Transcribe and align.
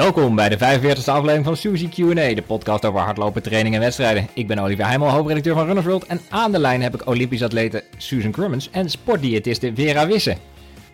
Welkom 0.00 0.34
bij 0.34 0.48
de 0.48 0.58
45e 0.58 1.04
aflevering 1.04 1.44
van 1.44 1.56
Suzy 1.56 1.88
Q&A, 1.88 2.34
de 2.34 2.42
podcast 2.46 2.84
over 2.84 3.00
hardlopen, 3.00 3.42
training 3.42 3.74
en 3.74 3.80
wedstrijden. 3.80 4.28
Ik 4.34 4.46
ben 4.46 4.58
Olivier 4.58 4.86
Heimel, 4.86 5.08
hoofdredacteur 5.08 5.54
van 5.54 5.64
Runners 5.64 5.86
World 5.86 6.06
en 6.06 6.20
aan 6.28 6.52
de 6.52 6.58
lijn 6.58 6.82
heb 6.82 6.94
ik 6.94 7.06
Olympisch 7.06 7.42
atlete 7.42 7.84
Susan 7.96 8.30
Crummins 8.30 8.70
en 8.70 8.90
sportdiëtiste 8.90 9.72
Vera 9.74 10.06
Wisse. 10.06 10.36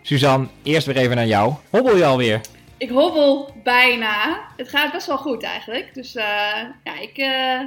Suzanne, 0.01 0.47
eerst 0.63 0.85
weer 0.87 0.97
even 0.97 1.15
naar 1.15 1.27
jou. 1.27 1.53
Hobbel 1.69 1.97
je 1.97 2.05
alweer? 2.05 2.41
Ik 2.77 2.89
hobbel 2.89 3.53
bijna. 3.63 4.41
Het 4.57 4.69
gaat 4.69 4.91
best 4.91 5.07
wel 5.07 5.17
goed 5.17 5.43
eigenlijk. 5.43 5.93
Dus 5.93 6.15
uh, 6.15 6.23
ja, 6.83 6.99
ik, 6.99 7.17
uh, 7.17 7.61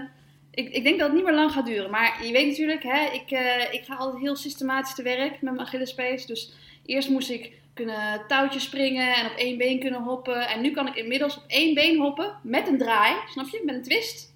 ik, 0.50 0.68
ik 0.68 0.84
denk 0.84 0.98
dat 0.98 1.06
het 1.06 1.16
niet 1.16 1.24
meer 1.24 1.34
lang 1.34 1.52
gaat 1.52 1.66
duren. 1.66 1.90
Maar 1.90 2.26
je 2.26 2.32
weet 2.32 2.48
natuurlijk, 2.48 2.82
hè, 2.82 3.04
ik, 3.12 3.30
uh, 3.30 3.40
ik 3.70 3.82
ga 3.86 3.94
altijd 3.94 4.22
heel 4.22 4.36
systematisch 4.36 4.94
te 4.94 5.02
werk 5.02 5.30
met 5.30 5.40
mijn 5.40 5.60
Achillespees. 5.60 6.26
Dus 6.26 6.52
eerst 6.86 7.08
moest 7.08 7.30
ik 7.30 7.59
kunnen 7.74 8.24
touwtjes 8.28 8.62
springen 8.62 9.14
en 9.14 9.26
op 9.26 9.36
één 9.36 9.58
been 9.58 9.80
kunnen 9.80 10.02
hoppen. 10.02 10.48
En 10.48 10.60
nu 10.60 10.70
kan 10.70 10.86
ik 10.86 10.94
inmiddels 10.94 11.36
op 11.36 11.44
één 11.46 11.74
been 11.74 12.00
hoppen 12.00 12.38
met 12.42 12.68
een 12.68 12.78
draai, 12.78 13.14
snap 13.26 13.48
je? 13.48 13.62
Met 13.64 13.74
een 13.74 13.82
twist. 13.82 14.30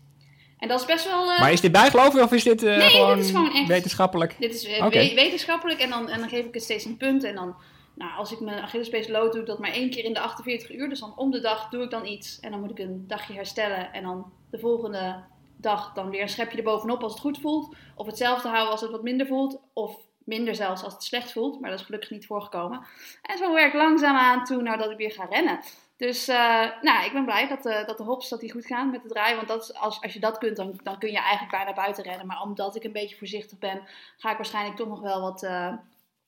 En 0.58 0.68
dat 0.68 0.80
is 0.80 0.86
best 0.86 1.08
wel... 1.08 1.32
Uh... 1.32 1.40
Maar 1.40 1.52
is 1.52 1.60
dit 1.60 1.72
bijgeloof 1.72 2.14
of 2.14 2.32
is 2.32 2.42
dit, 2.42 2.62
uh, 2.62 2.76
nee, 2.76 2.88
gewoon, 2.88 3.16
dit 3.16 3.24
is 3.24 3.30
gewoon 3.30 3.54
echt... 3.54 3.68
wetenschappelijk? 3.68 4.36
Dit 4.38 4.54
is 4.54 4.68
uh, 4.68 4.84
okay. 4.84 5.14
wetenschappelijk 5.14 5.80
en 5.80 5.90
dan, 5.90 6.08
en 6.08 6.18
dan 6.18 6.28
geef 6.28 6.44
ik 6.44 6.54
het 6.54 6.62
steeds 6.62 6.84
een 6.84 6.96
punt. 6.96 7.24
En 7.24 7.34
dan, 7.34 7.56
nou, 7.94 8.16
als 8.16 8.32
ik 8.32 8.40
mijn 8.40 8.62
Achillespees 8.62 9.08
lood, 9.08 9.32
doe 9.32 9.40
ik 9.40 9.46
dat 9.46 9.58
maar 9.58 9.72
één 9.72 9.90
keer 9.90 10.04
in 10.04 10.12
de 10.12 10.20
48 10.20 10.72
uur. 10.72 10.88
Dus 10.88 11.00
dan 11.00 11.16
om 11.16 11.30
de 11.30 11.40
dag 11.40 11.68
doe 11.68 11.82
ik 11.82 11.90
dan 11.90 12.06
iets. 12.06 12.40
En 12.40 12.50
dan 12.50 12.60
moet 12.60 12.70
ik 12.70 12.78
een 12.78 13.04
dagje 13.06 13.34
herstellen. 13.34 13.92
En 13.92 14.02
dan 14.02 14.32
de 14.50 14.58
volgende 14.58 15.22
dag 15.56 15.92
dan 15.92 16.10
weer 16.10 16.22
een 16.22 16.28
schepje 16.28 16.58
erbovenop 16.58 17.02
als 17.02 17.12
het 17.12 17.20
goed 17.20 17.38
voelt. 17.40 17.74
Of 17.94 18.06
hetzelfde 18.06 18.48
houden 18.48 18.70
als 18.70 18.80
het 18.80 18.90
wat 18.90 19.02
minder 19.02 19.26
voelt. 19.26 19.60
Of 19.72 19.96
minder 20.24 20.54
zelfs 20.54 20.82
als 20.82 20.92
het 20.92 21.02
slecht 21.02 21.32
voelt, 21.32 21.60
maar 21.60 21.70
dat 21.70 21.78
is 21.78 21.84
gelukkig 21.84 22.10
niet 22.10 22.26
voorgekomen. 22.26 22.86
En 23.22 23.38
zo 23.38 23.52
werk 23.52 23.72
ik 23.72 23.80
langzaam 23.80 24.16
aan 24.16 24.44
toe 24.44 24.62
nadat 24.62 24.90
ik 24.90 24.96
weer 24.96 25.12
ga 25.12 25.24
rennen. 25.24 25.60
Dus 25.96 26.28
uh, 26.28 26.36
nou, 26.80 27.04
ik 27.04 27.12
ben 27.12 27.24
blij 27.24 27.48
dat 27.48 27.62
de, 27.62 27.82
dat 27.86 27.96
de 27.96 28.02
hops 28.02 28.28
dat 28.28 28.40
die 28.40 28.52
goed 28.52 28.66
gaan 28.66 28.90
met 28.90 29.02
de 29.02 29.08
draai. 29.08 29.36
Want 29.36 29.48
dat, 29.48 29.74
als, 29.74 30.02
als 30.02 30.12
je 30.12 30.20
dat 30.20 30.38
kunt, 30.38 30.56
dan, 30.56 30.80
dan 30.82 30.98
kun 30.98 31.10
je 31.10 31.18
eigenlijk 31.18 31.50
bijna 31.50 31.72
buiten 31.72 32.04
rennen. 32.04 32.26
Maar 32.26 32.42
omdat 32.42 32.76
ik 32.76 32.84
een 32.84 32.92
beetje 32.92 33.16
voorzichtig 33.16 33.58
ben, 33.58 33.80
ga 34.16 34.30
ik 34.30 34.36
waarschijnlijk 34.36 34.76
toch 34.76 34.88
nog 34.88 35.00
wel 35.00 35.20
wat 35.20 35.42
uh, 35.42 35.72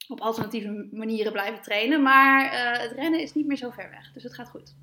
op 0.08 0.20
alternatieve 0.20 0.89
manieren 0.92 1.33
blijven 1.33 1.62
trainen. 1.62 2.02
Maar 2.02 2.44
uh, 2.44 2.83
het 2.83 2.92
rennen 2.92 3.20
is 3.20 3.34
niet 3.34 3.47
meer 3.47 3.56
zo 3.56 3.70
ver 3.70 3.91
weg. 3.91 4.12
Dus 4.12 4.22
het 4.22 4.34
gaat 4.34 4.48
goed. 4.48 4.74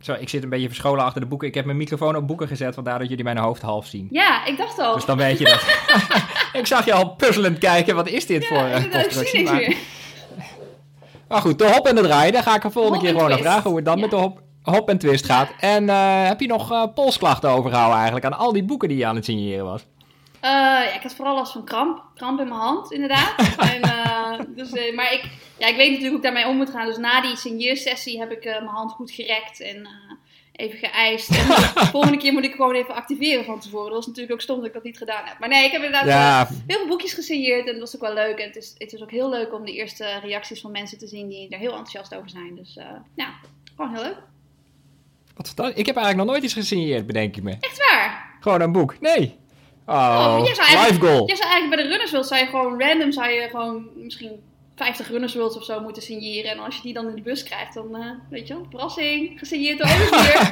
Zo, 0.00 0.12
ik 0.12 0.28
zit 0.28 0.42
een 0.42 0.48
beetje 0.48 0.68
verscholen 0.68 1.04
achter 1.04 1.20
de 1.20 1.26
boeken. 1.26 1.48
Ik 1.48 1.54
heb 1.54 1.64
mijn 1.64 1.76
microfoon 1.76 2.16
op 2.16 2.26
boeken 2.26 2.48
gezet, 2.48 2.74
vandaar 2.74 2.98
dat 2.98 3.08
jullie 3.08 3.24
mijn 3.24 3.38
hoofd 3.38 3.62
half 3.62 3.86
zien. 3.86 4.08
Ja, 4.10 4.44
ik 4.44 4.56
dacht 4.56 4.78
al. 4.78 4.94
Dus 4.94 5.04
dan 5.04 5.16
weet 5.16 5.38
je 5.38 5.44
dat. 5.44 5.62
ik 6.58 6.66
zag 6.66 6.84
je 6.84 6.92
al 6.92 7.08
puzzelend 7.08 7.58
kijken, 7.58 7.94
wat 7.94 8.08
is 8.08 8.26
dit 8.26 8.42
ja, 8.42 8.48
voor 8.48 8.68
uh, 8.68 9.00
constructie? 9.02 9.44
Maar... 9.44 9.74
maar 11.28 11.40
goed, 11.40 11.58
de 11.58 11.72
hop 11.72 11.86
en 11.86 11.94
de 11.94 12.02
draai, 12.02 12.30
daar 12.30 12.42
ga 12.42 12.54
ik 12.54 12.64
er 12.64 12.72
volgende 12.72 12.98
keer 12.98 13.10
gewoon 13.10 13.28
naar 13.28 13.38
vragen 13.38 13.68
hoe 13.68 13.76
het 13.76 13.84
dan 13.84 13.94
ja. 13.94 14.00
met 14.00 14.10
de 14.10 14.16
hop, 14.16 14.40
hop 14.62 14.88
en 14.88 14.98
twist 14.98 15.24
gaat. 15.24 15.48
En 15.60 15.84
uh, 15.84 16.26
heb 16.26 16.40
je 16.40 16.46
nog 16.46 16.72
uh, 16.72 16.84
polsklachten 16.94 17.50
overgehouden 17.50 17.96
eigenlijk 17.96 18.26
aan 18.26 18.38
al 18.38 18.52
die 18.52 18.64
boeken 18.64 18.88
die 18.88 18.98
je 18.98 19.06
aan 19.06 19.16
het 19.16 19.24
signeren 19.24 19.64
was? 19.64 19.82
Uh, 20.44 20.50
ja, 20.50 20.94
ik 20.94 21.02
had 21.02 21.14
vooral 21.14 21.34
last 21.34 21.52
van 21.52 21.64
kramp. 21.64 22.02
Kramp 22.14 22.40
in 22.40 22.48
mijn 22.48 22.60
hand, 22.60 22.92
inderdaad. 22.92 23.34
en, 23.72 23.80
uh, 23.84 24.40
dus, 24.56 24.72
uh, 24.72 24.94
maar 24.94 25.12
ik, 25.12 25.24
ja, 25.58 25.66
ik 25.66 25.76
weet 25.76 25.90
natuurlijk 25.90 26.08
hoe 26.08 26.16
ik 26.16 26.22
daarmee 26.22 26.46
om 26.46 26.56
moet 26.56 26.70
gaan. 26.70 26.86
Dus 26.86 26.96
na 26.96 27.20
die 27.20 27.36
signeersessie 27.36 28.18
heb 28.18 28.30
ik 28.30 28.44
mijn 28.44 28.66
hand 28.66 28.92
goed 28.92 29.10
gerekt 29.10 29.60
en 29.60 29.88
even 30.58 30.78
geëist. 30.78 31.30
En 31.30 31.46
de 31.82 31.88
volgende 31.90 32.16
keer 32.16 32.32
moet 32.32 32.44
ik 32.44 32.54
gewoon 32.54 32.74
even 32.74 32.94
activeren 32.94 33.44
van 33.44 33.60
tevoren. 33.60 33.86
Dat 33.86 33.94
was 33.94 34.06
natuurlijk 34.06 34.34
ook 34.34 34.40
stom 34.40 34.56
dat 34.56 34.66
ik 34.66 34.72
dat 34.72 34.82
niet 34.82 34.98
gedaan 34.98 35.24
heb. 35.24 35.38
Maar 35.38 35.48
nee, 35.48 35.64
ik 35.64 35.72
heb 35.72 35.82
inderdaad 35.82 36.06
ja. 36.06 36.48
heel 36.66 36.78
veel 36.78 36.88
boekjes 36.88 37.12
gesigneerd. 37.12 37.66
En 37.66 37.72
dat 37.72 37.80
was 37.80 37.94
ook 37.94 38.00
wel 38.00 38.14
leuk. 38.14 38.38
En 38.38 38.46
het 38.46 38.56
is, 38.56 38.74
het 38.78 38.92
is 38.92 39.02
ook 39.02 39.10
heel 39.10 39.30
leuk 39.30 39.54
om 39.54 39.64
de 39.64 39.72
eerste 39.72 40.18
reacties 40.22 40.60
van 40.60 40.70
mensen 40.70 40.98
te 40.98 41.06
zien 41.06 41.28
die 41.28 41.48
er 41.48 41.58
heel 41.58 41.70
enthousiast 41.70 42.14
over 42.14 42.30
zijn. 42.30 42.54
Dus 42.54 42.78
ja, 43.14 43.34
gewoon 43.76 43.94
heel 43.94 44.02
leuk. 44.02 44.18
Wat 45.34 45.48
ik 45.48 45.86
heb 45.86 45.96
eigenlijk 45.96 46.16
nog 46.16 46.26
nooit 46.26 46.42
iets 46.42 46.52
gesigneerd, 46.52 47.06
bedenk 47.06 47.36
ik 47.36 47.42
me. 47.42 47.56
Echt 47.60 47.78
waar? 47.90 48.36
Gewoon 48.40 48.60
een 48.60 48.72
boek. 48.72 49.00
Nee. 49.00 49.36
Oh, 49.86 50.36
oh 50.38 50.44
life 50.44 51.00
goal. 51.00 51.28
Je 51.28 51.36
zou 51.36 51.48
eigenlijk 51.48 51.68
bij 51.68 51.82
de 51.82 51.88
runners 51.88 52.10
wilt, 52.10 52.26
zou 52.26 52.40
je 52.40 52.46
gewoon 52.46 52.80
random, 52.80 53.12
zou 53.12 53.28
je 53.28 53.48
gewoon 53.50 53.88
misschien 53.94 54.42
50 54.78 55.08
runners 55.08 55.36
of 55.36 55.64
zo 55.64 55.80
moeten 55.80 56.02
signeren. 56.02 56.50
En 56.50 56.58
als 56.58 56.76
je 56.76 56.82
die 56.82 56.92
dan 56.92 57.08
in 57.08 57.14
de 57.14 57.22
bus 57.22 57.42
krijgt, 57.42 57.74
dan 57.74 57.86
uh, 57.92 58.06
weet 58.30 58.48
je 58.48 58.54
wel, 58.54 58.66
verrassing, 58.70 59.38
gesigneerd 59.38 59.78
door 59.78 59.88
Olivier. 59.94 60.50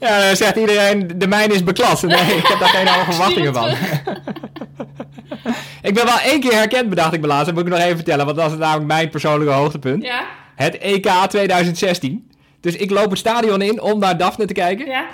ja, 0.00 0.26
dan 0.26 0.36
zegt 0.36 0.56
iedereen, 0.56 1.10
de 1.16 1.26
mijne 1.26 1.54
is 1.54 1.64
beklad. 1.64 2.02
Nee, 2.02 2.36
ik 2.36 2.46
heb 2.46 2.58
daar 2.58 2.68
geen 2.68 2.88
hoge 2.88 3.12
verwachtingen 3.12 3.54
van. 3.54 3.68
ik 5.88 5.94
ben 5.94 6.04
wel 6.04 6.18
één 6.18 6.40
keer 6.40 6.52
herkend, 6.52 6.88
bedacht 6.88 7.12
ik 7.12 7.20
me 7.20 7.26
laatst. 7.26 7.46
Dat 7.46 7.54
moet 7.54 7.66
ik 7.66 7.70
nog 7.70 7.80
even 7.80 7.96
vertellen, 7.96 8.24
want 8.24 8.36
dat 8.36 8.50
was 8.50 8.58
namelijk 8.58 8.86
mijn 8.86 9.08
persoonlijke 9.08 9.54
hoogtepunt. 9.54 10.02
Ja? 10.02 10.26
Het 10.54 10.78
EK 10.78 11.10
2016. 11.28 12.30
Dus 12.60 12.76
ik 12.76 12.90
loop 12.90 13.10
het 13.10 13.18
stadion 13.18 13.62
in 13.62 13.80
om 13.80 13.98
naar 13.98 14.16
Daphne 14.16 14.46
te 14.46 14.52
kijken. 14.52 14.86
Ja? 14.86 15.06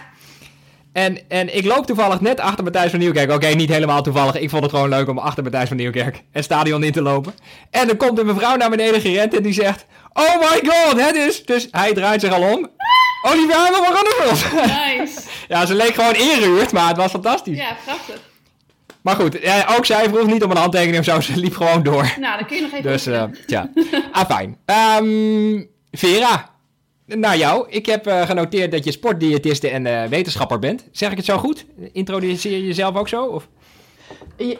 En, 0.94 1.18
en 1.28 1.56
ik 1.56 1.64
loop 1.64 1.86
toevallig 1.86 2.20
net 2.20 2.40
achter 2.40 2.64
Matthijs 2.64 2.90
van 2.90 2.98
Nieuwkerk. 2.98 3.26
Oké, 3.26 3.34
okay, 3.34 3.52
niet 3.52 3.68
helemaal 3.68 4.02
toevallig. 4.02 4.34
Ik 4.34 4.50
vond 4.50 4.62
het 4.62 4.72
gewoon 4.72 4.88
leuk 4.88 5.08
om 5.08 5.18
achter 5.18 5.42
Matthijs 5.42 5.68
van 5.68 5.76
Nieuwkerk 5.76 6.22
het 6.30 6.44
stadion 6.44 6.82
in 6.82 6.92
te 6.92 7.02
lopen. 7.02 7.34
En 7.70 7.86
dan 7.86 7.96
komt 7.96 8.18
een 8.18 8.26
mevrouw 8.26 8.56
naar 8.56 8.70
beneden 8.70 9.00
gerend 9.00 9.36
en 9.36 9.42
die 9.42 9.52
zegt... 9.52 9.86
Oh 10.12 10.38
my 10.38 10.70
god, 10.70 11.00
het 11.00 11.14
is... 11.14 11.44
Dus 11.44 11.68
hij 11.70 11.92
draait 11.92 12.20
zich 12.20 12.32
al 12.32 12.42
om. 12.42 12.70
Olivier 13.22 13.56
Heimel 13.56 13.84
van 13.84 13.94
Runners 13.94 14.52
Nice. 14.52 15.20
ja, 15.52 15.66
ze 15.66 15.74
leek 15.74 15.94
gewoon 15.94 16.14
ingehuurd, 16.14 16.72
maar 16.72 16.88
het 16.88 16.96
was 16.96 17.10
fantastisch. 17.10 17.58
Ja, 17.58 17.76
prachtig. 17.84 18.20
Maar 19.00 19.16
goed, 19.16 19.38
ook 19.76 19.86
zij 19.86 20.08
vroeg 20.08 20.26
niet 20.26 20.42
om 20.44 20.50
een 20.50 20.56
handtekening 20.56 20.98
of 20.98 21.04
zo. 21.04 21.20
Ze 21.20 21.36
liep 21.36 21.56
gewoon 21.56 21.82
door. 21.82 22.14
Nou, 22.20 22.38
dan 22.38 22.46
kun 22.46 22.56
je 22.56 22.62
nog 22.62 22.72
even... 22.72 22.82
Dus, 22.82 23.06
uh, 23.06 23.22
tja. 23.46 23.70
ah, 24.12 24.24
fijn. 24.28 24.58
Um, 25.00 25.68
Vera, 25.90 26.53
naar 27.06 27.36
jou. 27.36 27.66
Ik 27.68 27.86
heb 27.86 28.06
uh, 28.06 28.22
genoteerd 28.22 28.70
dat 28.70 28.84
je 28.84 28.92
sportdiëtiste 28.92 29.68
en 29.68 29.86
uh, 29.86 30.04
wetenschapper 30.04 30.58
bent. 30.58 30.84
Zeg 30.92 31.10
ik 31.10 31.16
het 31.16 31.26
zo 31.26 31.38
goed? 31.38 31.64
Introduceer 31.92 32.52
je 32.52 32.66
jezelf 32.66 32.96
ook 32.96 33.08
zo? 33.08 33.24
Of? 33.24 33.48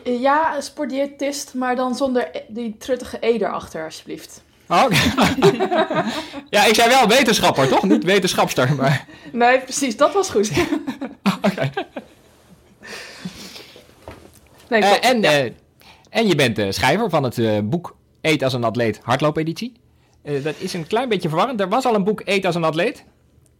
Ja, 0.03 0.61
sportdiëtist, 0.61 1.53
maar 1.53 1.75
dan 1.75 1.95
zonder 1.95 2.31
die 2.47 2.77
truttige 2.77 3.17
E 3.19 3.33
erachter, 3.33 3.83
alsjeblieft. 3.83 4.43
Oh, 4.67 4.83
okay. 4.83 4.97
ja, 6.49 6.65
ik 6.65 6.75
zei 6.75 6.89
wel 6.89 7.07
wetenschapper, 7.07 7.67
toch? 7.67 7.83
Niet 7.83 8.03
wetenschapster, 8.03 8.75
maar... 8.75 9.07
Nee, 9.31 9.59
precies, 9.59 9.97
dat 9.97 10.13
was 10.13 10.29
goed. 10.29 10.51
Oké. 11.37 11.51
Okay. 11.51 11.71
Nee, 14.69 14.81
uh, 14.81 15.09
en, 15.09 15.21
ja. 15.21 15.47
en 16.09 16.27
je 16.27 16.35
bent 16.35 16.75
schrijver 16.75 17.09
van 17.09 17.23
het 17.23 17.69
boek 17.69 17.95
Eet 18.21 18.43
als 18.43 18.53
een 18.53 18.63
atleet 18.63 18.99
hardloopeditie. 19.03 19.73
Uh, 20.25 20.43
dat 20.43 20.55
is 20.57 20.73
een 20.73 20.87
klein 20.87 21.09
beetje 21.09 21.29
verwarrend. 21.29 21.59
Er 21.59 21.69
was 21.69 21.85
al 21.85 21.95
een 21.95 22.03
boek 22.03 22.21
Eet 22.25 22.45
als 22.45 22.55
een 22.55 22.63
atleet. 22.63 23.03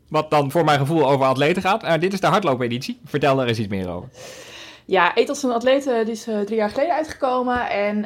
Wat 0.10 0.30
dan 0.30 0.52
voor 0.52 0.64
mijn 0.64 0.80
gevoel 0.80 1.10
over 1.10 1.26
atleten 1.26 1.62
gaat. 1.62 1.84
Uh, 1.84 1.94
dit 2.00 2.14
is 2.14 2.20
de 2.20 2.28
hardloopeditie. 2.28 3.00
Vertel 3.06 3.36
daar 3.36 3.48
eens 3.48 3.60
iets 3.60 3.68
meer 3.68 3.90
over. 3.90 4.10
Ja, 4.88 5.12
Eet 5.18 5.30
als 5.30 5.44
een 5.44 5.52
atleet 5.52 5.84
die 5.84 6.12
is 6.12 6.28
uh, 6.28 6.40
drie 6.40 6.58
jaar 6.58 6.70
geleden 6.70 6.96
uitgekomen. 6.96 7.70
En 7.70 8.00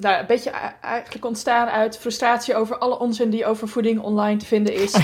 nou, 0.00 0.18
een 0.20 0.26
beetje 0.26 0.50
eigenlijk 0.80 1.24
ontstaan 1.24 1.68
uit 1.68 1.98
frustratie 1.98 2.54
over 2.54 2.78
alle 2.78 2.98
onzin 2.98 3.30
die 3.30 3.46
over 3.46 3.68
voeding 3.68 4.00
online 4.00 4.36
te 4.36 4.46
vinden 4.46 4.74
is. 4.74 4.94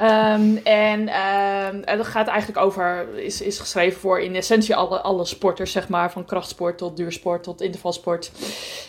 um, 0.00 0.56
en 0.86 1.00
um, 1.00 1.96
dat 1.96 2.06
gaat 2.06 2.26
eigenlijk 2.26 2.58
over, 2.58 3.08
is, 3.14 3.40
is 3.40 3.58
geschreven 3.58 4.00
voor 4.00 4.20
in 4.20 4.34
essentie 4.34 4.76
alle, 4.76 5.00
alle 5.00 5.24
sporters, 5.24 5.72
zeg 5.72 5.88
maar. 5.88 6.12
Van 6.12 6.24
krachtsport 6.24 6.78
tot 6.78 6.96
duursport 6.96 7.42
tot 7.42 7.60
intervalsport. 7.60 8.30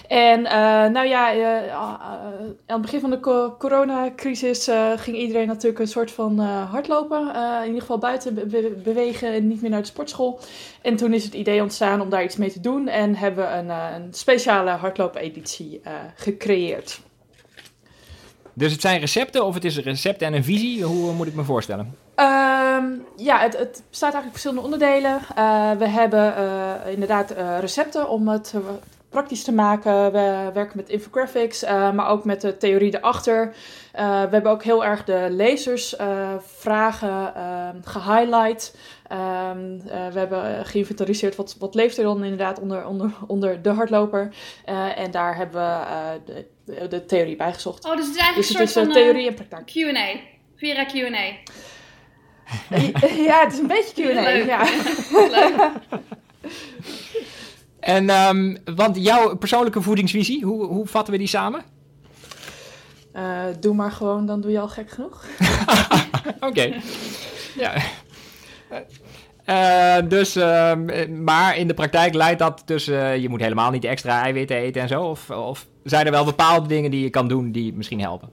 En 0.07 0.39
uh, 0.39 0.51
nou 0.85 1.07
ja, 1.07 1.31
aan 1.71 2.55
het 2.65 2.81
begin 2.81 2.99
van 2.99 3.09
de 3.09 3.19
co 3.19 3.55
coronacrisis 3.57 4.69
ging 4.95 5.17
iedereen 5.17 5.47
natuurlijk 5.47 5.79
een 5.79 5.87
soort 5.87 6.11
van 6.11 6.39
hardlopen. 6.39 7.35
in 7.59 7.65
ieder 7.65 7.81
geval 7.81 7.97
buiten 7.97 8.33
be 8.33 8.81
bewegen 8.83 9.33
en 9.33 9.47
niet 9.47 9.61
meer 9.61 9.69
naar 9.71 9.81
de 9.81 9.87
sportschool. 9.87 10.39
En 10.81 10.95
toen 10.95 11.13
is 11.13 11.23
het 11.23 11.33
idee 11.33 11.61
ontstaan 11.61 12.01
om 12.01 12.09
daar 12.09 12.23
iets 12.23 12.35
mee 12.35 12.51
te 12.51 12.59
doen. 12.59 12.87
En 12.87 13.15
hebben 13.15 13.47
we 13.47 13.53
een, 13.53 13.69
een 13.69 14.13
speciale 14.13 14.71
hardloopeditie 14.71 15.81
gecreëerd. 16.15 17.01
Dus 18.59 18.71
het 18.71 18.81
zijn 18.81 18.99
recepten 18.99 19.45
of 19.45 19.53
het 19.53 19.65
is 19.65 19.77
een 19.77 19.83
recept 19.83 20.21
en 20.21 20.33
een 20.33 20.43
visie? 20.43 20.83
Hoe 20.83 21.13
moet 21.13 21.27
ik 21.27 21.33
me 21.33 21.43
voorstellen? 21.43 21.95
Um, 22.15 23.05
ja, 23.15 23.39
het, 23.39 23.57
het, 23.57 23.83
bestaat 23.89 24.13
eigenlijk 24.13 24.23
uit 24.23 24.31
verschillende 24.31 24.63
onderdelen. 24.63 25.19
Uh, 25.37 25.71
we 25.71 25.87
hebben 25.87 26.33
uh, 26.37 26.91
inderdaad 26.91 27.31
uh, 27.31 27.59
recepten 27.59 28.09
om 28.09 28.27
het 28.27 28.53
praktisch 29.09 29.43
te 29.43 29.51
maken. 29.51 30.11
We 30.11 30.49
werken 30.53 30.77
met 30.77 30.89
infographics, 30.89 31.63
maar 31.93 32.07
ook 32.07 32.25
met 32.25 32.41
de 32.41 32.57
theorie 32.57 32.97
erachter. 32.97 33.53
We 33.99 34.27
hebben 34.31 34.51
ook 34.51 34.63
heel 34.63 34.85
erg 34.85 35.03
de 35.03 35.27
lezers 35.29 35.95
vragen 36.37 37.33
gehighlight. 37.83 38.77
Um, 39.11 39.81
we 39.87 40.19
hebben 40.19 40.65
geïnventariseerd 40.65 41.35
wat, 41.35 41.55
wat 41.59 41.75
leeft 41.75 41.97
er 41.97 42.03
dan 42.03 42.23
inderdaad 42.23 42.59
onder, 42.59 42.85
onder, 42.85 43.11
onder 43.27 43.61
de 43.61 43.69
hardloper. 43.69 44.33
en 44.95 45.11
daar 45.11 45.35
hebben 45.35 45.61
we 45.61 46.45
de, 46.65 46.87
de, 46.87 47.05
theorie 47.05 47.35
bijgezocht. 47.35 47.85
Oh, 47.85 47.95
dus 47.95 48.05
het 48.05 48.15
is 48.15 48.21
eigenlijk 48.21 48.47
dus 48.47 48.59
een 48.59 48.67
soort 48.67 48.87
is 48.87 48.93
van 48.93 49.03
theorie 49.03 49.27
en 49.27 49.33
praktijk. 49.33 49.65
Q&A. 49.65 50.19
Vera 50.55 50.85
Q&A. 50.85 51.25
ja, 53.29 53.43
het 53.43 53.53
is 53.53 53.59
een 53.59 53.67
beetje 53.67 54.03
Q&A. 54.03 54.21
Leuk. 54.21 54.45
Ja. 54.45 54.63
Leuk. 55.35 55.71
En, 57.79 58.09
um, 58.09 58.57
want 58.75 59.03
jouw 59.03 59.37
persoonlijke 59.37 59.81
voedingsvisie, 59.81 60.45
hoe, 60.45 60.65
hoe 60.65 60.87
vatten 60.87 61.13
we 61.13 61.19
die 61.19 61.27
samen? 61.27 61.63
Uh, 63.19 63.43
doe 63.59 63.73
maar 63.73 63.91
gewoon, 63.91 64.25
dan 64.25 64.41
doe 64.41 64.51
je 64.51 64.59
al 64.59 64.67
gek 64.67 64.89
genoeg. 64.89 65.25
Oké. 66.49 66.73
Ja. 67.55 67.73
Eh, 69.49 69.97
dus, 70.09 70.35
ehm, 70.35 71.23
maar 71.23 71.57
in 71.57 71.67
de 71.67 71.73
praktijk 71.73 72.13
leidt 72.13 72.39
dat 72.39 72.61
dus, 72.65 72.87
eh, 72.87 73.17
je 73.17 73.29
moet 73.29 73.41
helemaal 73.41 73.71
niet 73.71 73.83
extra 73.83 74.21
eiwitten 74.21 74.57
eten 74.57 74.81
en 74.81 74.87
zo? 74.87 75.03
Of, 75.03 75.29
of 75.29 75.67
zijn 75.83 76.05
er 76.05 76.11
wel 76.11 76.25
bepaalde 76.25 76.67
dingen 76.67 76.91
die 76.91 77.03
je 77.03 77.09
kan 77.09 77.27
doen 77.27 77.51
die 77.51 77.73
misschien 77.73 78.01
helpen? 78.01 78.29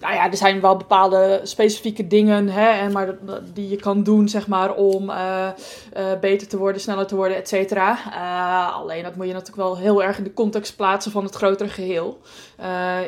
Nou 0.00 0.14
ja, 0.14 0.30
er 0.30 0.36
zijn 0.36 0.60
wel 0.60 0.76
bepaalde 0.76 1.40
specifieke 1.42 2.06
dingen, 2.06 2.48
hè, 2.48 2.90
maar 2.90 3.14
die 3.54 3.68
je 3.68 3.76
kan 3.76 4.02
doen, 4.02 4.28
zeg 4.28 4.46
maar, 4.46 4.74
om 4.74 5.10
uh, 5.10 5.48
uh, 5.96 6.04
beter 6.20 6.48
te 6.48 6.56
worden, 6.56 6.80
sneller 6.80 7.06
te 7.06 7.16
worden, 7.16 7.36
et 7.36 7.48
cetera. 7.48 7.98
Uh, 8.06 8.76
alleen 8.76 9.02
dat 9.02 9.16
moet 9.16 9.26
je 9.26 9.32
natuurlijk 9.32 9.62
wel 9.62 9.78
heel 9.78 10.02
erg 10.02 10.18
in 10.18 10.24
de 10.24 10.34
context 10.34 10.76
plaatsen 10.76 11.12
van 11.12 11.24
het 11.24 11.34
grotere 11.34 11.68
geheel. 11.68 12.20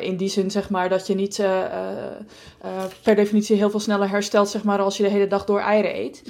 In 0.01 0.17
die 0.17 0.29
zin, 0.29 0.51
zeg 0.51 0.69
maar, 0.69 0.89
dat 0.89 1.07
je 1.07 1.15
niet 1.15 1.43
per 3.03 3.15
definitie 3.15 3.55
heel 3.55 3.69
veel 3.69 3.79
sneller 3.79 4.09
herstelt, 4.09 4.49
zeg 4.49 4.63
maar, 4.63 4.79
als 4.79 4.97
je 4.97 5.03
de 5.03 5.09
hele 5.09 5.27
dag 5.27 5.45
door 5.45 5.59
eieren 5.59 5.95
eet. 5.95 6.23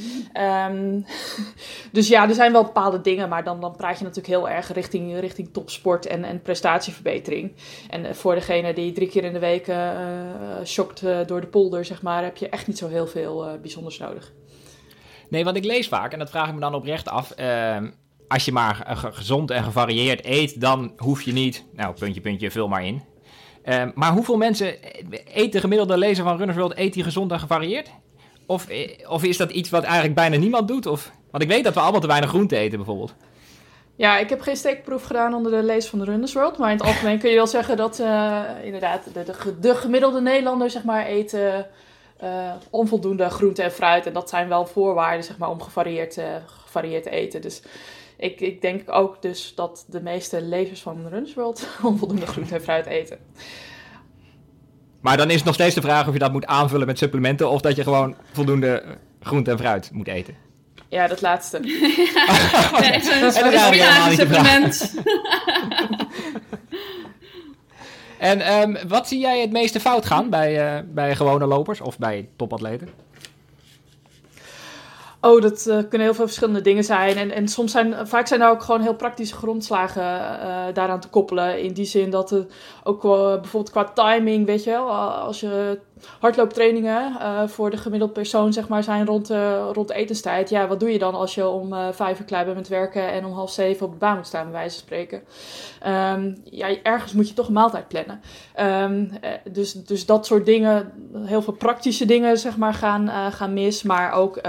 Um, 0.69 1.05
dus 1.91 2.07
ja, 2.07 2.27
er 2.27 2.35
zijn 2.35 2.51
wel 2.51 2.63
bepaalde 2.63 3.01
dingen, 3.01 3.29
maar 3.29 3.43
dan, 3.43 3.61
dan 3.61 3.75
praat 3.75 3.97
je 3.97 4.03
natuurlijk 4.03 4.33
heel 4.33 4.49
erg 4.49 4.73
richting, 4.73 5.19
richting 5.19 5.49
topsport 5.53 6.05
en, 6.05 6.23
en 6.23 6.41
prestatieverbetering. 6.41 7.51
En 7.89 8.15
voor 8.15 8.35
degene 8.35 8.73
die 8.73 8.91
drie 8.91 9.09
keer 9.09 9.23
in 9.23 9.33
de 9.33 9.39
week 9.39 9.71
shocked 10.65 11.01
uh, 11.01 11.17
door 11.25 11.41
de 11.41 11.47
polder, 11.47 11.85
zeg 11.85 12.01
maar, 12.01 12.23
heb 12.23 12.37
je 12.37 12.49
echt 12.49 12.67
niet 12.67 12.77
zo 12.77 12.87
heel 12.87 13.07
veel 13.07 13.57
bijzonders 13.61 13.97
nodig. 13.97 14.33
Nee, 15.29 15.43
want 15.43 15.57
ik 15.57 15.65
lees 15.65 15.87
vaak, 15.87 16.13
en 16.13 16.19
dat 16.19 16.29
vraag 16.29 16.47
ik 16.47 16.53
me 16.53 16.59
dan 16.59 16.75
oprecht 16.75 17.09
af. 17.09 17.33
Uh, 17.39 17.77
als 18.27 18.45
je 18.45 18.51
maar 18.51 18.97
gezond 18.97 19.51
en 19.51 19.63
gevarieerd 19.63 20.25
eet, 20.25 20.61
dan 20.61 20.93
hoef 20.97 21.21
je 21.21 21.31
niet. 21.31 21.65
Nou, 21.73 21.93
puntje, 21.93 22.21
puntje, 22.21 22.51
vul 22.51 22.67
maar 22.67 22.85
in. 22.85 23.01
Ehm, 23.63 23.91
maar 23.95 24.11
hoeveel 24.11 24.37
mensen 24.37 24.75
eet 25.33 25.51
de 25.51 25.59
gemiddelde 25.59 25.97
lezer 25.97 26.23
van 26.23 26.37
Runners 26.37 26.57
World, 26.57 26.77
eet 26.77 26.93
die 26.93 27.03
gezond 27.03 27.31
en 27.31 27.39
gevarieerd? 27.39 27.89
Of, 28.45 28.67
of 29.07 29.23
is 29.23 29.37
dat 29.37 29.51
iets 29.51 29.69
wat 29.69 29.83
eigenlijk 29.83 30.15
bijna 30.15 30.37
niemand 30.37 30.67
doet? 30.67 30.85
Of, 30.85 31.11
want 31.31 31.43
ik 31.43 31.49
weet 31.49 31.63
dat 31.63 31.73
we 31.73 31.79
allemaal 31.79 32.01
te 32.01 32.07
weinig 32.07 32.29
groente 32.29 32.57
eten, 32.57 32.77
bijvoorbeeld. 32.77 33.15
Ja, 33.95 34.17
ik 34.17 34.29
heb 34.29 34.41
geen 34.41 34.55
steekproef 34.55 35.03
gedaan 35.03 35.33
onder 35.33 35.51
de 35.51 35.63
lees 35.63 35.87
van 35.87 35.99
de 35.99 36.05
Runners 36.05 36.33
World. 36.33 36.57
Maar 36.57 36.71
in 36.71 36.77
het 36.77 36.85
algemeen 36.85 37.19
kun 37.19 37.29
je 37.29 37.35
wel 37.35 37.47
zeggen 37.47 37.77
dat 37.77 37.99
uh, 37.99 38.41
inderdaad 38.63 39.03
de, 39.13 39.23
de, 39.23 39.59
de, 39.59 39.75
gemiddelde 39.75 40.21
Nederlander 40.21 40.69
zeg 40.69 40.83
maar, 40.83 41.11
uh, 42.23 42.51
onvoldoende 42.69 43.29
groente 43.29 43.63
en 43.63 43.71
fruit. 43.71 44.05
En 44.05 44.13
dat 44.13 44.29
zijn 44.29 44.47
wel 44.47 44.65
voorwaarden 44.65 45.23
zeg 45.23 45.37
maar, 45.37 45.49
om 45.49 45.61
gevarieerd, 45.61 46.17
uh, 46.17 46.25
gevarieerd 46.45 47.03
te 47.03 47.09
eten. 47.09 47.41
Dus 47.41 47.61
ik, 48.23 48.41
ik 48.41 48.61
denk 48.61 48.81
ook 48.91 49.21
dus 49.21 49.55
dat 49.55 49.85
de 49.87 50.01
meeste 50.01 50.41
lezers 50.41 50.81
van 50.81 51.03
de 51.03 51.09
Runners 51.09 51.33
World 51.33 51.67
onvoldoende 51.83 52.27
groente 52.27 52.55
en 52.55 52.61
fruit 52.61 52.85
eten. 52.85 53.17
Maar 55.01 55.17
dan 55.17 55.29
is 55.29 55.35
het 55.35 55.45
nog 55.45 55.53
steeds 55.53 55.75
de 55.75 55.81
vraag 55.81 56.07
of 56.07 56.13
je 56.13 56.19
dat 56.19 56.31
moet 56.31 56.45
aanvullen 56.45 56.87
met 56.87 56.97
supplementen 56.97 57.49
of 57.49 57.61
dat 57.61 57.75
je 57.75 57.83
gewoon 57.83 58.15
voldoende 58.31 58.83
groente 59.19 59.51
en 59.51 59.57
fruit 59.57 59.89
moet 59.91 60.07
eten. 60.07 60.35
Ja, 60.89 61.07
dat 61.07 61.21
laatste. 61.21 61.59
ja, 62.81 62.99
zo'n 62.99 63.31
speciaal 63.31 64.11
supplement. 64.11 64.93
en 68.17 68.61
um, 68.61 68.77
wat 68.87 69.07
zie 69.07 69.19
jij 69.19 69.41
het 69.41 69.51
meeste 69.51 69.79
fout 69.79 70.05
gaan 70.05 70.29
bij, 70.29 70.75
uh, 70.75 70.81
bij 70.85 71.15
gewone 71.15 71.45
lopers 71.45 71.81
of 71.81 71.97
bij 71.97 72.29
topatleten? 72.35 73.02
Oh, 75.25 75.41
dat 75.41 75.65
uh, 75.67 75.77
kunnen 75.77 76.07
heel 76.07 76.13
veel 76.13 76.25
verschillende 76.25 76.61
dingen 76.61 76.83
zijn. 76.83 77.17
En, 77.17 77.31
en 77.31 77.47
soms 77.47 77.71
zijn, 77.71 78.07
vaak 78.07 78.27
zijn 78.27 78.41
er 78.41 78.49
ook 78.49 78.63
gewoon 78.63 78.81
heel 78.81 78.95
praktische 78.95 79.35
grondslagen 79.35 80.03
uh, 80.03 80.63
daaraan 80.73 80.99
te 80.99 81.09
koppelen. 81.09 81.61
In 81.61 81.73
die 81.73 81.85
zin 81.85 82.09
dat 82.09 82.29
het 82.29 82.51
ook 82.83 83.01
bijvoorbeeld 83.01 83.69
qua 83.69 83.83
timing, 83.83 84.45
weet 84.45 84.63
je 84.63 84.69
wel, 84.69 84.89
als 84.99 85.39
je 85.39 85.79
hardlooptrainingen 86.19 87.19
voor 87.49 87.69
de 87.69 87.77
gemiddelde 87.77 88.13
persoon 88.13 88.53
zeg 88.53 88.67
maar 88.67 88.83
zijn 88.83 89.05
rond, 89.05 89.31
rond 89.71 89.91
etenstijd. 89.91 90.49
Ja, 90.49 90.67
wat 90.67 90.79
doe 90.79 90.91
je 90.91 90.99
dan 90.99 91.15
als 91.15 91.35
je 91.35 91.47
om 91.47 91.93
vijf 91.93 92.19
uur 92.19 92.25
klaar 92.25 92.45
bent 92.45 92.57
met 92.57 92.67
werken 92.67 93.11
en 93.11 93.25
om 93.25 93.33
half 93.33 93.51
zeven 93.51 93.85
op 93.85 93.91
de 93.91 93.97
baan 93.97 94.15
moet 94.15 94.27
staan, 94.27 94.43
bij 94.43 94.51
wijze 94.51 94.75
van 94.75 94.83
spreken. 94.83 95.21
Um, 96.17 96.37
ja, 96.43 96.81
ergens 96.83 97.13
moet 97.13 97.27
je 97.27 97.33
toch 97.33 97.47
een 97.47 97.53
maaltijd 97.53 97.87
plannen. 97.87 98.21
Um, 98.59 99.09
dus, 99.51 99.73
dus 99.73 100.05
dat 100.05 100.25
soort 100.25 100.45
dingen, 100.45 100.91
heel 101.17 101.41
veel 101.41 101.53
praktische 101.53 102.05
dingen 102.05 102.37
zeg 102.37 102.57
maar 102.57 102.73
gaan, 102.73 103.31
gaan 103.31 103.53
mis, 103.53 103.83
maar 103.83 104.11
ook... 104.11 104.41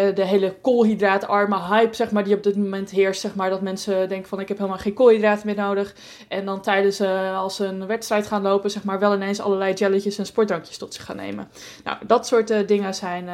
Uh, 0.00 0.14
de 0.14 0.24
hele 0.24 0.54
koolhydraatarme 0.60 1.60
hype, 1.60 1.94
zeg 1.94 2.10
maar, 2.10 2.24
die 2.24 2.34
op 2.34 2.42
dit 2.42 2.56
moment 2.56 2.90
heerst, 2.90 3.20
zeg 3.20 3.34
maar, 3.34 3.50
dat 3.50 3.60
mensen 3.60 4.08
denken 4.08 4.28
van 4.28 4.40
ik 4.40 4.48
heb 4.48 4.56
helemaal 4.56 4.78
geen 4.78 4.94
koolhydraten 4.94 5.46
meer 5.46 5.56
nodig. 5.56 5.94
En 6.28 6.44
dan 6.44 6.60
tijdens 6.60 7.00
uh, 7.00 7.38
als 7.38 7.56
ze 7.56 7.64
een 7.64 7.86
wedstrijd 7.86 8.26
gaan 8.26 8.42
lopen, 8.42 8.70
zeg 8.70 8.84
maar, 8.84 8.98
wel 8.98 9.14
ineens 9.14 9.40
allerlei 9.40 9.72
jelletjes 9.72 10.18
en 10.18 10.26
sportdrankjes 10.26 10.78
tot 10.78 10.94
zich 10.94 11.04
gaan 11.04 11.16
nemen. 11.16 11.48
Nou, 11.84 11.98
dat 12.06 12.26
soort 12.26 12.50
uh, 12.50 12.66
dingen 12.66 12.94
zijn, 12.94 13.28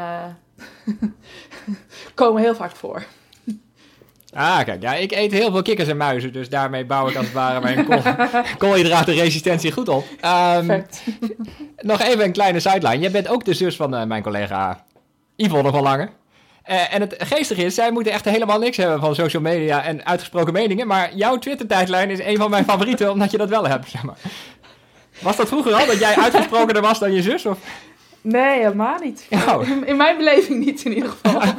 komen 2.15 2.43
heel 2.43 2.55
vaak 2.55 2.77
voor. 2.77 3.05
Ah, 4.33 4.65
kijk, 4.65 4.83
ja, 4.83 4.95
ik 4.95 5.13
eet 5.13 5.33
heel 5.33 5.51
veel 5.51 5.63
kikkers 5.63 5.89
en 5.89 5.97
muizen, 5.97 6.33
dus 6.33 6.49
daarmee 6.49 6.85
bouw 6.85 7.09
ik 7.09 7.17
als 7.17 7.25
het 7.25 7.35
ware 7.35 7.61
mijn 7.61 7.87
kool, 7.87 8.03
koolhydratenresistentie 8.59 9.73
goed 9.73 9.89
op. 9.89 10.05
Um, 10.25 10.85
nog 11.77 12.01
even 12.01 12.25
een 12.25 12.33
kleine 12.33 12.61
sideline. 12.61 12.99
Jij 12.99 13.11
bent 13.11 13.29
ook 13.29 13.45
de 13.45 13.55
zus 13.55 13.77
van 13.77 14.09
mijn 14.09 14.23
collega 14.23 14.85
Yvonne 15.37 15.71
van 15.71 15.83
Lange. 15.83 16.09
Uh, 16.71 16.95
en 16.95 17.01
het 17.01 17.15
geestige 17.19 17.65
is, 17.65 17.75
zij 17.75 17.91
moeten 17.91 18.13
echt 18.13 18.25
helemaal 18.25 18.59
niks 18.59 18.77
hebben 18.77 19.01
van 19.01 19.15
social 19.15 19.43
media 19.43 19.83
en 19.83 20.07
uitgesproken 20.07 20.53
meningen. 20.53 20.87
Maar 20.87 21.15
jouw 21.15 21.39
Twitter-tijdlijn 21.39 22.11
is 22.11 22.19
een 22.19 22.37
van 22.37 22.51
mijn 22.51 22.65
favorieten, 22.65 23.13
omdat 23.13 23.31
je 23.31 23.39
dat 23.39 23.49
wel 23.49 23.67
hebt, 23.69 23.91
zeg 23.91 24.03
maar. 24.03 24.17
Was 25.21 25.37
dat 25.37 25.49
vroeger 25.49 25.73
al, 25.75 25.87
dat 25.87 25.99
jij 25.99 26.17
uitgesprokener 26.17 26.83
was 26.83 26.99
dan 26.99 27.13
je 27.13 27.23
zus? 27.23 27.47
Of? 27.47 27.59
Nee, 28.21 28.59
helemaal 28.59 28.99
niet. 28.99 29.27
Oh. 29.31 29.69
In, 29.69 29.87
in, 29.87 29.97
mijn 29.97 30.17
beleving 30.17 30.65
niet, 30.65 30.85
in 30.85 30.95
ieder 30.95 31.11
geval. 31.11 31.43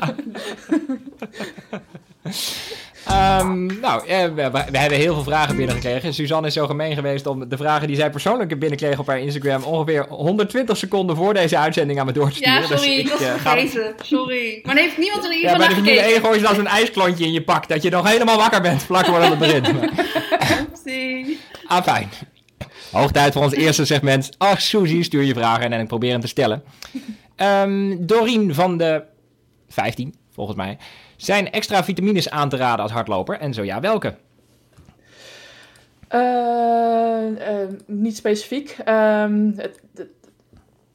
Um, 3.12 3.80
nou, 3.82 4.02
we, 4.36 4.50
we, 4.72 4.78
hebben 4.78 4.98
heel 4.98 5.14
veel 5.14 5.24
vragen 5.24 5.56
binnengekregen. 5.56 6.14
Suzanne 6.14 6.48
is 6.48 6.54
zo 6.54 6.68
gemeen 6.68 6.96
geweest 6.96 7.26
om 7.26 7.50
de 7.50 7.58
vragen 7.58 7.88
die 7.88 7.96
zij 7.96 8.10
persoonlijk 8.10 8.60
binnenkreeg 8.60 9.00
op 9.00 9.08
haar 9.08 9.20
Instagram 9.20 9.64
ongeveer 9.64 10.06
120 10.10 10.78
seconden 10.78 11.16
voor 11.16 11.34
deze 11.34 11.58
uitzending 11.58 12.00
aan 12.00 12.06
me 12.06 12.12
door 12.12 12.30
te 12.30 12.36
sturen. 12.36 12.62
Ja, 12.62 12.68
sorry, 12.68 12.96
dus 12.96 12.98
ik, 12.98 13.10
was 13.10 13.22
uh, 13.22 13.34
vergeten. 13.34 13.96
Sorry. 14.02 14.60
Maar 14.64 14.76
heeft 14.76 14.98
niemand 14.98 15.24
er 15.24 15.32
in 15.32 15.36
ieder 15.36 15.52
geval 15.52 15.68
ja, 15.68 15.76
bij 15.76 15.84
de 15.84 15.90
Formule 15.90 16.14
1 16.14 16.22
gooi 16.22 16.38
je 16.38 16.44
dan 16.46 16.56
zo'n 16.56 16.68
ijsklontje 16.68 17.26
in 17.26 17.32
je 17.32 17.44
pak, 17.44 17.68
dat 17.68 17.84
je 17.84 17.90
nog 17.90 18.10
helemaal 18.10 18.38
wakker 18.38 18.62
bent 18.62 18.84
vlak 18.84 19.06
voordat 19.06 19.30
het 19.30 19.40
begint. 19.40 19.68
Oepsie. 20.70 21.40
Ah, 21.68 21.84
fijn. 21.84 22.10
Hoog 22.92 23.12
tijd 23.12 23.34
voor 23.34 23.44
ons 23.44 23.54
eerste 23.54 23.86
segment. 23.86 24.30
Ach, 24.38 24.62
Suzy, 24.62 25.04
stuur 25.04 25.24
je 25.24 25.34
vragen 25.34 25.74
en 25.74 25.82
ik 25.82 25.88
probeer 25.88 26.12
hem 26.12 26.22
te 26.22 26.28
stellen. 26.28 26.64
Um, 27.36 28.06
Dorien 28.06 28.54
van 28.54 28.78
de 28.78 29.04
15, 29.70 30.16
volgens 30.34 30.58
mij. 30.58 30.78
Zijn 31.18 31.52
extra 31.52 31.84
vitamines 31.84 32.30
aan 32.30 32.50
te 32.50 32.58
raden 32.58 32.84
als 32.84 32.92
hardloper? 32.92 33.40
En 33.40 33.54
zo 33.54 33.64
ja, 33.64 33.80
welke? 33.80 34.16
Uh, 36.16 36.22
uh, 37.30 37.68
niet 37.86 38.18
specifiek. 38.18 38.78
Um, 38.86 39.54
het, 39.58 39.80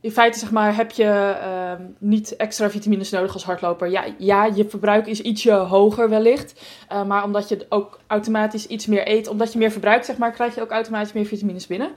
in 0.00 0.11
feite 0.11 0.38
zeg 0.38 0.50
maar, 0.50 0.76
heb 0.76 0.91
je 0.91 1.37
uh, 1.43 1.73
niet 1.99 2.37
extra 2.37 2.71
vitamines 2.71 3.11
nodig 3.11 3.33
als 3.33 3.45
hardloper. 3.45 3.91
Ja, 3.91 4.05
ja, 4.19 4.45
je 4.45 4.69
verbruik 4.69 5.07
is 5.07 5.21
ietsje 5.21 5.52
hoger 5.52 6.09
wellicht. 6.09 6.62
Uh, 6.93 7.05
maar 7.05 7.25
omdat 7.25 7.49
je 7.49 7.67
ook 7.69 8.00
automatisch 8.07 8.67
iets 8.67 8.87
meer 8.87 9.09
eet, 9.09 9.29
omdat 9.29 9.52
je 9.52 9.59
meer 9.59 9.71
verbruikt, 9.71 10.07
zeg 10.07 10.17
maar, 10.17 10.33
krijg 10.33 10.55
je 10.55 10.61
ook 10.61 10.71
automatisch 10.71 11.12
meer 11.12 11.26
vitamines 11.26 11.67
binnen. 11.67 11.91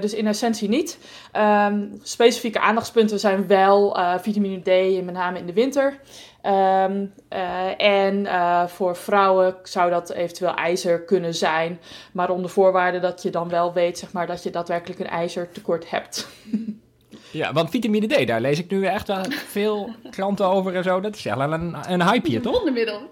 Dus 0.00 0.14
in 0.14 0.26
essentie 0.26 0.68
niet. 0.68 0.98
Um, 1.36 1.98
specifieke 2.02 2.60
aandachtspunten 2.60 3.18
zijn 3.18 3.46
wel 3.46 3.98
vitamine 4.20 4.60
D, 4.60 5.04
met 5.04 5.14
name 5.14 5.38
in 5.38 5.46
de 5.46 5.52
winter. 5.52 5.98
Um, 6.46 7.12
uh, 7.32 7.80
en 7.80 8.24
uh, 8.24 8.66
voor 8.66 8.96
vrouwen 8.96 9.54
zou 9.62 9.90
dat 9.90 10.10
eventueel 10.10 10.54
ijzer 10.54 11.02
kunnen 11.02 11.34
zijn. 11.34 11.80
Maar 12.12 12.30
onder 12.30 12.50
voorwaarde 12.50 12.98
dat 12.98 13.22
je 13.22 13.30
dan 13.30 13.48
wel 13.48 13.72
weet 13.72 13.98
zeg 13.98 14.12
maar, 14.12 14.26
dat 14.26 14.42
je 14.42 14.50
daadwerkelijk 14.50 15.00
een 15.00 15.08
ijzertekort 15.08 15.90
hebt. 15.90 16.28
Ja, 17.32 17.52
want 17.52 17.70
vitamine 17.70 18.06
D, 18.06 18.26
daar 18.26 18.40
lees 18.40 18.58
ik 18.58 18.70
nu 18.70 18.84
echt 18.84 19.06
wel 19.06 19.24
veel 19.28 19.90
klanten 20.10 20.46
over 20.46 20.74
en 20.74 20.82
zo. 20.82 21.00
Dat 21.00 21.16
is 21.16 21.22
wel 21.22 21.52
een, 21.52 21.76
een 21.88 22.02
hype 22.02 22.28
hier, 22.28 22.42
toch? 22.42 22.52
Wondermiddel. 22.52 23.10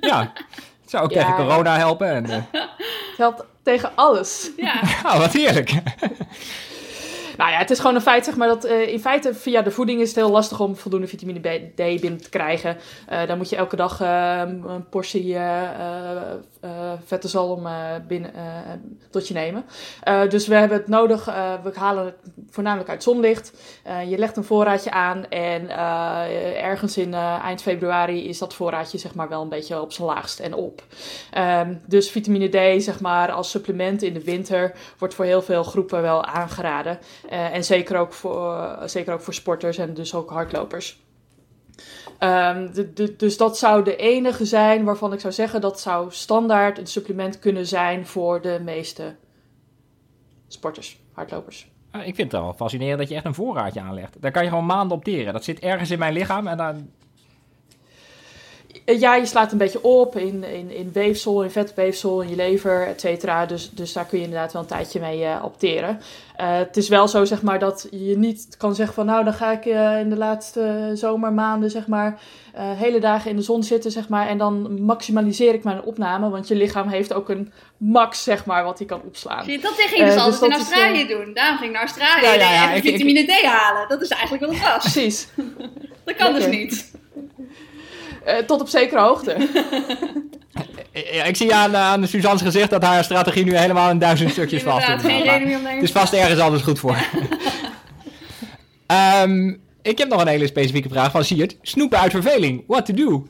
Ja, 0.00 0.32
het 0.80 0.90
zou 0.90 1.04
ook 1.04 1.10
ja, 1.10 1.20
tegen 1.20 1.44
corona 1.44 1.76
helpen. 1.76 2.08
En, 2.08 2.24
uh... 2.24 2.36
Het 2.52 3.16
helpt 3.16 3.44
tegen 3.62 3.90
alles. 3.94 4.50
Ja. 4.56 4.80
oh, 5.04 5.18
wat 5.18 5.32
heerlijk. 5.32 5.72
Nou 7.38 7.50
ja, 7.50 7.58
het 7.58 7.70
is 7.70 7.78
gewoon 7.78 7.94
een 7.94 8.00
feit, 8.00 8.24
zeg 8.24 8.36
maar, 8.36 8.48
dat 8.48 8.66
uh, 8.66 8.88
in 8.88 9.00
feite 9.00 9.34
via 9.34 9.62
de 9.62 9.70
voeding 9.70 10.00
is 10.00 10.08
het 10.08 10.16
heel 10.16 10.30
lastig 10.30 10.60
om 10.60 10.76
voldoende 10.76 11.06
vitamine 11.06 11.40
D 11.74 11.76
binnen 11.76 12.22
te 12.22 12.28
krijgen. 12.28 12.76
Uh, 13.12 13.26
dan 13.26 13.36
moet 13.36 13.48
je 13.48 13.56
elke 13.56 13.76
dag 13.76 14.00
uh, 14.02 14.42
een 14.46 14.88
portie 14.88 15.36
vette 17.04 17.28
zalm 17.28 17.66
binnen, 18.08 18.32
tot 19.10 19.28
je 19.28 19.34
nemen. 19.34 19.64
dus 20.28 20.46
we 20.46 20.54
hebben 20.54 20.78
het 20.78 20.88
nodig, 20.88 21.24
we 21.62 21.70
halen 21.74 22.04
het 22.04 22.14
voornamelijk 22.50 22.88
uit 22.90 23.02
zonlicht. 23.02 23.52
je 24.08 24.18
legt 24.18 24.36
een 24.36 24.44
voorraadje 24.44 24.90
aan 24.90 25.28
en 25.28 25.70
ergens 26.56 26.96
in 26.96 27.14
eind 27.14 27.62
februari 27.62 28.28
is 28.28 28.38
dat 28.38 28.54
voorraadje 28.54 28.98
zeg 28.98 29.14
maar 29.14 29.28
wel 29.28 29.42
een 29.42 29.48
beetje 29.48 29.80
op 29.80 29.92
zijn 29.92 30.08
laagst 30.08 30.40
en 30.40 30.54
op. 30.54 30.82
Um, 31.38 31.80
dus 31.86 32.10
vitamine 32.10 32.78
D, 32.78 32.82
zeg 32.82 33.00
maar, 33.00 33.30
als 33.30 33.50
supplement 33.50 34.02
in 34.02 34.14
de 34.14 34.24
winter 34.24 34.72
wordt 34.98 35.14
voor 35.14 35.24
heel 35.24 35.42
veel 35.42 35.62
groepen 35.62 36.02
wel 36.02 36.24
aangeraden. 36.24 36.98
En 37.28 37.64
zeker 37.64 37.96
ook, 37.96 38.12
voor, 38.12 38.78
zeker 38.84 39.12
ook 39.12 39.20
voor 39.20 39.34
sporters 39.34 39.78
en 39.78 39.94
dus 39.94 40.14
ook 40.14 40.30
hardlopers. 40.30 41.00
Ehm, 42.18 42.68
dus 43.16 43.36
dat 43.36 43.58
zou 43.58 43.84
de 43.84 43.96
enige 43.96 44.44
zijn 44.44 44.84
waarvan 44.84 45.12
ik 45.12 45.20
zou 45.20 45.32
zeggen 45.32 45.60
dat 45.60 45.80
zou 45.80 46.06
standaard 46.10 46.78
een 46.78 46.86
supplement 46.86 47.38
kunnen 47.38 47.66
zijn 47.66 48.06
voor 48.06 48.40
de 48.40 48.60
meeste 48.64 49.14
sporters, 50.48 51.00
hardlopers. 51.12 51.70
Ah, 51.90 52.06
ik 52.06 52.14
vind 52.14 52.32
het 52.32 52.40
wel 52.40 52.52
fascinerend 52.52 52.98
dat 52.98 53.08
je 53.08 53.14
echt 53.14 53.24
een 53.24 53.34
voorraadje 53.34 53.80
aanlegt. 53.80 54.22
Daar 54.22 54.30
kan 54.30 54.42
je 54.42 54.48
gewoon 54.48 54.66
maanden 54.66 54.96
op 54.96 55.04
teren. 55.04 55.32
Dat 55.32 55.44
zit 55.44 55.58
ergens 55.58 55.90
in 55.90 55.98
mijn 55.98 56.12
lichaam 56.12 56.46
en 56.46 56.56
dan 56.56 56.90
ja, 58.96 59.14
je 59.14 59.26
slaat 59.26 59.52
een 59.52 59.58
beetje 59.58 59.82
op 59.82 60.16
in, 60.16 60.44
in, 60.44 60.70
in 60.70 60.90
weefsel, 60.92 61.42
in 61.42 61.50
vetweefsel, 61.50 62.20
in 62.20 62.28
je 62.28 62.36
lever, 62.36 62.86
et 62.86 63.00
cetera. 63.00 63.46
Dus, 63.46 63.70
dus 63.70 63.92
daar 63.92 64.06
kun 64.06 64.18
je 64.18 64.24
inderdaad 64.24 64.52
wel 64.52 64.62
een 64.62 64.68
tijdje 64.68 65.00
mee 65.00 65.20
uh, 65.20 65.36
opteren. 65.44 66.00
Uh, 66.40 66.56
het 66.56 66.76
is 66.76 66.88
wel 66.88 67.08
zo, 67.08 67.24
zeg 67.24 67.42
maar, 67.42 67.58
dat 67.58 67.88
je 67.90 68.18
niet 68.18 68.56
kan 68.56 68.74
zeggen 68.74 68.94
van... 68.94 69.06
nou, 69.06 69.24
dan 69.24 69.32
ga 69.32 69.52
ik 69.52 69.64
uh, 69.64 70.00
in 70.00 70.10
de 70.10 70.16
laatste 70.16 70.90
zomermaanden, 70.94 71.70
zeg 71.70 71.86
maar... 71.86 72.20
hele 72.54 73.00
dagen 73.00 73.30
in 73.30 73.36
de 73.36 73.42
zon 73.42 73.62
zitten, 73.62 73.90
zeg 73.90 74.08
maar... 74.08 74.28
en 74.28 74.38
dan 74.38 74.82
maximaliseer 74.84 75.54
ik 75.54 75.64
mijn 75.64 75.82
opname. 75.82 76.30
Want 76.30 76.48
je 76.48 76.54
lichaam 76.54 76.88
heeft 76.88 77.12
ook 77.12 77.28
een 77.28 77.52
max, 77.76 78.22
zeg 78.22 78.44
maar, 78.44 78.64
wat 78.64 78.78
hij 78.78 78.86
kan 78.86 79.02
opslaan. 79.06 79.44
Zie 79.44 79.52
je, 79.52 79.58
dat 79.58 79.72
ging 79.72 79.98
je 79.98 80.04
dus 80.04 80.22
altijd 80.22 80.40
dus 80.40 80.48
in 80.48 80.54
Australië 80.54 81.06
doen. 81.06 81.34
Daarom 81.34 81.58
ging 81.58 81.70
ik 81.70 81.76
naar 81.76 81.86
Australië 81.86 82.24
ja, 82.24 82.34
ja, 82.34 82.52
ja, 82.52 82.74
en 82.74 82.82
vitamine 82.82 83.24
D 83.24 83.42
halen. 83.42 83.88
Dat 83.88 84.02
is 84.02 84.08
eigenlijk 84.08 84.44
wat 84.44 84.54
het 84.54 84.62
was. 84.62 84.92
Precies. 84.92 85.28
dat 86.04 86.16
kan 86.16 86.34
dus 86.34 86.46
niet. 86.46 86.96
Uh, 88.28 88.36
tot 88.36 88.60
op 88.60 88.68
zekere 88.68 89.00
hoogte. 89.00 89.36
Ja, 91.12 91.24
ik 91.24 91.36
zie 91.36 91.54
aan, 91.54 91.76
aan 91.76 92.06
Suzanne's 92.08 92.42
gezicht 92.42 92.70
dat 92.70 92.82
haar 92.82 93.04
strategie 93.04 93.44
nu 93.44 93.56
helemaal 93.56 93.90
in 93.90 93.98
duizend 93.98 94.30
stukjes 94.30 94.62
valt. 94.62 94.82
geen 94.82 95.22
reden 95.22 95.58
om 95.58 95.66
Het 95.66 95.82
is 95.82 95.90
vast 95.90 96.12
ergens 96.12 96.40
anders 96.40 96.62
goed 96.62 96.78
voor. 96.78 96.96
um, 99.22 99.60
ik 99.82 99.98
heb 99.98 100.08
nog 100.08 100.20
een 100.20 100.26
hele 100.26 100.46
specifieke 100.46 100.88
vraag 100.88 101.10
van 101.10 101.24
Siert. 101.24 101.56
Snoepen 101.62 101.98
uit 101.98 102.10
verveling. 102.10 102.64
What 102.66 102.86
to 102.86 102.94
do? 102.94 103.08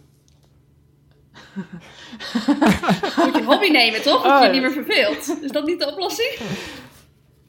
Moet 3.17 3.35
je 3.35 3.41
een 3.41 3.45
hobby 3.45 3.69
nemen, 3.69 4.03
toch? 4.03 4.25
Of 4.25 4.33
oh, 4.33 4.43
je 4.43 4.49
niet 4.49 4.63
meer 4.63 4.73
verveelt. 4.73 5.37
Is 5.43 5.51
dat 5.51 5.67
niet 5.67 5.79
de 5.79 5.87
oplossing? 5.87 6.39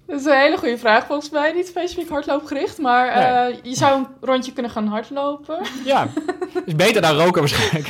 Dat 0.10 0.20
is 0.20 0.26
een 0.26 0.40
hele 0.40 0.58
goede 0.58 0.78
vraag 0.78 1.06
volgens 1.06 1.30
mij. 1.30 1.52
Niet 1.52 1.68
specifiek 1.68 2.10
hardloopgericht, 2.10 2.78
maar 2.78 3.08
uh, 3.08 3.56
je 3.62 3.76
zou 3.76 4.00
een 4.00 4.08
rondje 4.22 4.54
kunnen 4.54 4.72
gaan 4.72 4.88
hardlopen. 4.88 5.60
Ja, 5.86 6.08
is 6.66 6.76
beter 6.76 7.02
dan 7.02 7.18
roken 7.18 7.40
waarschijnlijk. 7.40 7.90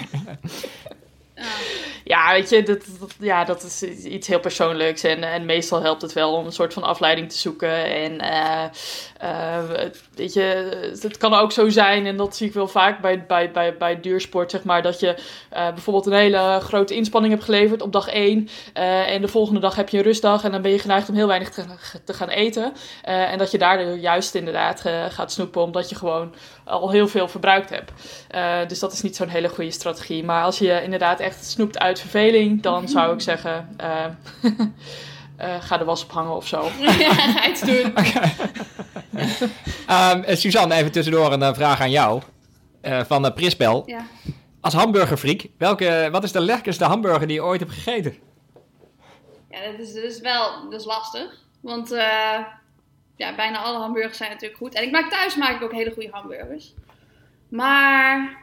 Ja, 2.09 2.31
weet 2.31 2.49
je, 2.49 2.63
dat, 2.63 2.85
ja, 3.19 3.43
dat 3.43 3.63
is 3.63 3.83
iets 4.03 4.27
heel 4.27 4.39
persoonlijks. 4.39 5.03
En, 5.03 5.23
en 5.23 5.45
meestal 5.45 5.81
helpt 5.81 6.01
het 6.01 6.13
wel 6.13 6.33
om 6.33 6.45
een 6.45 6.51
soort 6.51 6.73
van 6.73 6.83
afleiding 6.83 7.29
te 7.29 7.37
zoeken. 7.37 7.85
En 7.85 8.11
uh, 8.11 8.63
uh, 9.23 9.87
weet 10.15 10.33
je, 10.33 10.41
het 11.01 11.17
kan 11.17 11.33
ook 11.33 11.51
zo 11.51 11.69
zijn, 11.69 12.05
en 12.05 12.17
dat 12.17 12.35
zie 12.35 12.47
ik 12.47 12.53
wel 12.53 12.67
vaak 12.67 13.01
bij, 13.01 13.25
bij, 13.25 13.51
bij, 13.51 13.77
bij 13.77 13.99
duursport, 13.99 14.51
zeg 14.51 14.63
maar, 14.63 14.81
dat 14.81 14.99
je 14.99 15.07
uh, 15.53 15.69
bijvoorbeeld 15.69 16.05
een 16.05 16.13
hele 16.13 16.59
grote 16.61 16.95
inspanning 16.95 17.33
hebt 17.33 17.45
geleverd 17.45 17.81
op 17.81 17.91
dag 17.91 18.07
1. 18.07 18.49
en 18.73 19.21
de 19.21 19.27
volgende 19.27 19.59
dag 19.59 19.75
heb 19.75 19.89
je 19.89 19.97
een 19.97 20.03
rustdag 20.03 20.43
en 20.43 20.51
dan 20.51 20.61
ben 20.61 20.71
je 20.71 20.79
geneigd 20.79 21.09
om 21.09 21.15
heel 21.15 21.27
weinig 21.27 21.49
te, 21.49 21.63
te 22.05 22.13
gaan 22.13 22.29
eten. 22.29 22.73
en 23.01 23.37
dat 23.37 23.51
je 23.51 23.57
daardoor 23.57 23.97
juist 23.97 24.35
inderdaad 24.35 24.83
gaat 25.09 25.31
snoepen, 25.31 25.61
omdat 25.61 25.89
je 25.89 25.95
gewoon 25.95 26.33
al 26.63 26.91
heel 26.91 27.07
veel 27.07 27.27
verbruikt 27.27 27.69
hebt. 27.69 27.91
dus 28.69 28.79
dat 28.79 28.93
is 28.93 29.01
niet 29.01 29.15
zo'n 29.15 29.27
hele 29.27 29.49
goede 29.49 29.71
strategie. 29.71 30.23
Maar 30.23 30.43
als 30.43 30.59
je 30.59 30.83
inderdaad 30.83 31.19
echt 31.19 31.45
snoept 31.45 31.79
uit 31.79 31.98
verveling, 31.99 32.61
dan 32.61 32.87
zou 32.87 33.13
ik 33.13 33.21
zeggen. 33.31 33.75
Uh, 33.81 34.05
uh, 35.39 35.61
ga 35.67 35.77
de 35.77 35.83
was 35.85 36.03
ophangen 36.03 36.35
of 36.35 36.47
zo. 36.47 36.69
Ja, 36.79 37.13
ga 37.13 37.49
iets 37.49 37.61
doen. 37.61 37.93
um, 39.89 40.35
Suzanne, 40.35 40.75
even 40.75 40.91
tussendoor 40.91 41.33
een 41.33 41.55
vraag 41.55 41.81
aan 41.81 41.91
jou. 41.91 42.21
Uh, 42.81 43.01
van 43.03 43.33
Prispel. 43.33 43.83
Ja. 43.85 44.05
Als 44.61 44.73
hamburgerfreak, 44.73 45.45
welke, 45.57 46.09
wat 46.11 46.23
is 46.23 46.31
de 46.31 46.41
lekkerste 46.41 46.83
hamburger 46.83 47.27
die 47.27 47.35
je 47.35 47.43
ooit 47.43 47.59
hebt 47.59 47.73
gegeten? 47.73 48.17
Ja, 49.49 49.71
dat 49.71 49.79
is, 49.79 49.93
dat 49.93 50.03
is 50.03 50.19
wel 50.19 50.69
dat 50.69 50.79
is 50.79 50.85
lastig. 50.85 51.43
Want 51.61 51.89
ja, 53.15 53.35
bijna 53.35 53.57
alle 53.57 53.77
hamburgers 53.77 54.17
zijn 54.17 54.29
natuurlijk 54.29 54.59
goed. 54.59 54.73
En 54.73 54.83
ik 54.83 54.91
maak 54.91 55.09
thuis 55.09 55.35
maak 55.35 55.55
ik 55.55 55.61
ook 55.63 55.71
hele 55.71 55.91
goede 55.91 56.09
hamburgers. 56.11 56.73
Maar 57.49 58.37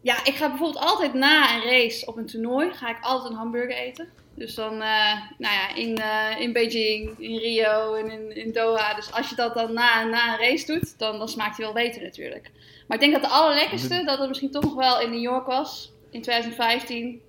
ja, 0.00 0.24
ik 0.24 0.34
ga 0.34 0.48
bijvoorbeeld 0.48 0.84
altijd 0.84 1.14
na 1.14 1.54
een 1.54 1.62
race 1.62 2.06
op 2.06 2.16
een 2.16 2.26
toernooi, 2.26 2.72
ga 2.72 2.90
ik 2.90 2.98
altijd 3.00 3.30
een 3.30 3.38
hamburger 3.38 3.76
eten. 3.76 4.08
Dus 4.34 4.54
dan, 4.54 4.72
uh, 4.72 5.12
nou 5.38 5.54
ja, 5.54 5.74
in, 5.74 5.98
uh, 5.98 6.40
in 6.40 6.52
Beijing, 6.52 7.18
in 7.18 7.36
Rio 7.36 7.94
en 7.94 8.10
in, 8.10 8.36
in 8.36 8.52
Doha. 8.52 8.94
Dus 8.94 9.12
als 9.12 9.28
je 9.28 9.34
dat 9.34 9.54
dan 9.54 9.72
na, 9.72 10.04
na 10.04 10.32
een 10.32 10.38
race 10.38 10.66
doet, 10.66 10.98
dan, 10.98 11.18
dan 11.18 11.28
smaakt 11.28 11.56
hij 11.56 11.64
wel 11.64 11.74
beter 11.74 12.02
natuurlijk. 12.02 12.50
Maar 12.86 12.96
ik 12.96 13.02
denk 13.02 13.12
dat 13.12 13.30
de 13.30 13.36
allerlekkerste, 13.36 14.04
dat 14.04 14.18
het 14.18 14.28
misschien 14.28 14.50
toch 14.50 14.62
nog 14.62 14.74
wel 14.74 15.00
in 15.00 15.10
New 15.10 15.20
York 15.20 15.46
was, 15.46 15.92
in 16.10 16.22
2015. 16.22 17.20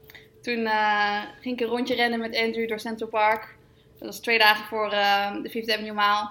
Toen 0.41 0.59
uh, 0.59 1.21
ging 1.41 1.55
ik 1.55 1.61
een 1.61 1.73
rondje 1.73 1.95
rennen 1.95 2.19
met 2.19 2.37
Andrew 2.37 2.67
door 2.67 2.79
Central 2.79 3.09
Park. 3.09 3.55
Dat 3.97 4.07
was 4.07 4.19
twee 4.19 4.37
dagen 4.37 4.65
voor 4.65 4.89
de 5.43 5.49
Fifth 5.49 5.71
Avenue 5.71 5.93
Mile. 5.93 6.29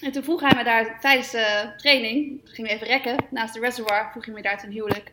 En 0.00 0.12
toen 0.12 0.22
vroeg 0.22 0.40
hij 0.40 0.52
me 0.56 0.64
daar 0.64 1.00
tijdens 1.00 1.30
de 1.30 1.72
training, 1.76 2.40
ging 2.44 2.68
we 2.68 2.74
even 2.74 2.86
rekken 2.86 3.16
naast 3.30 3.54
de 3.54 3.60
reservoir, 3.60 4.08
vroeg 4.10 4.24
hij 4.24 4.34
me 4.34 4.42
daar 4.42 4.60
ten 4.60 4.70
huwelijk. 4.70 5.12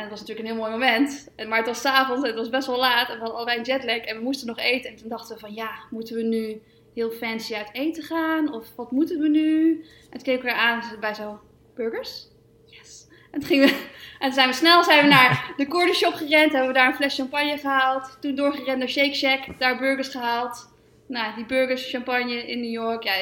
En 0.00 0.06
het 0.06 0.18
was 0.18 0.28
natuurlijk 0.28 0.48
een 0.48 0.54
heel 0.54 0.64
mooi 0.64 0.78
moment. 0.78 1.28
En, 1.36 1.48
maar 1.48 1.58
het 1.58 1.66
was 1.66 1.80
s'avonds 1.80 2.22
en 2.22 2.28
het 2.28 2.38
was 2.38 2.48
best 2.48 2.66
wel 2.66 2.78
laat. 2.78 3.08
En 3.08 3.14
we 3.14 3.20
hadden 3.20 3.36
allebei 3.36 3.58
een 3.58 3.64
jetlag 3.64 3.96
en 3.96 4.16
we 4.16 4.22
moesten 4.22 4.46
nog 4.46 4.58
eten. 4.58 4.90
En 4.90 4.96
toen 4.96 5.08
dachten 5.08 5.34
we 5.34 5.40
van 5.40 5.54
ja, 5.54 5.70
moeten 5.90 6.16
we 6.16 6.22
nu 6.22 6.62
heel 6.94 7.10
fancy 7.10 7.54
uit 7.54 7.68
eten 7.72 8.02
gaan? 8.02 8.52
Of 8.52 8.74
wat 8.76 8.90
moeten 8.90 9.20
we 9.20 9.28
nu? 9.28 9.72
En 10.02 10.10
toen 10.10 10.22
keken 10.22 10.44
we 10.44 10.54
aan 10.54 10.82
bij 11.00 11.14
zo, 11.14 11.40
burgers? 11.74 12.26
Yes. 12.66 13.06
En 13.30 13.40
toen, 13.40 13.58
we, 13.58 13.66
en 14.18 14.26
toen 14.26 14.32
zijn 14.32 14.48
we 14.48 14.54
snel 14.54 14.84
zijn 14.84 15.02
we 15.02 15.08
naar 15.08 15.52
de 15.56 15.66
corner 15.66 15.94
shop 15.94 16.12
gerend. 16.12 16.52
Hebben 16.52 16.68
we 16.68 16.78
daar 16.78 16.88
een 16.88 16.94
fles 16.94 17.14
champagne 17.14 17.58
gehaald. 17.58 18.16
Toen 18.20 18.34
doorgerend 18.34 18.78
naar 18.78 18.88
Shake 18.88 19.14
Shack. 19.14 19.58
Daar 19.58 19.78
burgers 19.78 20.08
gehaald. 20.08 20.72
Nou, 21.06 21.34
die 21.34 21.46
burgers, 21.46 21.90
champagne 21.90 22.46
in 22.46 22.60
New 22.60 22.70
York. 22.70 23.02
Ja, 23.02 23.12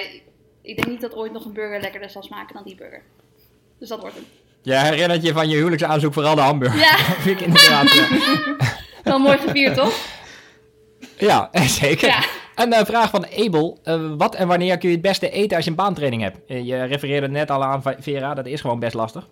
ik 0.62 0.76
denk 0.76 0.87
niet 0.87 1.00
dat 1.00 1.14
ooit 1.14 1.32
nog 1.32 1.44
een 1.44 1.52
burger 1.52 1.80
lekkerder 1.80 2.11
zal 2.11 2.23
smaken 2.23 2.54
dan 2.54 2.64
die 2.64 2.76
burger. 2.76 3.02
Dus 3.78 3.88
dat 3.88 4.00
wordt 4.00 4.14
hem. 4.14 4.25
Je 4.68 4.75
herinnert 4.75 5.22
je 5.22 5.32
van 5.32 5.48
je 5.48 5.56
huwelijksaanzoek 5.56 6.12
vooral 6.12 6.34
de 6.34 6.40
hamburger. 6.40 6.78
Ja. 6.78 6.96
dat 7.08 7.16
vind 7.18 7.40
ik 7.40 7.46
inderdaad. 7.46 8.08
Wel 9.04 9.18
mooi 9.18 9.38
gevierd, 9.38 9.75
toch? 9.76 9.92
Ja, 11.16 11.50
zeker. 11.52 12.08
Ja. 12.08 12.25
Een 12.54 12.72
uh, 12.72 12.78
vraag 12.84 13.10
van 13.10 13.26
Abel. 13.38 13.78
Uh, 13.84 14.00
wat 14.16 14.34
en 14.34 14.48
wanneer 14.48 14.78
kun 14.78 14.88
je 14.88 14.94
het 14.94 15.04
beste 15.04 15.30
eten 15.30 15.56
als 15.56 15.64
je 15.64 15.70
een 15.70 15.76
baantraining 15.76 16.22
hebt? 16.22 16.38
Uh, 16.46 16.66
je 16.66 16.84
refereerde 16.84 17.28
net 17.28 17.50
al 17.50 17.64
aan, 17.64 17.82
Vera, 17.98 18.34
dat 18.34 18.46
is 18.46 18.60
gewoon 18.60 18.78
best 18.78 18.94
lastig 18.94 19.26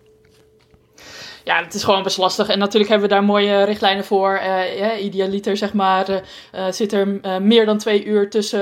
ja, 1.47 1.63
het 1.63 1.73
is 1.73 1.83
gewoon 1.83 2.03
best 2.03 2.17
lastig. 2.17 2.47
En 2.47 2.59
natuurlijk 2.59 2.91
hebben 2.91 3.09
we 3.09 3.15
daar 3.15 3.23
mooie 3.23 3.63
richtlijnen 3.63 4.05
voor. 4.05 4.39
Ja, 4.77 4.95
idealiter, 4.95 5.57
zeg 5.57 5.73
maar, 5.73 6.09
uh, 6.09 6.65
zit 6.71 6.93
er 6.93 7.07
meer 7.41 7.65
dan 7.65 7.77
twee 7.77 8.05
uur 8.05 8.29
tussen 8.29 8.59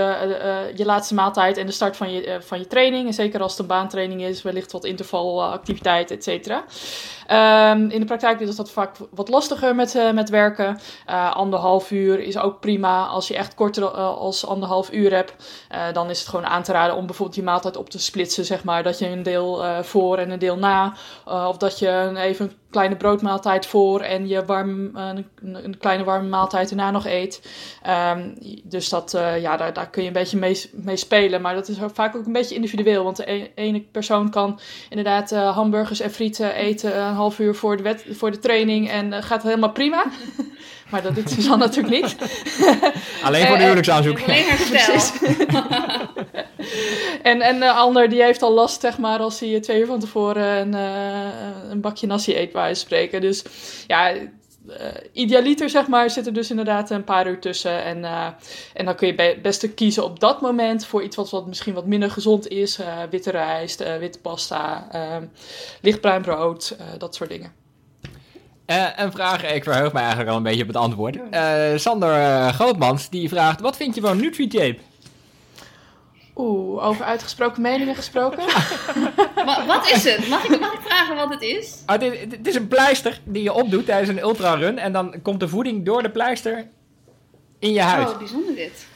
je 0.75 0.85
laatste 0.85 1.13
maaltijd 1.13 1.57
en 1.57 1.65
de 1.65 1.71
start 1.71 1.97
van 1.97 2.11
je, 2.13 2.37
van 2.39 2.59
je 2.59 2.67
training. 2.67 3.07
En 3.07 3.13
zeker 3.13 3.41
als 3.41 3.51
het 3.51 3.61
een 3.61 3.67
baantraining 3.67 4.21
is, 4.21 4.41
wellicht 4.41 4.71
wat 4.71 4.85
intervalactiviteit, 4.85 6.11
et 6.11 6.23
cetera. 6.23 6.63
Um, 7.31 7.89
in 7.89 7.99
de 7.99 8.05
praktijk 8.05 8.39
is 8.39 8.55
dat 8.55 8.71
vaak 8.71 8.95
wat 9.11 9.29
lastiger 9.29 9.75
met, 9.75 10.11
met 10.13 10.29
werken. 10.29 10.79
anderhalf 11.33 11.91
uur 11.91 12.19
is 12.19 12.37
ook 12.37 12.59
prima. 12.59 13.05
Als 13.05 13.27
je 13.27 13.35
echt 13.35 13.55
korter 13.55 13.89
als 13.89 14.45
anderhalf 14.45 14.91
uur 14.91 15.13
hebt, 15.13 15.33
dan 15.93 16.09
is 16.09 16.19
het 16.19 16.27
gewoon 16.27 16.45
aan 16.45 16.63
te 16.63 16.71
raden 16.71 16.95
om 16.95 17.05
bijvoorbeeld 17.05 17.37
je 17.37 17.43
maaltijd 17.43 17.77
op 17.77 17.89
te 17.89 17.99
splitsen, 17.99 18.45
zeg 18.45 18.63
maar. 18.63 18.83
Dat 18.83 18.99
je 18.99 19.07
een 19.07 19.23
deel 19.23 19.63
voor 19.83 20.17
en 20.17 20.31
een 20.31 20.39
deel 20.39 20.57
na. 20.57 20.93
of 21.25 21.57
dat 21.57 21.79
je 21.79 22.11
even 22.15 22.51
kleine 22.69 22.95
broodmaaltijd 22.95 23.65
voor 23.65 23.99
en 24.01 24.27
je 24.27 24.45
warm, 24.45 24.95
een, 24.95 25.25
een 25.41 25.77
kleine 25.77 26.03
warme 26.03 26.29
maaltijd 26.29 26.69
erna 26.69 26.91
nog 26.91 27.05
eet. 27.05 27.41
Um, 28.15 28.37
dus 28.63 28.89
dat, 28.89 29.11
ja, 29.39 29.57
daar, 29.57 29.73
daar 29.73 29.89
kun 29.89 30.01
je 30.01 30.07
een 30.07 30.13
beetje 30.13 30.37
mee, 30.37 30.69
mee 30.71 30.97
spelen. 30.97 31.41
Maar 31.41 31.55
dat 31.55 31.67
is 31.67 31.77
vaak 31.93 32.15
ook 32.15 32.25
een 32.25 32.31
beetje 32.31 32.55
individueel. 32.55 33.03
Want 33.03 33.17
de 33.17 33.31
e-, 33.31 33.51
ene 33.55 33.81
persoon 33.81 34.29
kan 34.29 34.59
inderdaad 34.89 35.31
hamburgers 35.31 35.99
en 35.99 36.11
frieten 36.11 36.53
eten 36.53 37.13
een 37.15 37.21
half 37.21 37.39
uur 37.39 37.55
voor 37.55 37.77
de, 37.77 37.83
wet, 37.83 38.05
voor 38.11 38.31
de 38.31 38.39
training 38.39 38.89
en 38.89 39.13
uh, 39.13 39.21
gaat 39.21 39.43
helemaal 39.43 39.71
prima. 39.71 40.05
maar 40.91 41.01
dat 41.01 41.15
doet 41.15 41.29
Suzanne 41.29 41.65
natuurlijk 41.65 42.03
niet. 42.03 42.15
Alleen 43.23 43.47
voor 43.47 43.57
de 43.57 43.61
huwelijksaanzoek. 43.61 44.21
Alleen 44.21 44.45
herstel. 44.45 45.21
en, 47.31 47.41
en 47.41 47.59
de 47.59 47.71
ander 47.71 48.09
die 48.09 48.23
heeft 48.23 48.41
al 48.41 48.53
last, 48.53 48.81
zeg 48.81 48.97
maar, 48.97 49.19
als 49.19 49.39
hij 49.39 49.59
twee 49.59 49.79
uur 49.79 49.85
van 49.85 49.99
tevoren 49.99 50.45
een, 50.45 50.73
een 51.69 51.81
bakje 51.81 52.07
nasi 52.07 52.37
eet, 52.37 52.53
waar 52.53 52.75
spreken. 52.75 53.21
Dus 53.21 53.43
ja, 53.87 54.13
uh, 54.67 54.75
idealiter 55.11 55.69
zeg 55.69 55.87
maar 55.87 56.09
zit 56.09 56.25
er 56.25 56.33
dus 56.33 56.49
inderdaad 56.49 56.89
een 56.89 57.03
paar 57.03 57.27
uur 57.27 57.39
tussen. 57.39 57.83
En, 57.83 57.97
uh, 57.97 58.27
en 58.73 58.85
dan 58.85 58.95
kun 58.95 59.07
je 59.07 59.15
be 59.15 59.39
best 59.41 59.73
kiezen 59.73 60.03
op 60.03 60.19
dat 60.19 60.41
moment 60.41 60.85
voor 60.85 61.03
iets 61.03 61.15
wat, 61.15 61.29
wat 61.29 61.47
misschien 61.47 61.73
wat 61.73 61.85
minder 61.85 62.11
gezond 62.11 62.47
is. 62.47 62.79
Uh, 62.79 62.85
witte 63.09 63.31
rijst, 63.31 63.83
witte 63.99 64.19
pasta, 64.19 64.87
lichtbruin 65.81 66.21
brood, 66.21 66.77
dat 66.97 67.15
soort 67.15 67.29
dingen. 67.29 67.51
een 68.95 69.11
vraag, 69.11 69.53
ik 69.53 69.63
verheug 69.63 69.93
me 69.93 69.99
eigenlijk 69.99 70.29
al 70.29 70.37
een 70.37 70.43
beetje 70.43 70.61
op 70.61 70.67
het 70.67 70.77
antwoord. 70.77 71.17
Sander 71.75 72.13
Grootmans 72.53 73.09
die 73.09 73.29
vraagt, 73.29 73.61
wat 73.61 73.77
vind 73.77 73.95
je 73.95 74.01
van 74.01 74.17
Nutritape? 74.17 74.77
Oeh, 76.35 76.85
over 76.85 77.05
uitgesproken 77.05 77.61
meningen 77.61 77.95
gesproken. 77.95 78.43
Maar 79.45 79.65
wat 79.65 79.89
is 79.89 80.03
het? 80.03 80.27
Mag 80.27 80.43
ik, 80.43 80.59
mag 80.59 80.73
ik 80.73 80.79
vragen 80.81 81.15
wat 81.15 81.29
het 81.29 81.41
is? 81.41 81.83
Ah, 81.85 82.01
het, 82.01 82.13
is, 82.13 82.19
het 82.19 82.47
is 82.47 82.55
een 82.55 82.67
pleister 82.67 83.19
die 83.23 83.43
je 83.43 83.53
opdoet 83.53 83.85
tijdens 83.85 84.09
een 84.09 84.19
ultrarun. 84.19 84.77
En 84.77 84.93
dan 84.93 85.21
komt 85.21 85.39
de 85.39 85.47
voeding 85.47 85.85
door 85.85 86.03
de 86.03 86.09
pleister 86.09 86.67
in 87.59 87.73
je 87.73 87.81
huid. 87.81 88.09
Oh, 88.09 88.17
bijzonder 88.17 88.55
dit. 88.55 88.87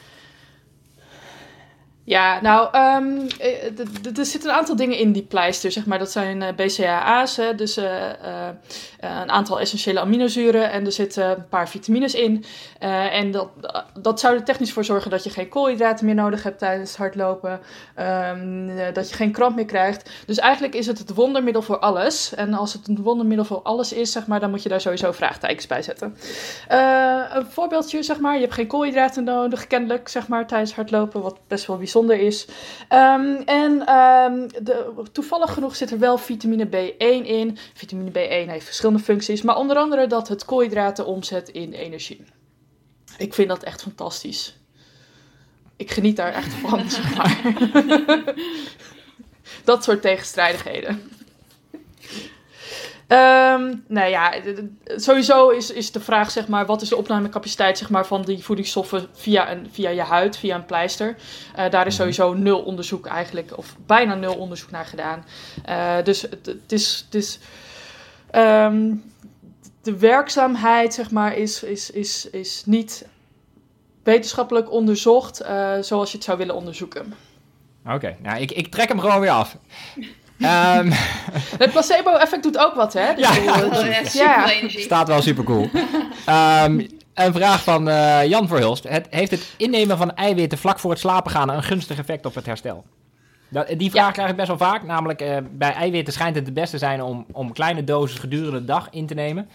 Ja, 2.10 2.40
nou, 2.40 2.68
ehm, 2.72 3.18
eh, 3.38 4.18
er 4.18 4.26
zitten 4.26 4.50
een 4.50 4.56
aantal 4.56 4.76
dingen 4.76 4.98
in 4.98 5.12
die 5.12 5.22
pleister, 5.22 5.72
zeg 5.72 5.86
maar. 5.86 5.98
Dat 5.98 6.10
zijn 6.10 6.42
eh, 6.42 6.54
BCAA's, 6.54 7.36
hè, 7.36 7.54
dus 7.54 7.76
eh, 7.76 8.08
een 9.00 9.30
aantal 9.30 9.60
essentiële 9.60 10.00
aminozuren 10.00 10.70
en 10.70 10.86
er 10.86 10.92
zitten 10.92 11.30
een 11.30 11.48
paar 11.48 11.68
vitamines 11.68 12.14
in. 12.14 12.44
En 12.78 13.30
dat, 13.30 13.48
dat 14.00 14.20
zou 14.20 14.34
er 14.34 14.44
technisch 14.44 14.72
voor 14.72 14.84
zorgen 14.84 15.10
dat 15.10 15.24
je 15.24 15.30
geen 15.30 15.48
koolhydraten 15.48 16.06
meer 16.06 16.14
nodig 16.14 16.42
hebt 16.42 16.58
tijdens 16.58 16.96
hardlopen, 16.96 17.60
Ehm, 18.00 18.68
eh, 18.68 18.94
dat 18.94 19.08
je 19.08 19.14
geen 19.14 19.32
kramp 19.32 19.56
meer 19.56 19.64
krijgt. 19.64 20.10
Dus 20.26 20.38
eigenlijk 20.38 20.74
is 20.74 20.86
het 20.86 20.98
het 20.98 21.14
wondermiddel 21.14 21.62
voor 21.62 21.78
alles. 21.78 22.34
En 22.34 22.54
als 22.54 22.72
het 22.72 22.88
een 22.88 23.02
wondermiddel 23.02 23.44
voor 23.44 23.60
alles 23.62 23.92
is, 23.92 24.12
zeg 24.12 24.26
maar, 24.26 24.40
dan 24.40 24.50
moet 24.50 24.62
je 24.62 24.68
daar 24.68 24.80
sowieso 24.80 25.12
vraagtekens 25.12 25.66
bij 25.66 25.82
zetten. 25.82 26.16
Een 26.68 27.46
voorbeeldje, 27.46 28.02
zeg 28.02 28.20
maar, 28.20 28.34
je 28.34 28.40
hebt 28.40 28.54
geen 28.54 28.66
koolhydraten 28.66 29.24
nodig, 29.24 29.66
kennelijk, 29.66 30.08
zeg 30.08 30.28
maar, 30.28 30.46
tijdens 30.46 30.74
hardlopen, 30.74 31.22
wat 31.22 31.38
best 31.46 31.66
wel 31.66 31.76
bijzonder 31.76 31.99
is. 32.08 32.46
Ehm, 32.88 33.34
en 33.44 33.86
ehm, 33.86 34.48
de, 34.62 34.92
toevallig 35.12 35.52
genoeg 35.52 35.76
zit 35.76 35.90
er 35.90 35.98
wel 35.98 36.18
vitamine 36.18 36.66
B1 36.66 37.26
in. 37.26 37.58
Vitamine 37.74 38.10
B1 38.10 38.50
heeft 38.50 38.64
verschillende 38.64 39.02
functies, 39.02 39.42
maar 39.42 39.56
onder 39.56 39.76
andere 39.76 40.06
dat 40.06 40.28
het 40.28 40.44
koolhydraten 40.44 41.06
omzet 41.06 41.48
in 41.48 41.72
energie. 41.72 42.24
Ik 43.18 43.34
vind 43.34 43.48
dat 43.48 43.62
echt 43.62 43.82
fantastisch. 43.82 44.58
Ik 45.76 45.90
geniet 45.90 46.16
daar 46.16 46.32
echt 46.32 46.52
van, 46.52 46.90
zeg 46.90 47.16
maar. 47.16 47.40
dat 49.64 49.84
soort 49.84 50.02
tegenstrijdigheden. 50.02 51.10
Ehm, 53.10 53.74
nou 53.86 54.08
ja, 54.08 54.32
sowieso 54.84 55.48
is, 55.48 55.70
is 55.70 55.92
de 55.92 56.00
vraag, 56.00 56.30
zeg 56.30 56.48
maar, 56.48 56.66
wat 56.66 56.82
is 56.82 56.88
de 56.88 56.96
opnamecapaciteit 56.96 57.78
zeg 57.78 57.90
maar, 57.90 58.06
van 58.06 58.22
die 58.22 58.44
voedingsstoffen 58.44 59.08
via, 59.12 59.50
een, 59.50 59.68
via 59.72 59.90
je 59.90 60.02
huid, 60.02 60.36
via 60.36 60.54
een 60.54 60.64
pleister? 60.66 61.16
Eh, 61.54 61.70
daar 61.70 61.86
is 61.86 61.94
sowieso 61.94 62.34
nul 62.34 62.60
onderzoek 62.60 63.06
eigenlijk, 63.06 63.58
of 63.58 63.76
bijna 63.86 64.14
nul 64.14 64.34
onderzoek 64.34 64.70
naar 64.70 64.84
gedaan. 64.84 65.24
Eh, 65.64 65.96
dus 66.04 66.22
het, 66.22 66.46
het 66.46 66.72
is, 66.72 67.02
het 67.04 67.14
is 67.14 67.38
ehm, 68.30 68.94
de 69.82 69.98
werkzaamheid, 69.98 70.94
zeg 70.94 71.10
maar, 71.10 71.36
is, 71.36 71.62
is, 71.62 71.90
is, 71.90 72.30
is 72.30 72.62
niet 72.66 73.06
wetenschappelijk 74.02 74.72
onderzocht 74.72 75.40
eh, 75.40 75.72
zoals 75.80 76.10
je 76.10 76.16
het 76.16 76.26
zou 76.26 76.38
willen 76.38 76.54
onderzoeken. 76.54 77.14
Oké, 77.86 78.16
nou 78.22 78.40
ik, 78.40 78.50
ik 78.50 78.66
trek 78.66 78.88
hem 78.88 79.00
gewoon 79.00 79.20
weer 79.20 79.30
af. 79.30 79.56
Ehm, 80.40 80.90
Het 81.62 81.70
placebo-effect 81.70 82.42
doet 82.42 82.58
ook 82.58 82.74
wat, 82.74 82.92
hè? 82.92 83.14
Dus 83.14 83.28
Ja. 83.34 83.62
Oh, 83.64 84.12
ja, 84.12 84.50
energie. 84.50 84.80
staat 84.80 85.08
wel 85.08 85.22
super 85.22 85.44
cool. 85.44 85.70
Ehm, 86.26 86.80
een 87.14 87.32
vraag 87.32 87.62
van 87.62 87.88
eh, 87.88 88.24
Jan 88.26 88.48
Verhulst. 88.48 88.88
Het, 88.88 89.06
heeft 89.10 89.30
het 89.30 89.54
innemen 89.56 89.96
van 89.96 90.14
eiwitten 90.14 90.58
vlak 90.58 90.78
voor 90.78 90.90
het 90.90 91.00
slapen 91.00 91.30
gaan 91.30 91.50
een 91.50 91.62
gunstig 91.62 91.98
effect 91.98 92.26
op 92.26 92.34
het 92.34 92.46
herstel? 92.46 92.84
Dat, 93.48 93.68
die 93.76 93.90
vraag 93.90 94.06
Ja. 94.06 94.12
krijg 94.12 94.30
ik 94.30 94.36
best 94.36 94.48
wel 94.48 94.58
vaak. 94.58 94.82
Namelijk, 94.82 95.20
eh, 95.20 95.36
bij 95.50 95.72
eiwitten 95.72 96.12
schijnt 96.12 96.36
het 96.36 96.44
het 96.44 96.54
beste 96.54 96.78
zijn 96.78 97.02
om, 97.02 97.26
om 97.32 97.52
kleine 97.52 97.84
doses 97.84 98.18
gedurende 98.18 98.58
de 98.58 98.64
dag 98.64 98.88
in 98.90 99.06
te 99.06 99.14
nemen. 99.14 99.48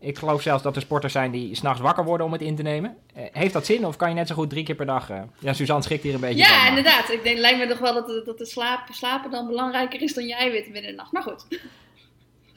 Ik 0.00 0.18
geloof 0.18 0.42
zelfs 0.42 0.62
dat 0.62 0.76
er 0.76 0.82
sporters 0.82 1.12
zijn 1.12 1.30
die 1.30 1.54
s'nachts 1.54 1.80
wakker 1.80 2.04
worden 2.04 2.26
om 2.26 2.32
het 2.32 2.40
in 2.42 2.56
te 2.56 2.62
nemen. 2.62 2.96
Eh, 3.14 3.22
heeft 3.32 3.52
dat 3.52 3.66
zin 3.66 3.86
of 3.86 3.96
kan 3.96 4.08
je 4.08 4.14
net 4.14 4.26
zo 4.28 4.34
goed 4.34 4.50
drie 4.50 4.64
keer 4.64 4.74
per 4.74 4.86
dag... 4.86 5.10
eh, 5.10 5.20
ja, 5.38 5.52
Suzanne 5.52 5.82
schikt 5.82 6.02
hier 6.02 6.14
een 6.14 6.20
beetje 6.20 6.38
Ja, 6.44 6.68
inderdaad. 6.68 7.08
Ik 7.10 7.22
denk, 7.22 7.38
lijkt 7.38 7.58
me 7.58 7.66
toch 7.66 7.78
wel 7.78 7.94
dat, 7.94 8.06
de- 8.06 8.22
dat 8.24 8.38
de 8.38 8.46
slaap, 8.46 8.88
slapen 8.92 9.30
dan 9.30 9.46
belangrijker 9.46 10.02
is 10.02 10.14
dan 10.14 10.26
je 10.26 10.34
eiwitten 10.34 10.72
binnen 10.72 10.90
de 10.90 10.96
nacht. 10.96 11.12
Maar 11.12 11.22
goed. 11.22 11.46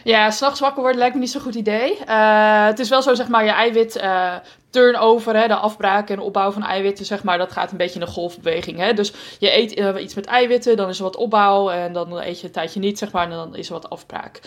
Ja, 0.04 0.30
s'nachts 0.30 0.60
wakker 0.60 0.82
worden 0.82 0.98
lijkt 0.98 1.14
me 1.14 1.20
niet 1.20 1.30
zo'n 1.30 1.40
goed 1.40 1.54
idee. 1.54 1.98
Eh, 1.98 2.66
het 2.66 2.78
is 2.78 2.88
wel 2.88 3.02
zo, 3.02 3.14
zeg 3.14 3.28
maar, 3.28 3.44
je 3.44 3.50
eiwit 3.50 3.96
eh, 3.96 4.34
turnover, 4.70 5.36
hè, 5.36 5.46
de 5.48 5.54
afbraak 5.54 6.10
en 6.10 6.18
opbouw 6.18 6.50
van 6.50 6.64
eiwitten, 6.64 7.04
zeg 7.04 7.22
maar, 7.22 7.38
dat 7.38 7.52
gaat 7.52 7.70
een 7.70 7.76
beetje 7.76 8.00
in 8.00 8.06
een 8.06 8.12
golfbeweging. 8.12 8.78
Hè? 8.78 8.92
Dus 8.92 9.12
je 9.38 9.56
eet 9.56 9.74
eh, 9.74 10.02
iets 10.02 10.14
met 10.14 10.26
eiwitten, 10.26 10.76
dan 10.76 10.88
is 10.88 10.98
er 10.98 11.04
wat 11.04 11.16
opbouw 11.16 11.70
en 11.70 11.92
dan 11.92 12.20
eet 12.20 12.40
je 12.40 12.46
een 12.46 12.52
tijdje 12.52 12.80
niet, 12.80 12.98
zeg 12.98 13.12
maar, 13.12 13.24
en 13.24 13.30
dan 13.30 13.56
is 13.56 13.66
er 13.66 13.72
wat 13.72 13.90
afbraak. 13.90 14.40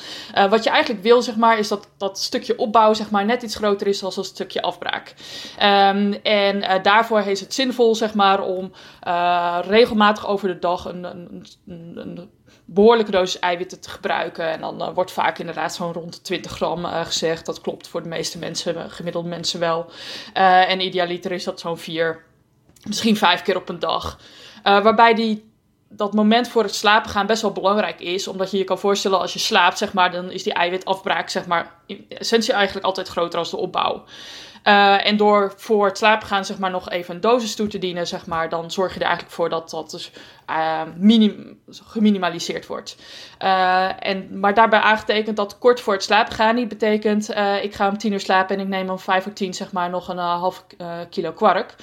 Wat 0.49 0.63
je 0.63 0.69
eigenlijk 0.69 1.03
wil, 1.03 1.21
zeg 1.21 1.35
maar, 1.35 1.59
is 1.59 1.67
dat 1.67 1.89
dat 1.97 2.19
stukje 2.19 2.57
opbouw, 2.57 2.93
zeg 2.93 3.09
maar, 3.09 3.25
net 3.25 3.41
iets 3.43 3.55
groter 3.55 3.87
is 3.87 3.99
dan 3.99 4.11
een 4.15 4.23
stukje 4.23 4.61
afbraak. 4.61 5.13
Ehm, 5.57 6.13
en 6.23 6.81
daarvoor 6.81 7.19
is 7.19 7.39
het 7.39 7.53
zinvol, 7.53 7.95
zeg 7.95 8.13
maar, 8.13 8.41
om 8.41 8.71
regelmatig 9.61 10.27
over 10.27 10.47
de 10.47 10.59
dag 10.59 10.85
een, 10.85 11.03
een, 11.03 11.45
een 11.95 12.29
behoorlijke 12.65 13.11
dosis 13.11 13.39
eiwitten 13.39 13.81
te 13.81 13.89
gebruiken. 13.89 14.49
En 14.51 14.59
dan 14.59 14.81
eh, 14.81 14.93
wordt 14.93 15.11
vaak 15.11 15.39
inderdaad 15.39 15.75
zo'n 15.75 15.93
rond 15.93 16.13
de 16.13 16.21
20 16.21 16.51
gram 16.51 16.85
eh, 16.85 17.05
gezegd. 17.05 17.45
Dat 17.45 17.61
klopt 17.61 17.87
voor 17.87 18.03
de 18.03 18.09
meeste 18.09 18.37
mensen, 18.37 18.75
eh, 18.75 18.83
gemiddelde 18.87 19.29
mensen 19.29 19.59
wel. 19.59 19.91
En 20.33 20.79
idealiter 20.79 21.31
is 21.31 21.43
dat 21.43 21.59
zo'n 21.59 21.77
vier, 21.77 22.23
misschien 22.83 23.17
vijf 23.17 23.41
keer 23.41 23.55
op 23.55 23.69
een 23.69 23.79
dag. 23.79 24.19
Waarbij 24.63 25.13
die, 25.13 25.51
dat 25.89 26.13
moment 26.13 26.47
voor 26.47 26.63
het 26.63 26.75
slapen 26.75 27.09
gaan 27.09 27.25
best 27.25 27.41
wel 27.41 27.51
belangrijk 27.51 27.99
is. 27.99 28.27
Omdat 28.27 28.51
je 28.51 28.57
je 28.57 28.63
kan 28.63 28.79
voorstellen 28.79 29.19
als 29.19 29.33
je 29.33 29.39
slaapt, 29.39 29.77
zeg 29.77 29.93
maar, 29.93 30.11
dan 30.11 30.31
is 30.31 30.43
die 30.43 30.53
eiwitafbraak 30.53 31.29
zeg 31.29 31.45
maar, 31.45 31.73
in 31.85 32.05
essentie 32.09 32.53
eigenlijk 32.53 32.85
altijd 32.85 33.07
groter 33.07 33.39
als 33.39 33.49
de 33.49 33.57
opbouw. 33.57 34.03
Eh, 34.65 35.05
en 35.05 35.17
door 35.17 35.53
voor 35.57 35.85
het 35.85 35.97
slapen 35.97 36.27
gaan 36.27 36.45
zeg 36.45 36.57
maar, 36.57 36.71
nog 36.71 36.89
even 36.89 37.15
een 37.15 37.21
dosis 37.21 37.55
toe 37.55 37.67
te 37.67 37.77
dienen, 37.77 38.07
zeg 38.07 38.25
maar, 38.25 38.49
dan 38.49 38.71
zorg 38.71 38.93
je 38.93 38.99
er 38.99 39.05
eigenlijk 39.05 39.35
voor 39.35 39.49
dat 39.49 39.69
dat 39.69 39.91
dus, 39.91 40.11
eh, 40.45 40.81
minim, 40.97 41.59
geminimaliseerd 41.69 42.67
wordt. 42.67 42.97
Eh, 43.37 43.89
en, 43.99 44.39
maar 44.39 44.53
daarbij 44.53 44.79
aangetekend 44.79 45.37
dat 45.37 45.57
kort 45.57 45.81
voor 45.81 45.93
het 45.93 46.03
slapen 46.03 46.33
gaan 46.33 46.55
niet 46.55 46.67
betekent... 46.67 47.29
ik 47.61 47.73
ga 47.75 47.87
om 47.89 47.97
tien 47.97 48.11
uur 48.11 48.19
slapen 48.19 48.55
en 48.55 48.61
ik 48.61 48.67
neem 48.67 48.89
om 48.89 48.99
vijf 48.99 49.25
uur 49.25 49.33
tien 49.33 49.53
zeg 49.53 49.71
maar, 49.71 49.89
nog 49.89 50.07
een 50.07 50.17
half 50.17 50.65
kilo 51.09 51.31
kwark. 51.31 51.75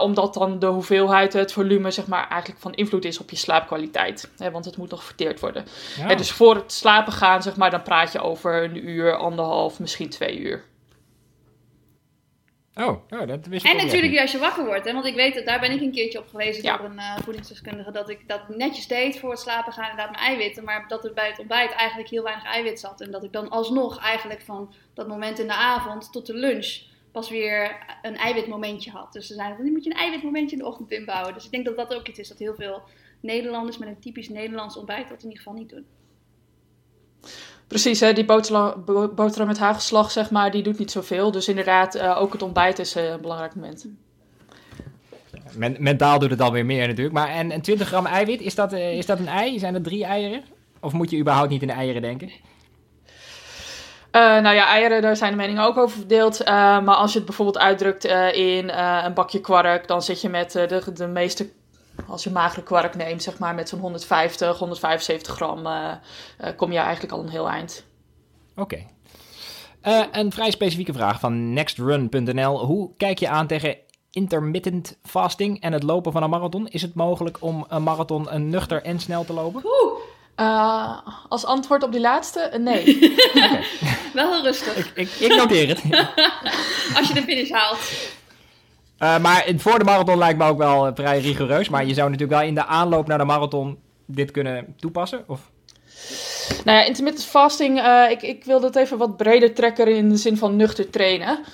Omdat 0.00 0.34
dan 0.34 0.58
de 0.58 0.66
hoeveelheid, 0.66 1.32
het 1.32 1.52
volume 1.52 1.90
zeg 1.90 2.06
maar, 2.06 2.28
eigenlijk 2.28 2.60
van 2.60 2.74
invloed 2.74 3.04
is 3.04 3.18
op 3.18 3.30
je 3.30 3.36
slaapkwaliteit. 3.36 4.30
Hè, 4.38 4.50
want 4.50 4.64
het 4.64 4.76
moet 4.76 4.90
nog 4.90 5.04
verteerd 5.04 5.40
worden. 5.40 5.64
Ja. 5.96 6.14
Dus 6.14 6.32
voor 6.32 6.54
het 6.54 6.72
slapen 6.72 7.12
gaan, 7.12 7.42
zeg 7.42 7.56
maar, 7.56 7.70
dan 7.70 7.82
praat 7.82 8.12
je 8.12 8.20
over 8.20 8.64
een 8.64 8.88
uur, 8.88 9.16
anderhalf, 9.16 9.80
misschien 9.80 10.10
twee 10.10 10.38
uur. 10.38 10.64
Oh, 12.74 12.88
oh, 13.10 13.26
dat 13.26 13.46
wist 13.46 13.64
ik 13.64 13.70
En 13.70 13.76
niet 13.76 13.86
natuurlijk 13.86 14.20
als 14.20 14.32
je 14.32 14.38
wakker 14.38 14.64
wordt. 14.64 14.84
Hè? 14.84 14.92
Want 14.92 15.06
ik 15.06 15.14
weet, 15.14 15.34
dat 15.34 15.46
daar 15.46 15.60
ben 15.60 15.70
ik 15.70 15.80
een 15.80 15.92
keertje 15.92 16.18
op 16.18 16.28
gewezen 16.28 16.62
Ja. 16.62 16.76
door 16.76 16.86
een 16.86 16.98
eh, 16.98 17.18
voedingsdeskundige. 17.18 17.90
Dat 17.90 18.08
ik 18.08 18.28
dat 18.28 18.48
netjes 18.48 18.86
deed 18.86 19.18
voor 19.18 19.30
het 19.30 19.38
slapen 19.38 19.72
gaan, 19.72 19.90
inderdaad 19.90 20.10
mijn 20.10 20.22
eiwitten. 20.22 20.64
Maar 20.64 20.88
dat 20.88 21.04
er 21.04 21.12
bij 21.12 21.28
het 21.28 21.38
ontbijt 21.38 21.72
eigenlijk 21.72 22.10
heel 22.10 22.22
weinig 22.22 22.44
eiwit 22.44 22.80
zat. 22.80 23.00
En 23.00 23.10
dat 23.10 23.24
ik 23.24 23.32
dan 23.32 23.48
alsnog 23.48 23.98
eigenlijk 23.98 24.40
van 24.40 24.74
dat 24.94 25.08
moment 25.08 25.38
in 25.38 25.46
de 25.46 25.54
avond 25.54 26.12
tot 26.12 26.26
de 26.26 26.34
lunch 26.34 26.82
pas 27.12 27.30
weer 27.30 27.76
een 28.02 28.16
eiwitmomentje 28.16 28.90
had. 28.90 29.12
Dus 29.12 29.26
ze 29.26 29.34
zeiden 29.34 29.64
nu 29.64 29.72
moet 29.72 29.84
je 29.84 29.90
een 29.90 29.96
eiwitmomentje 29.96 30.56
in 30.56 30.62
de 30.62 30.68
ochtend 30.68 30.90
inbouwen. 30.90 31.34
Dus 31.34 31.44
ik 31.44 31.50
denk 31.50 31.64
dat 31.64 31.76
dat 31.76 31.94
ook 31.94 32.08
iets 32.08 32.18
is 32.18 32.28
dat 32.28 32.38
heel 32.38 32.54
veel 32.54 32.82
Nederlanders 33.20 33.78
met 33.78 33.88
een 33.88 34.00
typisch 34.00 34.28
Nederlands 34.28 34.76
ontbijt 34.76 35.08
dat 35.08 35.22
in 35.22 35.28
ieder 35.28 35.42
geval 35.42 35.58
niet 35.58 35.70
doen. 35.70 35.86
Precies, 37.74 38.00
hè, 38.00 38.12
die 38.12 38.24
boterham, 38.24 38.84
bo- 38.84 39.08
boterham 39.08 39.46
met 39.46 39.58
hagelslag, 39.58 40.10
zeg 40.10 40.30
maar, 40.30 40.50
die 40.50 40.62
doet 40.62 40.78
niet 40.78 40.90
zoveel. 40.90 41.30
Dus 41.30 41.48
inderdaad, 41.48 41.94
eh, 41.94 42.20
ook 42.20 42.32
het 42.32 42.42
ontbijt 42.42 42.78
is 42.78 42.94
eh, 42.94 43.04
een 43.10 43.20
belangrijk 43.20 43.54
moment. 43.54 43.86
Men- 45.56 45.76
mentaal 45.78 46.18
doet 46.18 46.30
het 46.30 46.40
alweer 46.40 46.64
meer 46.66 46.86
natuurlijk. 46.86 47.14
Maar 47.14 47.28
en, 47.28 47.50
en 47.50 47.60
20 47.60 47.86
gram 47.88 48.06
eiwit, 48.06 48.40
is 48.40 48.54
dat, 48.54 48.72
eh, 48.72 48.96
is 48.96 49.06
dat 49.06 49.18
een 49.18 49.28
ei? 49.28 49.58
Zijn 49.58 49.72
dat 49.72 49.84
drie 49.84 50.04
eieren? 50.04 50.42
Of 50.80 50.92
moet 50.92 51.10
je 51.10 51.18
überhaupt 51.18 51.50
niet 51.50 51.60
in 51.62 51.68
de 51.68 51.74
eieren 51.74 52.02
denken? 52.02 52.30
Nou 54.12 54.54
ja, 54.54 54.66
eieren, 54.66 55.02
daar 55.02 55.16
zijn 55.16 55.30
de 55.30 55.36
meningen 55.36 55.62
ook 55.62 55.76
over 55.76 55.96
verdeeld. 55.96 56.44
Maar 56.46 56.94
als 56.94 57.12
je 57.12 57.16
het 57.18 57.26
bijvoorbeeld 57.26 57.58
uitdrukt 57.58 58.04
in 58.34 58.68
een 59.04 59.14
bakje 59.14 59.40
kwark, 59.40 59.88
dan 59.88 60.02
zit 60.02 60.20
je 60.20 60.28
met 60.28 60.52
de, 60.52 60.82
de 60.94 61.06
meeste, 61.06 61.48
als 62.08 62.24
je 62.24 62.30
magere 62.30 62.62
kwark 62.62 62.94
neemt, 62.94 63.22
zeg 63.22 63.38
maar 63.38 63.54
met 63.54 63.68
zo'n 63.68 63.80
150, 63.80 64.58
175 64.58 65.34
gram, 65.34 65.66
eh, 65.66 65.90
eh, 66.38 66.56
kom 66.56 66.72
je 66.72 66.78
eigenlijk 66.78 67.12
al 67.12 67.20
een 67.20 67.28
heel 67.28 67.48
eind. 67.48 67.84
Oké. 68.56 68.86
Eh, 69.80 70.00
een 70.12 70.32
vrij 70.32 70.50
specifieke 70.50 70.92
vraag 70.92 71.20
van 71.20 71.52
nextrun.nl. 71.52 72.64
Hoe 72.64 72.90
kijk 72.96 73.18
je 73.18 73.28
aan 73.28 73.46
tegen 73.46 73.76
intermittent 74.10 74.98
fasting 75.02 75.60
en 75.60 75.72
het 75.72 75.82
lopen 75.82 76.12
van 76.12 76.22
een 76.22 76.30
marathon? 76.30 76.68
Is 76.68 76.82
het 76.82 76.94
mogelijk 76.94 77.36
om 77.40 77.64
een 77.68 77.82
marathon 77.82 78.34
een 78.34 78.48
nuchter 78.48 78.82
en 78.82 79.00
snel 79.00 79.24
te 79.24 79.32
lopen? 79.32 79.62
Oeh, 79.64 80.00
Eh, 80.34 80.98
als 81.28 81.44
antwoord 81.44 81.82
op 81.82 81.92
die 81.92 82.00
laatste, 82.00 82.50
nee. 82.60 82.84
wel 84.14 84.32
heel 84.32 84.42
rustig. 84.42 84.76
Ik, 84.76 84.90
ik, 84.94 85.08
ik 85.30 85.36
noteer 85.36 85.68
het. 85.68 85.82
Als 86.96 87.08
je 87.08 87.14
de 87.14 87.22
finish 87.22 87.50
haalt. 87.50 87.78
Eh, 88.98 89.18
maar 89.18 89.46
voor 89.56 89.78
de 89.78 89.84
marathon 89.84 90.18
lijkt 90.18 90.38
me 90.38 90.48
ook 90.48 90.58
wel 90.58 90.86
eh, 90.86 90.92
vrij 90.94 91.20
rigoureus. 91.20 91.68
Maar 91.68 91.86
je 91.86 91.94
zou 91.94 92.10
natuurlijk 92.10 92.38
wel 92.38 92.48
in 92.48 92.54
de 92.54 92.66
aanloop 92.66 93.06
naar 93.06 93.18
de 93.18 93.24
marathon 93.24 93.78
dit 94.06 94.30
kunnen 94.30 94.74
toepassen? 94.76 95.24
Of? 95.26 95.40
Nou 96.64 96.78
ja, 96.78 96.84
intermittent 96.84 97.24
fasting, 97.26 97.78
uh, 97.78 98.10
ik, 98.10 98.22
ik 98.22 98.44
wil 98.44 98.60
dat 98.60 98.76
even 98.76 98.98
wat 98.98 99.16
breder 99.16 99.54
trekken 99.54 99.96
in 99.96 100.08
de 100.08 100.16
zin 100.16 100.36
van 100.36 100.56
nuchter 100.56 100.90
trainen. 100.90 101.44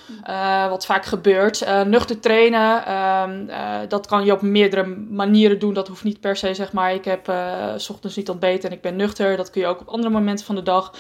Wat 0.68 0.86
vaak 0.86 1.04
gebeurt. 1.04 1.66
Nuchter 1.86 2.20
trainen, 2.20 2.86
ehm, 2.86 3.46
dat 3.88 4.06
kan 4.06 4.24
je 4.24 4.32
op 4.32 4.42
meerdere 4.42 4.86
manieren 5.10 5.58
doen. 5.58 5.74
Dat 5.74 5.88
hoeft 5.88 6.04
niet 6.04 6.20
per 6.20 6.36
se, 6.36 6.54
zeg 6.54 6.72
maar, 6.72 6.94
ik 6.94 7.04
heb 7.04 7.32
s 7.76 7.90
ochtends 7.90 8.16
niet 8.16 8.30
ontbeten 8.30 8.70
en 8.70 8.76
ik 8.76 8.82
ben 8.82 8.96
nuchter. 8.96 9.36
Dat 9.36 9.50
kun 9.50 9.60
je 9.60 9.66
ook 9.66 9.80
op 9.80 9.88
andere 9.88 10.12
momenten 10.12 10.46
van 10.46 10.54
de 10.54 10.62
dag. 10.62 10.92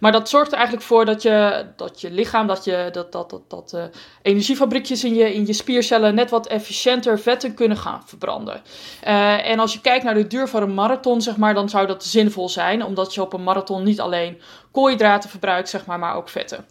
Maar 0.00 0.12
dat 0.12 0.28
zorgt 0.28 0.50
er 0.50 0.56
eigenlijk 0.56 0.86
voor 0.86 1.04
dat 1.04 1.22
je, 1.22 1.66
dat 1.76 2.00
je 2.00 2.10
lichaam, 2.10 2.46
dat, 2.46 2.64
je, 2.64 2.88
dat, 2.92 3.12
dat, 3.12 3.30
dat, 3.30 3.42
dat 3.48 3.72
uh, 3.74 3.82
energiefabriekjes 4.22 5.04
in 5.04 5.14
je, 5.14 5.34
in 5.34 5.46
je 5.46 5.52
spiercellen 5.52 6.14
net 6.14 6.30
wat 6.30 6.46
efficiënter 6.46 7.18
vetten 7.18 7.54
kunnen 7.54 7.76
gaan 7.76 8.02
verbranden. 8.04 8.62
Uh, 9.06 9.48
en 9.48 9.58
als 9.58 9.72
je 9.72 9.80
kijkt 9.80 10.04
naar 10.04 10.14
de 10.14 10.26
duur 10.26 10.48
van 10.48 10.62
een 10.62 10.74
marathon, 10.74 11.22
zeg 11.22 11.36
maar, 11.36 11.54
dan 11.54 11.68
zou 11.68 11.86
dat 11.86 12.04
zinvol 12.04 12.48
zijn, 12.48 12.84
omdat 12.84 13.14
je 13.14 13.22
op 13.22 13.32
een 13.32 13.42
marathon 13.42 13.82
niet 13.82 14.00
alleen 14.00 14.40
koolhydraten 14.72 15.30
verbruikt, 15.30 15.68
zeg 15.68 15.86
maar, 15.86 15.98
maar 15.98 16.14
ook 16.14 16.28
vetten. 16.28 16.66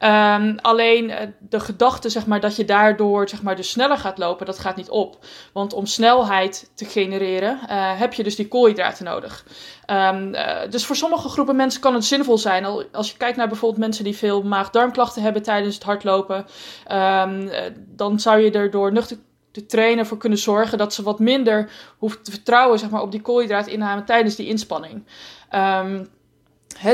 Um, 0.00 0.58
alleen 0.58 1.10
uh, 1.10 1.16
de 1.38 1.60
gedachte, 1.60 2.08
zeg 2.08 2.26
maar, 2.26 2.40
dat 2.40 2.56
je 2.56 2.64
daardoor, 2.64 3.28
zeg 3.28 3.42
maar, 3.42 3.56
dus 3.56 3.70
sneller 3.70 3.98
gaat 3.98 4.18
lopen, 4.18 4.46
dat 4.46 4.58
gaat 4.58 4.76
niet 4.76 4.90
op. 4.90 5.24
Want 5.52 5.72
om 5.72 5.86
snelheid 5.86 6.70
te 6.74 6.84
genereren, 6.84 7.58
uh, 7.62 7.98
heb 7.98 8.14
je 8.14 8.22
dus 8.22 8.36
die 8.36 8.48
koolhydraten 8.48 9.04
nodig. 9.04 9.44
Um, 9.86 10.34
uh, 10.34 10.56
dus 10.70 10.86
voor 10.86 10.96
sommige 10.96 11.28
groepen 11.28 11.56
mensen 11.56 11.80
kan 11.80 11.94
het 11.94 12.04
zinvol 12.04 12.38
zijn. 12.38 12.64
Als 12.92 13.10
je 13.10 13.16
kijkt 13.16 13.36
naar 13.36 13.48
bijvoorbeeld 13.48 13.80
mensen 13.80 14.04
die 14.04 14.16
veel 14.16 14.42
maag-darmklachten 14.42 15.22
hebben 15.22 15.42
tijdens 15.42 15.74
het 15.74 15.84
hardlopen, 15.84 16.46
um, 16.92 17.50
dan 17.76 18.20
zou 18.20 18.40
je 18.40 18.50
er 18.50 18.70
door 18.70 18.92
nuchter 18.92 19.16
te 19.52 19.66
trainen 19.66 20.06
voor 20.06 20.16
kunnen 20.16 20.38
zorgen 20.38 20.78
dat 20.78 20.94
ze 20.94 21.02
wat 21.02 21.18
minder 21.18 21.70
hoeven 21.98 22.22
te 22.22 22.30
vertrouwen 22.30 22.78
zeg 22.78 22.90
maar, 22.90 23.02
op 23.02 23.10
die 23.10 23.20
koolhydraatinname 23.20 24.04
tijdens 24.04 24.36
die 24.36 24.46
inspanning. 24.46 25.04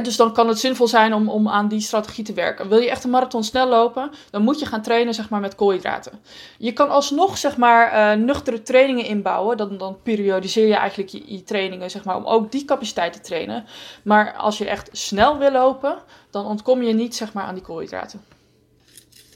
Dus 0.02 0.16
dan 0.16 0.32
kan 0.32 0.48
het 0.48 0.58
zinvol 0.58 0.86
zijn 0.86 1.14
om, 1.14 1.28
om 1.28 1.48
aan 1.48 1.68
die 1.68 1.80
strategie 1.80 2.24
te 2.24 2.32
werken. 2.32 2.68
Wil 2.68 2.78
je 2.78 2.90
echt 2.90 3.04
een 3.04 3.10
marathon 3.10 3.44
snel 3.44 3.68
lopen, 3.68 4.10
dan 4.30 4.42
moet 4.42 4.58
je 4.58 4.66
gaan 4.66 4.82
trainen 4.82 5.14
zeg 5.14 5.28
maar, 5.28 5.40
met 5.40 5.54
koolhydraten. 5.54 6.20
Je 6.58 6.72
kan 6.72 6.90
alsnog 6.90 7.38
zeg 7.38 7.56
maar, 7.56 8.16
uh, 8.16 8.24
nuchtere 8.24 8.62
trainingen 8.62 9.04
inbouwen. 9.04 9.56
Dan, 9.56 9.78
dan 9.78 9.96
periodiseer 10.02 10.66
je 10.66 10.74
eigenlijk 10.74 11.10
je, 11.10 11.22
je, 11.26 11.42
trainingen 11.42 11.90
zeg 11.90 12.04
maar, 12.04 12.16
om 12.16 12.24
ook 12.24 12.52
die 12.52 12.64
capaciteit 12.64 13.12
te 13.12 13.20
trainen. 13.20 13.64
Maar 14.02 14.32
als 14.36 14.58
je 14.58 14.68
echt 14.68 14.88
snel 14.92 15.38
wil 15.38 15.52
lopen, 15.52 15.98
dan 16.30 16.46
ontkom 16.46 16.82
je 16.82 16.94
niet 16.94 17.16
zeg 17.16 17.32
maar, 17.32 17.44
aan 17.44 17.54
die 17.54 17.62
koolhydraten. 17.62 18.24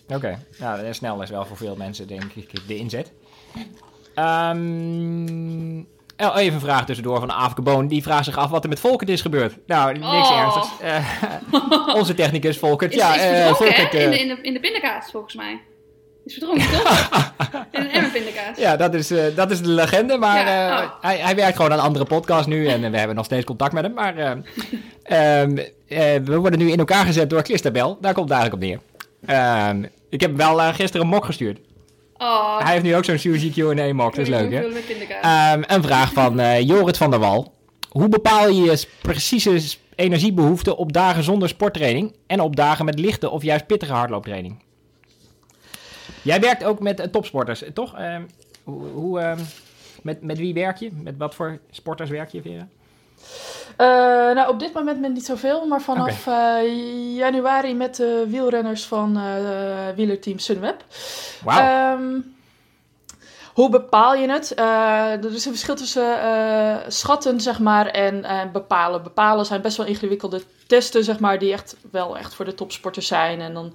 Oké, 0.08 0.38
nou, 0.58 0.94
snel 0.94 1.22
is 1.22 1.30
wel 1.30 1.44
voor 1.44 1.56
veel 1.56 1.76
mensen 1.76 2.06
denk 2.06 2.32
ik 2.32 2.66
de 2.66 2.76
inzet. 2.76 3.12
Um, 4.16 5.88
Oh, 6.16 6.36
even 6.36 6.54
een 6.54 6.60
vraag 6.60 6.86
tussendoor 6.86 7.20
van 7.20 7.30
Afke 7.30 7.62
Boon. 7.62 7.88
Die 7.88 8.02
vraagt 8.02 8.24
zich 8.24 8.36
af 8.36 8.50
wat 8.50 8.62
er 8.62 8.68
met 8.68 8.80
Volkert 8.80 9.10
is 9.10 9.20
gebeurd. 9.20 9.56
Nou, 9.66 9.92
niks 9.92 10.06
oh. 10.06 10.40
ernstigs. 10.40 10.70
Uh, 10.82 11.94
onze 11.94 12.14
technicus 12.14 12.58
Volkert. 12.58 12.92
Is, 12.92 12.98
ja, 12.98 13.14
is 13.14 13.48
uh, 13.48 13.54
Volkert, 13.54 13.94
in, 13.94 14.10
de, 14.10 14.18
in, 14.18 14.28
de, 14.28 14.38
in 14.42 14.52
de 14.52 14.60
pindakaas, 14.60 15.10
volgens 15.10 15.34
mij. 15.34 15.60
Is 16.24 16.32
verdronken, 16.32 16.70
toch? 16.70 17.32
in 17.72 18.04
een 18.04 18.10
pindakaas. 18.10 18.58
Ja, 18.58 18.76
dat 18.76 18.94
is, 18.94 19.12
dat 19.34 19.50
is 19.50 19.62
de 19.62 19.68
legende. 19.68 20.16
Maar 20.16 20.46
ja, 20.46 20.82
oh. 20.82 20.90
hij, 21.00 21.18
hij 21.18 21.34
werkt 21.34 21.56
gewoon 21.56 21.72
aan 21.72 21.78
een 21.78 21.84
andere 21.84 22.04
podcast 22.04 22.46
nu. 22.46 22.66
En 22.66 22.90
we 22.90 22.98
hebben 22.98 23.16
nog 23.16 23.24
steeds 23.24 23.44
contact 23.44 23.72
met 23.72 23.84
hem. 23.84 23.92
Maar 23.92 24.18
um, 24.26 25.54
we 26.24 26.36
worden 26.36 26.58
nu 26.58 26.70
in 26.70 26.78
elkaar 26.78 27.04
gezet 27.04 27.30
door 27.30 27.42
Christabel. 27.42 27.98
Daar 28.00 28.14
komt 28.14 28.28
het 28.28 28.38
eigenlijk 28.38 28.62
op 28.62 28.68
neer. 28.68 28.80
Ehm, 29.36 29.82
ik 30.08 30.20
heb 30.20 30.38
hem 30.38 30.56
wel 30.56 30.72
gisteren 30.72 31.00
een 31.06 31.12
mok 31.12 31.24
gestuurd. 31.24 31.58
Oh. 32.22 32.58
Hij 32.58 32.72
heeft 32.72 32.84
nu 32.84 32.96
ook 32.96 33.04
zo'n 33.04 33.18
Suzy 33.18 33.50
Q&A 33.50 33.92
mock, 33.92 34.14
dat 34.14 34.26
is 34.26 34.28
leuk 34.28 34.52
hè? 34.52 34.64
Um, 34.64 35.64
een 35.66 35.82
vraag 35.82 36.12
van 36.12 36.40
uh, 36.40 36.60
Jorrit 36.60 36.96
van 36.96 37.10
der 37.10 37.20
Wal. 37.20 37.54
Hoe 37.88 38.08
bepaal 38.08 38.48
je 38.48 38.62
je 38.62 38.86
precieze 39.00 39.76
energiebehoeften 39.94 40.76
op 40.76 40.92
dagen 40.92 41.22
zonder 41.22 41.48
sporttraining 41.48 42.16
en 42.26 42.40
op 42.40 42.56
dagen 42.56 42.84
met 42.84 42.98
lichte 42.98 43.30
of 43.30 43.42
juist 43.42 43.66
pittige 43.66 43.92
hardlooptraining? 43.92 44.62
Jij 46.22 46.40
werkt 46.40 46.64
ook 46.64 46.80
met 46.80 47.00
uh, 47.00 47.06
topsporters, 47.06 47.62
toch? 47.74 47.98
Uh, 47.98 48.16
hoe, 48.64 48.88
hoe 48.88 49.20
uh, 49.20 49.32
met, 50.02 50.22
met 50.22 50.38
wie 50.38 50.54
werk 50.54 50.76
je? 50.76 50.90
Met 50.92 51.14
wat 51.16 51.34
voor 51.34 51.58
sporters 51.70 52.10
werk 52.10 52.30
je, 52.30 52.42
Vera? 52.42 52.68
Uh, 53.78 53.86
nou, 54.34 54.48
op 54.48 54.58
dit 54.58 54.72
moment 54.72 55.00
met 55.00 55.12
niet 55.12 55.26
zoveel, 55.26 55.66
maar 55.66 55.80
vanaf 55.80 56.26
okay. 56.26 56.66
uh, 56.66 57.16
januari 57.16 57.74
met 57.74 57.96
de 57.96 58.24
wielrenners 58.28 58.84
van 58.84 59.16
uh, 59.16 59.22
wielerteam 59.96 60.38
Sunweb. 60.38 60.84
Wow. 61.44 61.98
Um, 62.00 62.34
hoe 63.52 63.68
bepaal 63.68 64.14
je 64.14 64.28
het? 64.28 64.58
er 64.58 65.34
is 65.34 65.44
een 65.44 65.52
verschil 65.52 65.74
tussen 65.74 66.18
schatten, 66.88 67.40
zeg 67.40 67.58
maar, 67.58 67.86
en 67.86 68.52
bepalen. 68.52 69.02
Bepalen 69.02 69.46
zijn 69.46 69.62
best 69.62 69.76
wel 69.76 69.86
ingewikkelde 69.86 70.42
testen, 70.66 71.04
zeg 71.04 71.18
maar, 71.18 71.38
die 71.38 71.52
echt 71.52 71.76
wel 71.90 72.18
echt 72.18 72.34
voor 72.34 72.44
de 72.44 72.54
topsporters 72.54 73.06
zijn. 73.06 73.40
En 73.40 73.54
dan, 73.54 73.74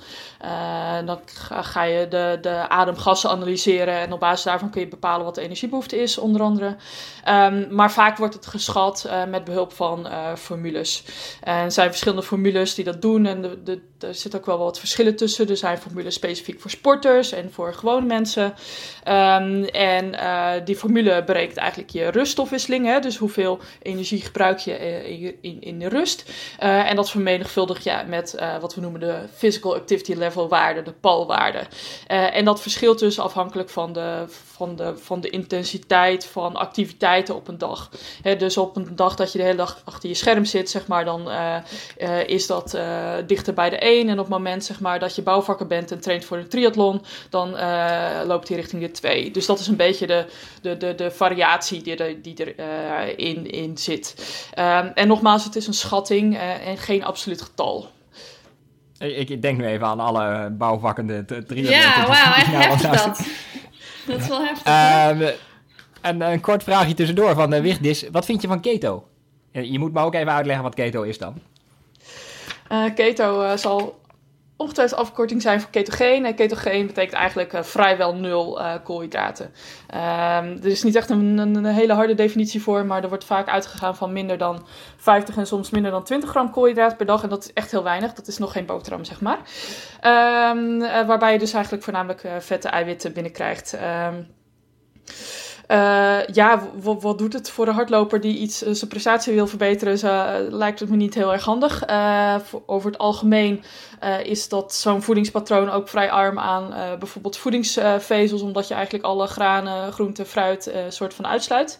dan 1.06 1.20
ga 1.64 1.84
je 1.84 2.08
de, 2.08 2.38
de 2.42 2.70
ademgassen 2.70 3.30
analyseren 3.30 3.94
en 3.94 4.14
op 4.14 4.20
basis 4.20 4.44
daarvan 4.44 4.70
kun 4.70 4.82
je 4.82 4.88
bepalen 4.88 5.26
wat 5.26 5.36
de 5.36 5.42
energiebehoefte 5.42 6.02
is, 6.02 6.18
onder 6.18 6.42
andere. 6.42 6.76
Um, 7.30 7.68
maar 7.70 7.92
vaak 7.92 8.18
wordt 8.18 8.34
het 8.34 8.46
geschat 8.46 9.10
met 9.28 9.44
behulp 9.44 9.74
van 9.74 10.08
formules. 10.38 11.04
En 11.42 11.64
er 11.64 11.72
zijn 11.72 11.90
verschillende 11.90 12.24
formules 12.24 12.76
die 12.76 12.86
dat 12.86 13.02
doen 13.02 13.26
en 13.26 13.42
de, 13.42 13.64
de, 13.64 13.82
er 14.00 14.16
zit 14.16 14.36
ook 14.36 14.46
wel 14.46 14.58
wat 14.58 14.80
verschillen 14.80 15.16
tussen. 15.16 15.50
Er 15.50 15.58
zijn 15.58 15.78
formules 15.78 16.14
specifiek 16.14 16.62
voor 16.62 16.72
sporters 16.72 17.32
en 17.32 17.52
voor 17.54 17.74
gewone 17.74 18.06
mensen. 18.06 18.54
Um, 19.08 19.67
en 19.72 20.16
die 20.66 20.76
formule 20.76 21.24
berekent 21.24 21.58
eigenlijk 21.58 21.90
je 21.90 22.08
ruststofwisseling, 22.08 22.86
hè, 22.86 23.00
dus 23.00 23.18
hoeveel 23.18 23.60
energie 23.82 24.22
gebruik 24.22 24.60
je 24.60 24.78
in, 25.08 25.36
in, 25.42 25.62
in 25.62 25.80
de 25.80 25.90
rust. 25.90 26.32
en 26.58 26.96
dat 26.96 27.10
vermenigvuldig 27.10 27.84
je 27.84 28.04
met 28.08 28.36
uh, 28.40 28.58
wat 28.60 28.76
we 28.76 28.82
noemen 28.82 29.00
de 29.00 29.20
physical 29.36 29.76
activity 29.76 30.14
level 30.14 30.50
waarde, 30.50 30.82
de 30.82 30.92
PAL-waarde. 30.92 31.60
Uh, 32.08 32.36
en 32.36 32.46
dat 32.46 32.62
verschilt 32.62 33.00
dus 33.00 33.20
afhankelijk 33.20 33.70
van 33.70 33.94
de, 33.94 34.26
van, 34.58 34.76
de, 34.76 34.98
van 34.98 35.22
de 35.22 35.30
intensiteit 35.30 36.26
van 36.26 36.56
activiteiten 36.56 37.36
op 37.36 37.48
een 37.48 37.58
dag. 37.58 37.90
He, 38.22 38.36
dus 38.36 38.58
op 38.58 38.76
een 38.76 38.96
dag 38.96 39.16
dat 39.16 39.32
je 39.32 39.38
de 39.38 39.44
hele 39.44 39.58
dag 39.58 39.82
achter 39.86 40.10
je 40.10 40.16
scherm 40.16 40.46
zit, 40.46 40.70
zeg 40.70 40.88
maar, 40.88 41.06
dan 41.06 41.28
uh, 41.28 42.28
is 42.28 42.48
dat 42.48 42.78
dichter 43.26 43.54
bij 43.54 43.70
de 43.70 43.78
1. 43.78 44.08
En 44.08 44.14
op 44.14 44.26
het 44.26 44.28
moment 44.28 44.64
zeg 44.64 44.80
maar, 44.80 45.00
dat 45.00 45.16
je 45.16 45.22
bouwvakker 45.22 45.68
bent 45.68 45.92
en 45.92 46.00
traint 46.00 46.26
voor 46.26 46.38
een 46.38 46.50
triathlon, 46.50 47.02
dan 47.30 47.50
loopt 48.26 48.48
hij 48.48 48.58
richting 48.58 48.82
de 48.82 48.92
2. 48.92 49.32
Dus 49.32 49.46
dat 49.46 49.60
is 49.60 49.68
een 49.68 49.76
beetje 49.76 50.08
de, 50.08 50.26
de, 50.62 50.78
de, 50.78 50.96
de 50.96 51.12
variatie 51.12 51.82
die, 51.82 51.96
er, 51.96 52.22
die 52.22 52.56
erin 52.56 53.18
in, 53.18 53.52
in 53.52 53.78
zit. 53.78 54.16
Um, 54.60 54.92
en 54.94 55.08
nogmaals, 55.08 55.44
het 55.44 55.56
is 55.56 55.68
een 55.68 55.74
schatting 55.74 56.38
en 56.66 56.78
geen 56.78 57.04
absoluut 57.04 57.42
getal. 57.42 57.90
Ik, 58.98 59.30
ik 59.30 59.42
denk 59.42 59.58
nu 59.58 59.66
even 59.66 59.88
aan 59.88 60.00
alle 60.00 60.50
bouwvakkende 60.50 61.26
triathleten. 61.26 61.72
Ja, 61.72 62.08
wauw, 62.08 62.34
echt 62.42 62.52
heftig 62.52 63.04
dat. 63.04 63.28
Dat 64.12 64.20
is 64.20 64.28
wel 64.28 64.46
heftig. 64.46 64.68
Uh, 64.68 65.30
en 66.02 66.22
een 66.22 66.42
kort 66.42 66.64
vraagje 66.64 66.94
tussendoor 66.94 67.36
van 67.36 67.54
uh, 67.54 67.60
Wigdis. 67.60 68.06
Wat 68.12 68.26
vind 68.26 68.42
je 68.42 68.48
van 68.48 68.62
keto? 68.62 69.08
Je 69.52 69.80
moet 69.80 69.94
me 69.94 70.00
ook 70.02 70.14
even 70.14 70.32
uitleggen 70.32 70.64
wat 70.64 70.76
keto 70.76 71.02
is 71.02 71.18
dan. 71.18 71.42
Uh, 72.72 72.94
keto 72.96 73.44
uh, 73.44 73.58
zal 73.58 74.00
ongetwijfeld 74.58 75.00
afkorting 75.00 75.42
zijn 75.42 75.62
voor 75.62 75.70
ketogeen. 75.70 76.26
En 76.26 76.36
ketogeen 76.36 76.88
betekent 76.88 77.14
eigenlijk 77.14 77.54
uh, 77.54 77.64
vrijwel 77.64 78.16
nul 78.16 78.60
uh, 78.60 78.74
koolhydraten. 78.84 79.46
Um, 79.46 80.58
er 80.64 80.66
is 80.66 80.84
niet 80.84 80.96
echt 80.96 81.10
een, 81.10 81.38
een, 81.38 81.66
hele 81.66 81.94
harde 81.94 82.14
definitie 82.14 82.62
voor, 82.62 82.86
maar 82.86 83.04
er 83.04 83.10
wordt 83.10 83.26
vaak 83.26 83.48
uitgegaan 83.48 83.96
van 83.96 84.14
minder 84.14 84.38
dan 84.38 84.68
50 84.98 85.38
en 85.38 85.48
soms 85.48 85.70
minder 85.70 85.92
dan 85.92 86.04
20 86.04 86.30
gram 86.30 86.52
koolhydraten 86.52 86.98
per 86.98 87.06
dag. 87.06 87.24
En 87.24 87.30
dat 87.30 87.44
is 87.44 87.54
echt 87.54 87.72
heel 87.72 87.84
weinig. 87.84 88.14
Dat 88.14 88.28
is 88.28 88.38
nog 88.38 88.52
geen 88.52 88.66
boterham, 88.66 89.04
zeg 89.04 89.22
maar. 89.22 89.40
Um, 90.52 90.82
uh, 90.82 91.08
waarbij 91.08 91.34
je 91.34 91.40
dus 91.40 91.54
eigenlijk 91.54 91.84
voornamelijk 91.84 92.28
vette 92.40 92.68
eiwitten 92.68 93.14
binnenkrijgt. 93.14 93.74
Um, 93.74 94.28
uh, 95.68 96.26
ja, 96.26 96.64
wat 97.02 97.18
doet 97.18 97.34
het 97.34 97.50
voor 97.50 97.66
de 97.66 97.72
hardloper 97.72 98.22
die 98.22 98.38
iets 98.38 98.64
uh, 98.64 98.74
zijn 98.74 98.90
prestatie 98.90 99.34
wil 99.34 99.48
verbeteren? 99.48 99.98
Zo, 99.98 100.08
uh, 100.08 100.34
lijkt 100.50 100.80
het 100.80 100.90
me 100.90 100.96
niet 100.96 101.14
heel 101.14 101.34
erg 101.34 101.44
handig. 101.44 101.84
Voor, 102.44 102.64
over 102.66 102.90
het 102.92 103.00
algemeen 103.00 103.64
is 104.24 104.50
dat 104.50 104.74
zo'n 104.74 105.02
voedingspatroon 105.02 105.70
ook 105.70 105.90
vrij 105.90 106.12
arm 106.12 106.40
aan 106.40 106.74
bijvoorbeeld 107.00 107.38
voedingsvezels, 107.38 108.42
omdat 108.42 108.68
je 108.68 108.74
eigenlijk 108.74 109.06
alle 109.06 109.28
granen, 109.28 109.94
groenten, 109.94 110.26
fruit 110.26 110.72
soort 110.90 111.14
van 111.14 111.28
uitsluit. 111.28 111.80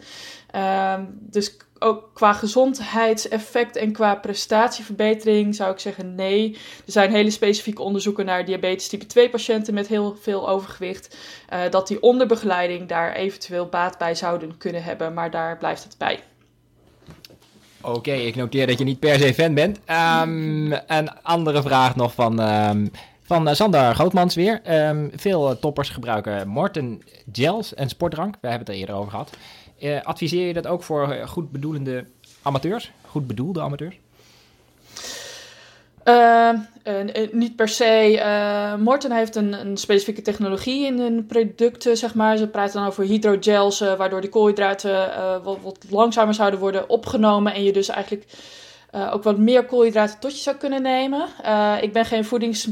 Ehm, 0.52 1.06
dus 1.10 1.58
ook 1.80 2.10
qua 2.14 2.34
gezondheidseffect 2.34 3.76
en 3.76 3.92
qua 3.92 4.16
prestatieverbetering 4.16 5.56
zou 5.56 5.72
ik 5.72 5.80
zeggen 5.80 6.16
nee. 6.16 6.54
Er 6.86 6.92
zijn 6.92 7.12
hele 7.12 7.30
specifieke 7.30 7.82
onderzoeken 7.82 8.26
naar 8.26 8.46
diabetes 8.46 8.88
type 8.88 9.06
2 9.06 9.30
patiënten 9.30 9.74
met 9.74 9.88
heel 9.88 10.18
veel 10.22 10.50
overgewicht. 10.50 11.18
Uh, 11.54 11.60
dat 11.70 11.88
die 11.88 12.02
onder 12.02 12.28
begeleiding 12.28 12.88
daar 12.88 13.14
eventueel 13.14 13.66
baat 13.66 13.98
bij 13.98 14.16
zouden 14.16 14.58
kunnen 14.58 14.84
hebben, 14.84 15.14
maar 15.14 15.32
daar 15.32 15.58
blijft 15.58 15.84
het 15.84 15.98
bij. 15.98 16.20
Oké, 17.82 18.12
ik 18.12 18.36
noteer 18.36 18.68
dat 18.68 18.78
je 18.78 18.84
niet 18.84 19.00
per 19.00 19.20
se 19.20 19.34
fan 19.34 19.54
bent. 19.54 19.78
Um, 19.78 20.72
een 20.72 21.22
andere 21.22 21.62
vraag 21.62 21.96
nog 21.96 22.14
van, 22.14 22.40
um, 22.40 22.92
van 23.24 23.56
Sander 23.56 23.96
Grootmans 23.96 24.36
weer. 24.36 24.62
Um, 24.90 25.12
veel 25.16 25.60
toppers 25.60 25.90
gebruiken 25.90 26.48
Morten 26.48 27.02
gels 27.32 27.74
en 27.74 27.90
sportdrank. 27.90 28.36
We 28.42 28.48
hebben 28.48 28.68
het 28.68 28.76
er 28.76 28.82
eerder 28.82 28.96
over 28.96 29.12
gehad. 29.12 29.30
Uh, 29.80 30.02
adviseer 30.02 30.48
je 30.48 30.54
dat 30.54 30.68
ook 30.68 30.84
voor 30.84 31.08
goed 31.26 31.52
bedoelende 31.52 32.06
amateurs? 32.42 32.92
Goed 33.02 33.28
bedoelde 33.28 33.62
amateurs? 33.62 34.00
Uh, 36.04 36.50
uh, 36.84 37.32
niet 37.32 37.56
per 37.56 37.68
se. 37.68 38.76
Morten 38.80 39.12
heeft 39.12 39.36
een, 39.36 39.54
een, 39.54 39.78
specifieke 39.78 40.22
technologie 40.22 40.86
in 40.86 41.00
hun 41.00 41.26
producten, 41.26 41.98
zeg 41.98 42.16
maar. 42.16 42.38
Ze 42.38 42.48
praten 42.48 42.80
dan 42.80 42.88
over 42.88 43.04
hydrogels, 43.04 43.80
waardoor 43.80 44.22
de 44.22 44.30
koolhydraten 44.30 45.12
wat, 45.44 45.86
langzamer 45.90 46.34
zouden 46.34 46.60
worden 46.60 46.90
opgenomen. 46.90 47.54
En 47.54 47.64
je 47.64 47.74
dus 47.74 47.88
eigenlijk 47.88 48.26
ook 49.12 49.24
wat 49.24 49.38
meer 49.38 49.66
koolhydraten 49.66 50.20
tot 50.20 50.36
je 50.36 50.42
zou 50.42 50.56
kunnen 50.56 50.82
nemen. 50.82 51.28
ik 51.82 51.94
ben 51.94 52.06
geen 52.06 52.26
voedings- 52.26 52.68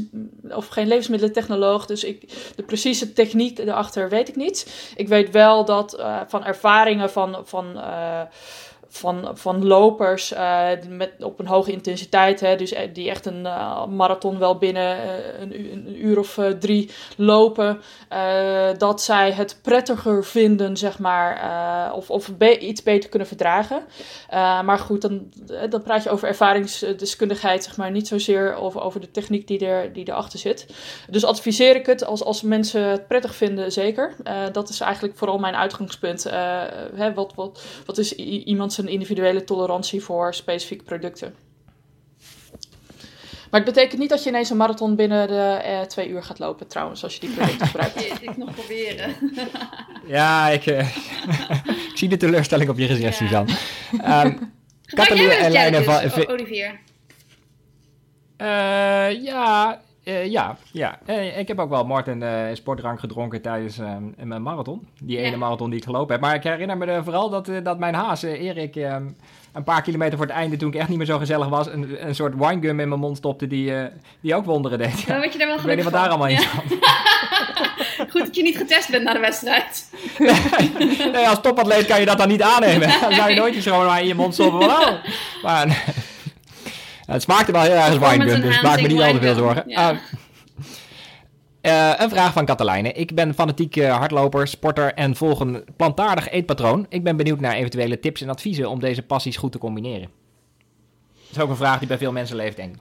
of 0.50 0.66
geen 0.66 0.86
levensmiddelentechnoloog, 0.86 1.86
dus 1.86 2.04
ik, 2.04 2.20
de 2.56 2.62
precieze 2.62 3.12
techniek 3.12 3.58
erachter 3.58 4.08
weet 4.08 4.28
ik 4.28 4.36
niet. 4.36 4.92
Ik 4.96 5.08
weet 5.08 5.30
wel 5.30 5.64
dat 5.64 6.02
van 6.26 6.44
ervaringen 6.44 7.10
van. 7.10 7.42
van 7.44 7.80
van, 8.96 9.30
van 9.34 9.66
lopers 9.66 10.32
uh, 10.32 10.68
met, 10.88 11.12
op 11.20 11.38
een 11.38 11.46
hoge 11.46 11.72
intensiteit. 11.72 12.40
Hè, 12.40 12.56
dus 12.56 12.72
eh, 12.72 12.88
die 12.92 13.10
echt 13.10 13.26
een 13.26 13.44
uh, 13.44 13.86
marathon 13.86 14.38
wel 14.38 14.58
binnen 14.58 14.96
een, 15.42 15.72
een, 15.72 16.06
uur 16.06 16.18
of 16.18 16.40
drie 16.60 16.90
lopen. 17.16 17.80
dat 18.78 19.02
zij 19.02 19.32
het 19.32 19.58
prettiger 19.62 20.24
vinden, 20.24 20.76
zeg 20.76 20.98
maar. 20.98 21.94
of 21.94 22.10
of 22.10 22.30
iets 22.60 22.82
beter 22.82 23.10
kunnen 23.10 23.28
verdragen. 23.28 23.82
maar 24.64 24.78
goed, 24.78 25.02
dan, 25.02 25.32
dan 25.70 25.82
praat 25.82 26.02
je 26.02 26.10
over 26.10 26.28
ervaringsdeskundigheid, 26.28 27.64
zeg 27.64 27.76
maar. 27.76 27.90
Niet 27.90 28.08
zozeer 28.08 28.54
over, 28.54 28.80
over 28.80 29.00
de 29.00 29.10
techniek 29.10 29.46
die, 29.46 29.66
er, 29.66 29.92
die 29.92 30.08
erachter 30.08 30.38
zit. 30.38 30.66
Dus 31.10 31.24
adviseer 31.24 31.76
ik 31.76 31.86
het 31.86 32.04
als, 32.04 32.24
als 32.24 32.42
mensen 32.42 32.82
het 32.82 33.06
prettig 33.06 33.34
vinden, 33.34 33.72
zeker. 33.72 34.14
dat 34.52 34.68
is 34.68 34.80
eigenlijk 34.80 35.18
vooral 35.18 35.38
mijn 35.38 35.56
uitgangspunt. 35.56 36.24
Hè, 36.94 37.14
wat, 37.14 37.32
wat, 37.34 37.62
wat 37.86 37.98
is 37.98 38.14
iemand 38.44 38.72
zijn 38.72 38.85
individuele 38.88 39.44
tolerantie 39.44 40.02
voor 40.02 40.34
specifieke 40.34 40.84
producten. 40.84 41.34
Maar 43.50 43.60
het 43.60 43.74
betekent 43.74 44.00
niet 44.00 44.10
dat 44.10 44.22
je 44.22 44.28
ineens 44.28 44.50
een 44.50 44.56
marathon 44.56 44.96
binnen 44.96 45.28
de 45.28 45.60
eh, 45.64 45.80
twee 45.80 46.08
uur 46.08 46.22
gaat 46.22 46.38
lopen, 46.38 46.66
trouwens, 46.66 47.02
als 47.02 47.14
je 47.14 47.20
die 47.20 47.30
producten 47.30 47.66
gebruikt. 47.72 48.22
ik 48.22 48.36
nog 48.36 48.54
proberen. 48.54 49.14
ja, 50.16 50.48
ik, 50.48 50.66
uh, 50.66 50.78
ik 51.90 51.92
zie 51.94 52.08
de 52.08 52.16
teleurstelling 52.16 52.70
op 52.70 52.78
je 52.78 52.86
gezicht, 52.86 53.18
ja. 53.18 53.26
Suzanne. 53.26 53.52
Um, 53.92 54.52
Gebruik 54.82 55.10
en 55.10 55.50
lijnen 55.50 55.84
van... 55.84 56.26
Olivier? 56.26 56.80
Uh, 58.38 59.22
ja, 59.24 59.80
uh, 60.08 60.26
ja, 60.26 60.56
ja. 60.72 60.98
Uh, 61.06 61.38
ik 61.38 61.48
heb 61.48 61.58
ook 61.58 61.70
wel 61.70 61.84
Martin 61.84 62.22
uh, 62.22 62.30
sportdrank 62.52 63.00
gedronken 63.00 63.42
tijdens 63.42 63.76
mijn 64.16 64.42
marathon. 64.42 64.86
Die 65.00 65.18
ene 65.18 65.36
marathon 65.36 65.70
die 65.70 65.78
ik 65.78 65.84
gelopen 65.84 66.12
heb. 66.12 66.20
Maar 66.20 66.34
ik 66.34 66.42
herinner 66.42 66.76
me 66.76 67.00
vooral 67.02 67.30
dat, 67.30 67.50
dat 67.62 67.78
mijn 67.78 67.94
haas, 67.94 68.22
Erik, 68.22 68.74
een 68.76 69.64
paar 69.64 69.82
kilometer 69.82 70.16
voor 70.16 70.26
het 70.26 70.36
einde, 70.36 70.56
toen 70.56 70.68
ik 70.68 70.74
echt 70.74 70.88
niet 70.88 70.98
meer 70.98 71.06
zo 71.06 71.18
gezellig 71.18 71.48
was, 71.48 71.66
een, 71.66 72.06
een 72.08 72.14
soort 72.14 72.34
winegum 72.34 72.80
in 72.80 72.88
mijn 72.88 73.00
mond 73.00 73.16
stopte 73.16 73.46
die, 73.46 73.72
die 74.20 74.34
ook 74.34 74.44
wonderen 74.44 74.78
deed. 74.78 75.00
Ja. 75.00 75.20
weet 75.20 75.32
je 75.32 75.38
daar 75.38 75.48
wel 75.48 75.56
ik 75.56 75.62
weet 75.62 75.76
niet 75.76 75.84
wat 75.84 75.92
daar 75.92 76.08
allemaal 76.08 76.28
in 76.28 76.38
zat. 76.38 76.62
Goed 78.10 78.24
dat 78.24 78.36
je 78.36 78.42
niet 78.42 78.56
getest 78.56 78.90
bent 78.90 79.04
na 79.04 79.12
de 79.12 79.18
wedstrijd. 79.18 79.90
nee, 81.12 81.28
als 81.28 81.40
topatleet 81.40 81.86
kan 81.86 82.00
je 82.00 82.06
dat 82.06 82.18
dan 82.18 82.28
niet 82.28 82.42
aannemen. 82.42 82.88
Dan 83.00 83.12
zou 83.12 83.30
je 83.30 83.36
nooit 83.36 83.54
eens 83.54 83.66
gewoon 83.66 83.86
maar 83.86 84.00
in 84.00 84.06
je 84.06 84.14
mond 84.14 84.34
stoppen. 84.34 84.68
Oh. 84.68 84.88
Maar 85.42 85.84
het 87.06 87.22
smaakte 87.22 87.52
wel 87.52 87.62
heel 87.62 87.72
erg 87.72 88.00
als 88.00 88.10
winegum, 88.10 88.40
dus 88.40 88.60
maak 88.60 88.80
me 88.80 88.88
niet 88.88 89.00
al 89.00 89.12
te 89.12 89.20
veel 89.20 89.34
zorgen. 89.34 89.64
Ja. 89.66 89.92
Uh, 89.92 89.98
uh, 91.62 91.92
een 91.96 92.10
vraag 92.10 92.32
van 92.32 92.44
Katelijne. 92.44 92.92
Ik 92.92 93.14
ben 93.14 93.34
fanatiek 93.34 93.76
uh, 93.76 93.96
hardloper, 93.96 94.48
sporter 94.48 94.94
en 94.94 95.16
volg 95.16 95.40
een 95.40 95.64
plantaardig 95.76 96.30
eetpatroon. 96.30 96.86
Ik 96.88 97.04
ben 97.04 97.16
benieuwd 97.16 97.40
naar 97.40 97.54
eventuele 97.54 98.00
tips 98.00 98.20
en 98.20 98.28
adviezen 98.28 98.70
om 98.70 98.80
deze 98.80 99.02
passies 99.02 99.36
goed 99.36 99.52
te 99.52 99.58
combineren. 99.58 100.08
Dat 101.26 101.36
is 101.36 101.38
ook 101.38 101.50
een 101.50 101.56
vraag 101.56 101.78
die 101.78 101.88
bij 101.88 101.98
veel 101.98 102.12
mensen 102.12 102.36
leeft, 102.36 102.56
denk 102.56 102.74
ik. 102.74 102.80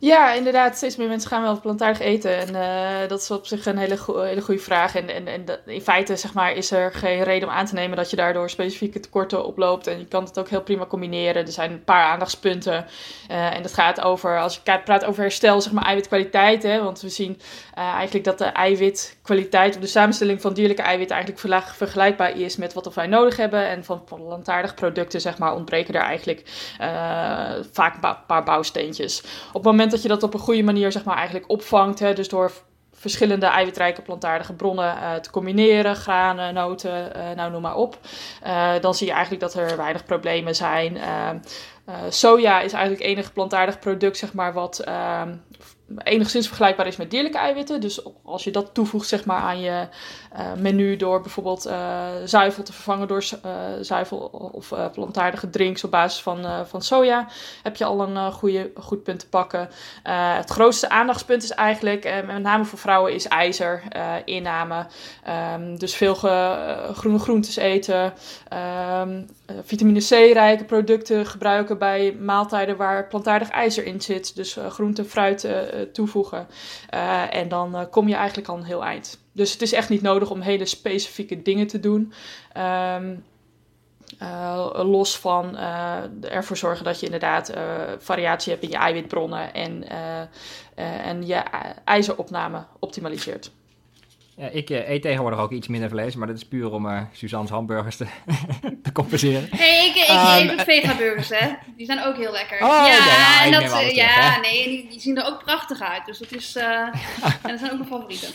Ja, 0.00 0.32
inderdaad. 0.32 0.76
Steeds 0.76 0.96
meer 0.96 1.08
mensen 1.08 1.30
gaan 1.30 1.42
wel 1.42 1.60
plantaardig 1.60 2.00
eten. 2.00 2.36
En 2.36 2.54
uh, 2.54 3.08
dat 3.08 3.20
is 3.20 3.30
op 3.30 3.46
zich 3.46 3.66
een 3.66 3.78
hele, 3.78 3.98
hele 4.06 4.40
goede 4.40 4.60
vraag. 4.60 4.94
En, 4.94 5.08
en, 5.08 5.26
en 5.26 5.44
in 5.66 5.80
feite 5.80 6.16
zeg 6.16 6.32
maar, 6.34 6.52
is 6.52 6.70
er 6.70 6.92
geen 6.92 7.22
reden 7.22 7.48
om 7.48 7.54
aan 7.54 7.66
te 7.66 7.74
nemen 7.74 7.96
dat 7.96 8.10
je 8.10 8.16
daardoor 8.16 8.50
specifieke 8.50 9.00
tekorten 9.00 9.44
oploopt. 9.44 9.86
En 9.86 9.98
je 9.98 10.06
kan 10.06 10.24
het 10.24 10.38
ook 10.38 10.48
heel 10.48 10.62
prima 10.62 10.86
combineren. 10.86 11.46
Er 11.46 11.52
zijn 11.52 11.70
een 11.70 11.84
paar 11.84 12.04
aandachtspunten. 12.04 12.86
Uh, 13.30 13.54
en 13.54 13.62
dat 13.62 13.74
gaat 13.74 14.00
over, 14.00 14.40
als 14.40 14.60
je 14.64 14.80
praat 14.84 15.04
over 15.04 15.22
herstel, 15.22 15.60
zeg 15.60 15.72
maar 15.72 15.84
eiwitkwaliteit. 15.84 16.62
Hè, 16.62 16.82
want 16.82 17.00
we 17.00 17.08
zien 17.08 17.40
uh, 17.78 17.84
eigenlijk 17.84 18.24
dat 18.24 18.38
de 18.38 18.44
eiwitkwaliteit, 18.44 19.74
of 19.74 19.80
de 19.80 19.86
samenstelling 19.86 20.40
van 20.40 20.52
dierlijke 20.52 20.82
eiwitten 20.82 21.16
eigenlijk 21.16 21.66
vergelijkbaar 21.76 22.38
is 22.38 22.56
met 22.56 22.72
wat 22.72 22.94
wij 22.94 23.06
nodig 23.06 23.36
hebben. 23.36 23.68
En 23.68 23.84
van 23.84 24.04
plantaardige 24.04 24.74
producten, 24.74 25.20
zeg 25.20 25.38
maar, 25.38 25.54
ontbreken 25.54 25.94
er 25.94 26.00
eigenlijk 26.00 26.42
vaak 27.72 27.94
een 27.94 28.16
paar 28.26 28.44
bouwsteentjes. 28.44 29.22
Op 29.48 29.54
het 29.54 29.62
moment 29.62 29.89
dat 29.90 30.02
je 30.02 30.08
dat 30.08 30.22
op 30.22 30.34
een 30.34 30.40
goede 30.40 30.62
manier 30.62 30.92
zeg 30.92 31.04
maar, 31.04 31.16
eigenlijk 31.16 31.50
opvangt. 31.50 31.98
Hè, 31.98 32.12
dus 32.12 32.28
door 32.28 32.52
verschillende 32.92 33.46
eiwitrijke 33.46 34.02
plantaardige 34.02 34.52
bronnen 34.52 34.96
uh, 34.96 35.14
te 35.14 35.30
combineren, 35.30 35.96
granen, 35.96 36.54
noten, 36.54 37.12
uh, 37.16 37.30
nou 37.36 37.50
noem 37.50 37.62
maar 37.62 37.76
op. 37.76 37.98
Uh, 38.46 38.72
dan 38.80 38.94
zie 38.94 39.06
je 39.06 39.12
eigenlijk 39.12 39.42
dat 39.42 39.54
er 39.54 39.76
weinig 39.76 40.04
problemen 40.04 40.54
zijn. 40.54 40.98
soja 42.08 42.60
is 42.60 42.72
eigenlijk 42.72 43.02
het 43.02 43.12
enige 43.12 43.32
plantaardig 43.32 43.78
product, 43.78 44.16
zeg 44.16 44.32
maar, 44.32 44.52
wat 44.52 44.78
ehm, 44.78 45.34
enigszins 45.96 46.46
vergelijkbaar 46.46 46.86
is 46.86 46.96
met 46.96 47.10
dierlijke 47.10 47.38
eiwitten. 47.38 47.80
Dus 47.80 48.00
als 48.24 48.44
je 48.44 48.50
dat 48.50 48.74
toevoegt 48.74 49.08
zeg 49.08 49.24
maar, 49.24 49.40
aan 49.40 49.60
je 49.60 49.86
uh, 50.36 50.52
menu 50.58 50.96
door 50.96 51.20
bijvoorbeeld 51.20 51.66
uh, 51.66 52.06
zuivel 52.24 52.62
te 52.62 52.72
vervangen 52.72 53.08
door 53.08 53.24
uh, 53.44 53.52
zuivel 53.80 54.18
of 54.52 54.72
plantaardige 54.92 55.50
drinks 55.50 55.84
op 55.84 55.90
basis 55.90 56.22
van, 56.22 56.66
van 56.66 56.82
soja, 56.82 57.28
heb 57.62 57.76
je 57.76 57.84
al 57.84 58.00
een 58.00 58.32
goede, 58.32 58.70
goed 58.74 59.02
punt 59.02 59.18
te 59.18 59.28
pakken. 59.28 59.68
het 60.36 60.50
grootste 60.50 60.88
aandachtspunt 60.88 61.42
is 61.42 61.50
eigenlijk, 61.50 62.22
met 62.26 62.42
name 62.42 62.64
voor 62.64 62.78
vrouwen, 62.78 63.14
is 63.14 63.28
ijzer 63.28 63.82
inname. 64.24 64.86
Um, 65.54 65.78
dus 65.78 65.94
veel 65.94 66.14
groene 66.94 67.18
groentes 67.18 67.56
eten, 67.56 68.12
um, 69.02 69.26
vitamine 69.62 70.00
C-rijke 70.00 70.64
producten 70.64 71.26
gebruiken 71.26 71.78
bij 71.78 72.16
maaltijden 72.20 72.76
waar 72.76 73.06
plantaardig 73.06 73.48
ijzer 73.48 73.84
in 73.84 74.00
zit. 74.00 74.36
Dus 74.36 74.58
groente, 74.68 75.04
fruit 75.04 75.48
toevoegen. 75.92 76.46
en 77.30 77.48
dan 77.48 77.88
kom 77.90 78.08
je 78.08 78.14
eigenlijk 78.14 78.48
al 78.48 78.56
een 78.56 78.64
heel 78.64 78.84
eind. 78.84 79.18
Dus 79.32 79.52
het 79.52 79.62
is 79.62 79.72
echt 79.72 79.88
niet 79.88 80.02
nodig 80.02 80.30
om 80.30 80.40
hele 80.40 80.66
specifieke 80.66 81.42
dingen 81.42 81.66
te 81.66 81.80
doen. 81.80 82.12
Uh, 82.56 82.96
los 84.72 85.18
van 85.18 85.56
ervoor 86.20 86.56
zorgen 86.56 86.84
dat 86.84 87.00
je 87.00 87.04
inderdaad 87.04 87.52
variatie 87.98 88.52
hebt 88.52 88.64
in 88.64 88.70
je 88.70 88.76
eiwitbronnen 88.76 89.54
en, 89.54 89.84
en 90.74 91.26
je 91.26 91.42
ijzeropname 91.84 92.64
optimaliseert. 92.78 93.50
Ja, 94.40 94.48
ik 94.48 94.70
eet 94.70 95.02
tegenwoordig 95.02 95.38
ook 95.38 95.50
iets 95.50 95.68
minder 95.68 95.88
vlees, 95.88 96.14
maar 96.14 96.26
dat 96.26 96.36
is 96.36 96.44
puur 96.44 96.72
om 96.72 97.08
Suzanne's 97.12 97.50
hamburgers 97.50 97.96
te, 97.96 98.06
te 98.82 98.92
compenseren. 98.92 99.48
hey, 99.50 99.86
ik, 99.86 99.94
ik 99.94 100.08
um, 100.08 100.50
eet 100.50 100.60
ook 100.60 100.66
vegaburgers, 100.66 101.28
hè. 101.28 101.48
Die 101.76 101.86
zijn 101.86 102.04
ook 102.04 102.16
heel 102.16 102.32
lekker. 102.32 102.56
Oh, 102.62 102.68
ja, 102.68 102.86
ja, 102.86 103.44
en 103.44 103.52
dat, 103.52 103.94
ja 103.94 104.40
nee, 104.40 104.64
die, 104.64 104.88
die, 104.90 105.00
zien 105.00 105.18
er 105.18 105.26
ook 105.26 105.44
prachtig 105.44 105.80
uit. 105.80 106.06
Dus 106.06 106.18
dat 106.18 106.32
is, 106.32 106.56
en 106.56 106.90
dat 107.42 107.58
zijn 107.58 107.70
ook 107.70 107.78
mijn 107.78 107.90
favorieten. 107.90 108.28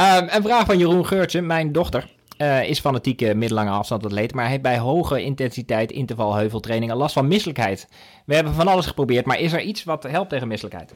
Um, 0.00 0.28
een 0.30 0.42
vraag 0.42 0.66
van 0.66 0.78
Jeroen 0.78 1.06
Geurtje, 1.06 1.40
mijn 1.40 1.72
dochter. 1.72 2.08
Uh, 2.38 2.68
is 2.68 2.80
fanatieke 2.80 3.34
middellange 3.34 3.70
afstandatleet, 3.70 4.34
maar 4.34 4.48
heeft 4.48 4.62
bij 4.62 4.78
hoge 4.78 5.22
intensiteit 5.22 5.92
interval 5.92 6.34
heuveltrainingen 6.34 6.96
last 6.96 7.12
van 7.12 7.28
misselijkheid. 7.28 7.88
We 8.26 8.34
hebben 8.34 8.54
van 8.54 8.68
alles 8.68 8.86
geprobeerd, 8.86 9.26
maar 9.26 9.38
is 9.38 9.52
er 9.52 9.60
iets 9.60 9.84
wat 9.84 10.02
helpt 10.02 10.30
tegen 10.30 10.48
misselijkheid? 10.48 10.94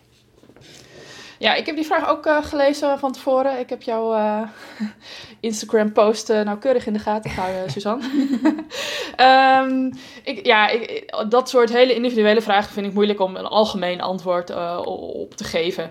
Ja, 1.44 1.54
ik 1.54 1.66
heb 1.66 1.76
die 1.76 1.85
vraag 1.85 2.09
ook 2.09 2.26
uh, 2.26 2.44
gelezen 2.44 2.98
van 2.98 3.12
tevoren. 3.12 3.59
Ik 3.59 3.68
heb 3.68 3.83
jouw 3.83 4.14
uh, 4.16 4.40
Instagram-post 5.40 6.30
uh, 6.30 6.40
nauwkeurig 6.40 6.87
in 6.87 6.92
de 6.92 6.98
gaten 6.98 7.30
gehouden, 7.30 7.70
Suzanne. 7.72 8.04
um, 9.20 9.92
ik, 10.33 10.46
ja, 10.46 10.68
ik, 10.68 11.12
dat 11.28 11.48
soort 11.48 11.72
hele 11.72 11.94
individuele 11.94 12.40
vragen 12.40 12.72
vind 12.72 12.87
ik 12.87 12.92
moeilijk 12.92 13.20
om 13.20 13.37
een 13.37 13.46
algemeen 13.46 14.00
antwoord 14.00 14.54
op 14.87 15.35
te 15.35 15.44
geven. 15.44 15.85
Um, 15.85 15.90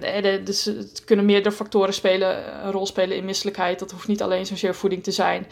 de, 0.00 0.40
dus 0.44 0.64
het 0.64 1.04
kunnen 1.04 1.24
meerdere 1.24 1.54
factoren 1.54 1.94
spelen, 1.94 2.64
een 2.64 2.72
rol 2.72 2.86
spelen 2.86 3.16
in 3.16 3.24
misselijkheid. 3.24 3.78
Dat 3.78 3.90
hoeft 3.90 4.08
niet 4.08 4.22
alleen 4.22 4.46
zozeer 4.46 4.74
voeding 4.74 5.02
te 5.02 5.12
zijn. 5.12 5.46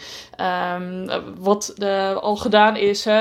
Um, 0.81 1.11
wat 1.39 1.75
al 2.21 2.37
gedaan 2.37 2.77
is, 2.77 3.05
hè, 3.05 3.21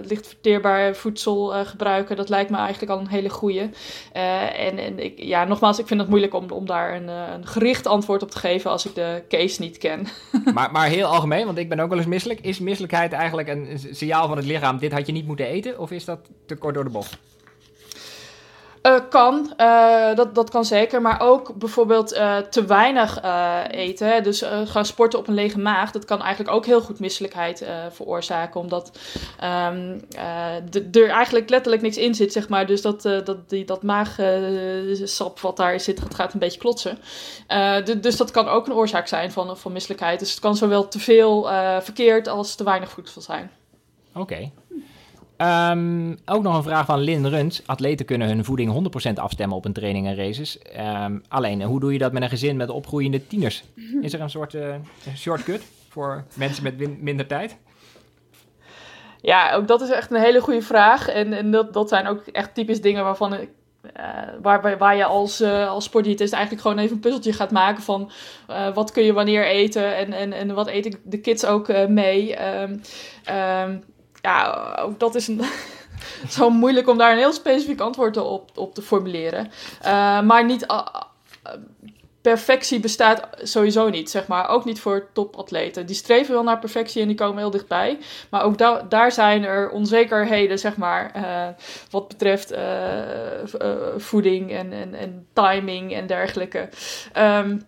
licht 0.00 0.26
verteerbaar 0.26 0.94
voedsel 0.94 1.64
gebruiken, 1.64 2.16
dat 2.16 2.28
lijkt 2.28 2.50
me 2.50 2.56
eigenlijk 2.56 2.92
al 2.92 2.98
een 2.98 3.08
hele 3.08 3.30
goede. 3.30 3.70
en 4.12 4.91
en 4.92 5.04
ik, 5.04 5.18
ja, 5.22 5.44
nogmaals, 5.44 5.78
ik 5.78 5.86
vind 5.86 6.00
het 6.00 6.08
moeilijk 6.08 6.34
om, 6.34 6.50
om 6.50 6.66
daar 6.66 6.94
een, 6.94 7.08
eh, 7.08 7.32
een 7.34 7.46
gericht 7.46 7.86
antwoord 7.86 8.22
op 8.22 8.30
te 8.30 8.38
geven 8.38 8.70
als 8.70 8.86
ik 8.86 8.94
de 8.94 9.22
case 9.28 9.60
niet 9.60 9.78
ken. 9.78 10.06
maar, 10.54 10.72
maar 10.72 10.88
heel 10.88 11.06
algemeen, 11.06 11.46
want 11.46 11.58
ik 11.58 11.68
ben 11.68 11.80
ook 11.80 11.88
wel 11.88 11.98
eens 11.98 12.06
misselijk. 12.06 12.40
Is 12.40 12.58
misselijkheid 12.58 13.12
eigenlijk 13.12 13.48
een 13.48 13.68
signaal 13.90 14.28
van 14.28 14.36
het 14.36 14.46
lichaam, 14.46 14.78
dit 14.78 14.92
had 14.92 15.06
je 15.06 15.12
niet 15.12 15.26
moeten 15.26 15.46
eten? 15.46 15.78
Of 15.78 15.90
is 15.90 16.04
dat 16.04 16.18
te 16.46 16.56
kort 16.56 16.74
door 16.74 16.84
de 16.84 16.90
bocht? 16.90 17.18
Uh, 18.82 18.98
kan, 19.10 19.52
uh, 19.60 20.14
dat, 20.14 20.34
dat 20.34 20.50
kan 20.50 20.64
zeker. 20.64 21.02
Maar 21.02 21.20
ook 21.20 21.54
bijvoorbeeld 21.54 22.12
uh, 22.12 22.36
te 22.36 22.64
weinig 22.64 23.22
eten. 23.70 24.22
Dus 24.22 24.44
gaan 24.64 24.84
sporten 24.84 25.18
op 25.18 25.28
een 25.28 25.34
lege 25.34 25.58
maag. 25.58 25.90
Dat 25.90 26.04
kan 26.04 26.22
eigenlijk 26.22 26.54
ook 26.56 26.66
heel 26.66 26.80
goed 26.80 27.00
misselijkheid 27.00 27.66
veroorzaken. 27.90 28.60
Omdat 28.60 28.98
um, 29.44 30.04
er 30.92 31.08
eigenlijk 31.08 31.50
letterlijk 31.50 31.82
niks 31.82 31.96
in 31.96 32.14
zit, 32.14 32.32
zeg 32.32 32.48
maar. 32.48 32.66
Dus 32.66 32.82
dat, 32.82 33.02
dat, 33.02 33.48
die, 33.48 33.64
dat 33.64 33.82
maagsap 33.82 35.40
wat 35.40 35.56
daar 35.56 35.80
zit, 35.80 36.00
gaat, 36.00 36.14
gaat 36.14 36.32
een 36.32 36.38
beetje 36.38 36.60
klotsen. 36.60 36.98
dus 38.00 38.16
dat 38.16 38.30
kan 38.30 38.48
ook 38.48 38.66
een 38.66 38.74
oorzaak 38.74 39.06
zijn 39.06 39.32
van, 39.32 39.56
van 39.56 39.72
misselijkheid. 39.72 40.18
Dus 40.18 40.30
het 40.30 40.40
kan 40.40 40.56
zowel 40.56 40.88
te 40.88 40.98
veel 40.98 41.42
verkeerd 41.80 42.28
als 42.28 42.54
te 42.54 42.64
weinig 42.64 42.90
voedsel 42.90 43.20
zijn. 43.20 43.50
Oké. 44.14 44.50
Um, 45.42 46.18
ook 46.24 46.42
nog 46.42 46.56
een 46.56 46.62
vraag 46.62 46.86
van 46.86 47.00
Lin 47.00 47.28
Runs. 47.28 47.62
Atleten 47.66 48.06
kunnen 48.06 48.28
hun 48.28 48.44
voeding 48.44 48.90
100% 49.10 49.12
afstemmen 49.14 49.56
op 49.56 49.64
een 49.64 49.72
training 49.72 50.06
en 50.06 50.16
races. 50.16 50.58
Um, 51.04 51.22
alleen, 51.28 51.62
hoe 51.62 51.80
doe 51.80 51.92
je 51.92 51.98
dat 51.98 52.12
met 52.12 52.22
een 52.22 52.28
gezin 52.28 52.56
met 52.56 52.70
opgroeiende 52.70 53.26
tieners? 53.26 53.64
Is 54.00 54.12
er 54.12 54.20
een 54.20 54.30
soort 54.30 54.54
uh, 54.54 54.74
shortcut 55.16 55.62
voor 55.88 56.24
mensen 56.34 56.62
met 56.62 57.02
minder 57.02 57.26
tijd? 57.26 57.56
Ja, 59.20 59.52
ook 59.52 59.68
dat 59.68 59.80
is 59.80 59.90
echt 59.90 60.10
een 60.10 60.20
hele 60.20 60.40
goede 60.40 60.62
vraag. 60.62 61.08
En, 61.08 61.32
en 61.32 61.50
dat, 61.50 61.72
dat 61.72 61.88
zijn 61.88 62.06
ook 62.06 62.26
echt 62.26 62.54
typisch 62.54 62.80
dingen 62.80 63.04
waarvan 63.04 63.34
ik 63.34 63.48
uh, 63.96 64.02
waar, 64.42 64.78
waar 64.78 64.96
je 64.96 65.04
als, 65.04 65.40
uh, 65.40 65.68
als 65.68 65.84
sportdiëtist 65.84 66.32
eigenlijk 66.32 66.62
gewoon 66.62 66.78
even 66.78 66.94
een 66.94 67.00
puzzeltje 67.00 67.32
gaat 67.32 67.50
maken 67.50 67.82
van 67.82 68.10
uh, 68.50 68.74
wat 68.74 68.90
kun 68.90 69.04
je 69.04 69.12
wanneer 69.12 69.46
eten 69.46 69.96
en, 69.96 70.12
en, 70.12 70.32
en 70.32 70.54
wat 70.54 70.66
eten 70.66 70.98
de 71.04 71.20
kids 71.20 71.44
ook 71.44 71.88
mee. 71.88 72.36
Um, 72.60 72.80
um, 73.34 73.84
ja, 74.22 74.74
ook 74.80 75.00
dat 75.00 75.14
is 75.14 75.28
een, 75.28 75.40
zo 76.28 76.50
moeilijk 76.50 76.88
om 76.88 76.98
daar 76.98 77.12
een 77.12 77.18
heel 77.18 77.32
specifiek 77.32 77.80
antwoord 77.80 78.16
op, 78.16 78.50
op 78.54 78.74
te 78.74 78.82
formuleren. 78.82 79.50
Uh, 79.84 80.20
maar 80.20 80.44
niet. 80.44 80.66
Perfectie 82.20 82.80
bestaat 82.80 83.28
sowieso 83.42 83.88
niet, 83.88 84.10
zeg 84.10 84.26
maar. 84.26 84.48
Ook 84.48 84.64
niet 84.64 84.80
voor 84.80 85.08
topatleten. 85.12 85.86
Die 85.86 85.96
streven 85.96 86.34
wel 86.34 86.42
naar 86.42 86.58
perfectie 86.58 87.02
en 87.02 87.08
die 87.08 87.16
komen 87.16 87.38
heel 87.38 87.50
dichtbij. 87.50 87.98
Maar 88.30 88.42
ook 88.42 88.58
da 88.58 88.82
daar 88.88 89.12
zijn 89.12 89.44
er 89.44 89.70
onzekerheden, 89.70 90.58
zeg 90.58 90.76
maar. 90.76 91.12
Uh, 91.16 91.48
wat 91.90 92.08
betreft 92.08 92.54
voeding 93.96 94.52
en, 94.52 94.72
en, 94.72 94.94
en 94.94 95.26
timing 95.32 95.92
en 95.94 96.06
dergelijke. 96.06 96.68
Um, 97.18 97.62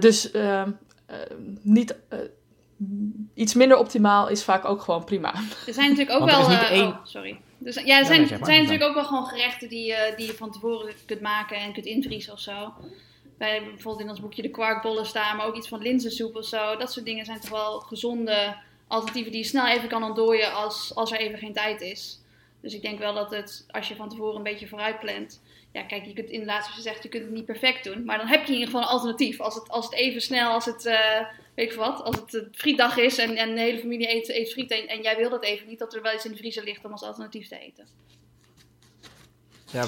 dus 0.00 0.30
ehm, 0.30 0.70
niet 1.62 1.94
iets 3.34 3.54
minder 3.54 3.78
optimaal 3.78 4.28
is 4.28 4.44
vaak 4.44 4.64
ook 4.64 4.82
gewoon 4.82 5.04
prima. 5.04 5.34
Er 5.66 5.74
zijn 5.74 5.90
natuurlijk 5.90 6.20
ook 6.20 6.30
wel. 6.30 6.50
Uh, 6.50 6.70
één... 6.70 6.86
oh, 6.86 6.96
sorry. 7.04 7.40
Dus, 7.58 7.74
ja, 7.74 7.98
er 7.98 8.04
zijn, 8.04 8.20
er 8.20 8.44
zijn 8.44 8.62
natuurlijk 8.62 8.88
ook 8.88 8.94
wel 8.94 9.04
gewoon 9.04 9.26
gerechten 9.26 9.68
die, 9.68 9.90
uh, 9.90 9.98
die 10.16 10.26
je 10.26 10.34
van 10.34 10.52
tevoren 10.52 10.92
kunt 11.06 11.20
maken 11.20 11.56
en 11.56 11.72
kunt 11.72 11.86
invriezen 11.86 12.32
of 12.32 12.40
zo. 12.40 12.72
Bij 13.38 13.64
bijvoorbeeld 13.64 14.04
in 14.04 14.10
ons 14.10 14.20
boekje 14.20 14.42
de 14.42 14.50
kwarkbollen 14.50 15.06
staan, 15.06 15.36
maar 15.36 15.46
ook 15.46 15.56
iets 15.56 15.68
van 15.68 15.82
linzensoep 15.82 16.36
of 16.36 16.44
zo. 16.44 16.76
Dat 16.76 16.92
soort 16.92 17.04
dingen 17.04 17.24
zijn 17.24 17.40
toch 17.40 17.50
wel 17.50 17.80
gezonde 17.80 18.56
alternatieven 18.86 19.32
die 19.32 19.40
je 19.40 19.46
snel 19.46 19.66
even 19.66 19.88
kan 19.88 20.04
ontdooien 20.04 20.52
als, 20.52 20.94
als 20.94 21.12
er 21.12 21.18
even 21.18 21.38
geen 21.38 21.52
tijd 21.52 21.80
is. 21.80 22.20
Dus 22.60 22.74
ik 22.74 22.82
denk 22.82 22.98
wel 22.98 23.14
dat 23.14 23.30
het, 23.30 23.66
als 23.70 23.88
je 23.88 23.96
van 23.96 24.08
tevoren 24.08 24.36
een 24.36 24.42
beetje 24.42 24.68
vooruit 24.68 25.00
plant. 25.00 25.42
Ja, 25.72 25.82
kijk, 25.82 26.06
je 26.06 26.12
kunt 26.12 26.30
inderdaad, 26.30 26.62
zoals 26.62 26.76
je 26.76 26.82
zegt, 26.82 27.02
je 27.02 27.08
kunt 27.08 27.24
het 27.24 27.32
niet 27.32 27.44
perfect 27.44 27.84
doen. 27.84 28.04
Maar 28.04 28.18
dan 28.18 28.26
heb 28.26 28.40
je 28.40 28.46
in 28.46 28.58
ieder 28.58 28.66
geval 28.66 28.82
een 28.82 28.94
alternatief. 28.94 29.40
Als 29.40 29.54
het, 29.54 29.68
als 29.68 29.84
het 29.84 29.94
even 29.94 30.20
snel, 30.20 30.50
als 30.50 30.64
het. 30.64 30.84
Uh, 30.84 31.20
weet 31.56 31.70
ik 31.70 31.76
wat, 31.76 32.02
als 32.02 32.16
het 32.16 32.48
frietdag 32.52 32.96
is 32.96 33.18
en, 33.18 33.36
en 33.36 33.54
de 33.54 33.60
hele 33.60 33.78
familie 33.78 34.14
eet, 34.14 34.28
eet 34.28 34.52
friet 34.52 34.70
en, 34.70 34.88
en, 34.88 35.02
jij 35.02 35.16
wil 35.16 35.30
dat 35.30 35.44
even 35.44 35.68
niet, 35.68 35.78
dat 35.78 35.94
er 35.94 36.02
wel 36.02 36.12
eens 36.12 36.24
in 36.24 36.30
de 36.30 36.36
vriezer 36.36 36.64
ligt 36.64 36.84
om 36.84 36.92
als 36.92 37.02
alternatief 37.02 37.48
te 37.48 37.58
eten. 37.58 37.86
Ja, 39.72 39.86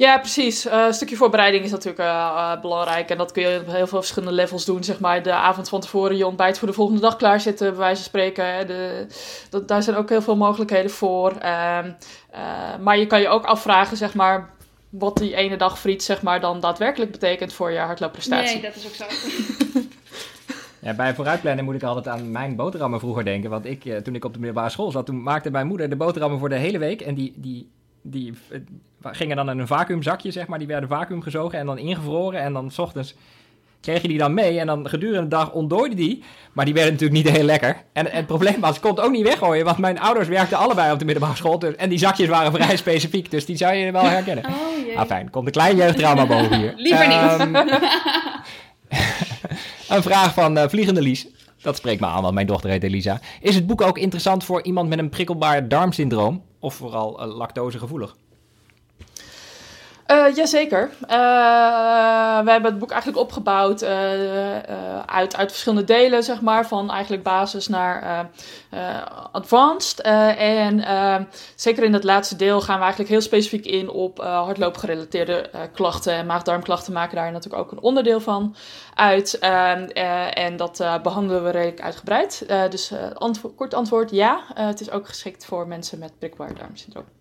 ja, 0.00 0.18
precies. 0.18 0.66
Uh, 0.66 0.84
een 0.86 0.94
stukje 0.94 1.16
voorbereiding 1.16 1.64
is 1.64 1.70
natuurlijk 1.70 2.00
uh, 2.00 2.60
belangrijk. 2.60 3.10
En 3.10 3.18
dat 3.18 3.32
kun 3.32 3.42
je 3.42 3.60
op 3.60 3.66
heel 3.66 3.86
veel 3.86 3.98
verschillende 3.98 4.34
levels 4.34 4.64
doen. 4.64 4.84
Zeg 4.84 5.00
maar 5.00 5.22
de 5.22 5.32
avond 5.32 5.68
van 5.68 5.80
tevoren 5.80 6.16
je 6.16 6.26
ontbijt 6.26 6.58
voor 6.58 6.68
de 6.68 6.74
volgende 6.74 7.00
dag 7.00 7.16
klaarzetten, 7.16 7.68
bij 7.68 7.78
wijze 7.78 7.96
van 7.96 8.04
spreken. 8.04 8.66
De, 8.66 9.06
dat, 9.50 9.68
daar 9.68 9.82
zijn 9.82 9.96
ook 9.96 10.08
heel 10.08 10.22
veel 10.22 10.36
mogelijkheden 10.36 10.90
voor. 10.90 11.32
Ehm, 11.32 11.92
maar 12.80 12.98
je 12.98 13.06
kan 13.06 13.20
je 13.20 13.28
ook 13.28 13.44
afvragen, 13.44 13.96
zeg 13.96 14.14
maar, 14.14 14.50
wat 14.90 15.16
die 15.16 15.34
ene 15.34 15.56
dag 15.56 15.78
friet 15.78 16.02
zeg 16.02 16.22
maar 16.22 16.40
dan 16.40 16.60
daadwerkelijk 16.60 17.10
betekent 17.10 17.52
voor 17.52 17.70
je 17.70 17.78
hardloopprestatie. 17.78 18.60
Nee, 18.60 18.70
dat 18.70 18.76
is 18.76 18.86
ook 18.86 18.94
zo. 18.94 19.04
Ja, 20.80 20.94
bij 20.94 21.14
vooruitplannen 21.14 21.64
moet 21.64 21.74
ik 21.74 21.82
altijd 21.82 22.08
aan 22.08 22.30
mijn 22.30 22.56
boterhammen 22.56 23.00
vroeger 23.00 23.24
denken. 23.24 23.50
Want 23.50 23.66
ik, 23.66 23.84
eh, 23.84 23.96
toen 23.96 24.14
ik 24.14 24.24
op 24.24 24.32
de 24.32 24.38
middelbare 24.38 24.70
school 24.70 24.90
zat, 24.90 25.06
toen 25.06 25.22
maakte 25.22 25.50
mijn 25.50 25.66
moeder 25.66 25.88
de 25.88 25.96
boterhammen 25.96 26.38
voor 26.38 26.48
de 26.48 26.54
hele 26.54 26.78
week. 26.78 27.00
En 27.00 27.14
die, 27.14 27.32
die, 27.36 27.68
die 28.02 28.34
eh, 28.50 28.58
gingen 29.02 29.36
dan 29.36 29.50
in 29.50 29.58
een 29.58 29.66
vacuümzakje, 29.66 30.30
zeg 30.30 30.46
maar. 30.46 30.58
Die 30.58 30.66
werden 30.66 30.88
vacuüm 30.88 31.22
gezogen 31.22 31.58
en 31.58 31.66
dan 31.66 31.78
ingevroren. 31.78 32.40
En 32.40 32.52
dan 32.52 32.70
s 32.70 32.78
ochtends 32.78 33.14
kreeg 33.80 34.02
je 34.02 34.08
die 34.08 34.18
dan 34.18 34.34
mee 34.34 34.58
en 34.58 34.66
dan 34.66 34.88
gedurende 34.88 35.22
de 35.22 35.28
dag 35.28 35.52
ontdooide 35.52 35.94
die. 35.94 36.22
Maar 36.52 36.64
die 36.64 36.74
werden 36.74 36.92
natuurlijk 36.92 37.24
niet 37.24 37.36
heel 37.36 37.44
lekker. 37.44 37.76
En, 37.92 38.10
en 38.10 38.16
het 38.16 38.26
probleem 38.26 38.60
was, 38.60 38.76
ik 38.76 38.82
kon 38.82 38.90
het 38.90 39.00
ook 39.00 39.10
niet 39.10 39.26
weggooien, 39.26 39.64
want 39.64 39.78
mijn 39.78 40.00
ouders 40.00 40.28
werkten 40.28 40.58
allebei 40.58 40.92
op 40.92 40.98
de 40.98 41.04
middelbare 41.04 41.36
school. 41.36 41.58
Dus, 41.58 41.76
en 41.76 41.88
die 41.88 41.98
zakjes 41.98 42.28
waren 42.28 42.52
vrij 42.52 42.76
specifiek, 42.76 43.30
dus 43.30 43.46
die 43.46 43.56
zou 43.56 43.74
je 43.74 43.92
wel 43.92 44.02
herkennen. 44.02 44.44
Oh. 44.44 44.98
Ah, 44.98 45.06
fijn. 45.06 45.30
Komt 45.30 45.46
een 45.46 45.52
klein 45.52 45.76
jeugdtrauma 45.76 46.26
boven 46.26 46.56
hier. 46.56 46.72
Liever 46.86 47.08
niet. 47.08 47.40
Um, 47.40 47.56
een 49.90 50.02
vraag 50.02 50.34
van 50.34 50.58
uh, 50.58 50.64
Vliegende 50.68 51.02
Lies. 51.02 51.26
Dat 51.62 51.76
spreekt 51.76 52.00
me 52.00 52.06
aan, 52.06 52.22
want 52.22 52.34
mijn 52.34 52.46
dochter 52.46 52.70
heet 52.70 52.82
Elisa. 52.82 53.20
Is 53.40 53.54
het 53.54 53.66
boek 53.66 53.80
ook 53.80 53.98
interessant 53.98 54.44
voor 54.44 54.62
iemand 54.62 54.88
met 54.88 54.98
een 54.98 55.08
prikkelbaar 55.08 55.68
darmsyndroom? 55.68 56.42
Of 56.58 56.74
vooral 56.74 57.26
uh, 57.26 57.36
lactosegevoelig? 57.36 58.16
Uh, 60.10 60.34
jazeker. 60.34 60.90
Uh, 61.02 61.08
we 62.44 62.50
hebben 62.50 62.70
het 62.70 62.78
boek 62.78 62.90
eigenlijk 62.90 63.20
opgebouwd 63.22 63.82
uh, 63.82 63.88
uit, 65.06 65.36
uit 65.36 65.50
verschillende 65.50 65.84
delen, 65.84 66.22
zeg 66.22 66.40
maar. 66.40 66.66
Van 66.66 66.90
eigenlijk 66.90 67.22
basis 67.22 67.68
naar 67.68 68.28
advanced. 69.32 70.00
en 70.00 70.84
zeker 71.54 71.84
in 71.84 71.92
het 71.92 72.04
laatste 72.04 72.36
deel 72.36 72.60
gaan 72.60 72.76
we 72.76 72.80
eigenlijk 72.80 73.10
heel 73.10 73.20
specifiek 73.20 73.64
in 73.64 73.90
op 73.90 74.18
hardloopgerelateerde 74.18 75.50
klachten. 75.72 76.12
En 76.12 76.26
maag-darmklachten 76.26 76.92
maken 76.92 77.16
daar 77.16 77.32
natuurlijk 77.32 77.62
ook 77.62 77.72
een 77.72 77.82
onderdeel 77.82 78.20
van 78.20 78.56
uit. 78.94 79.38
en 79.38 80.56
dat 80.56 80.84
behandelen 81.02 81.44
we 81.44 81.50
redelijk 81.50 81.80
uitgebreid. 81.80 82.44
dus 82.70 82.92
antwo 83.14 83.48
kort 83.48 83.74
antwoord, 83.74 84.10
ja. 84.10 84.44
het 84.54 84.80
is 84.80 84.90
ook 84.90 85.08
geschikt 85.08 85.44
voor 85.44 85.66
mensen 85.68 85.98
met 85.98 86.18
prikbaar 86.18 86.54
darmsyndroom. 86.54 87.19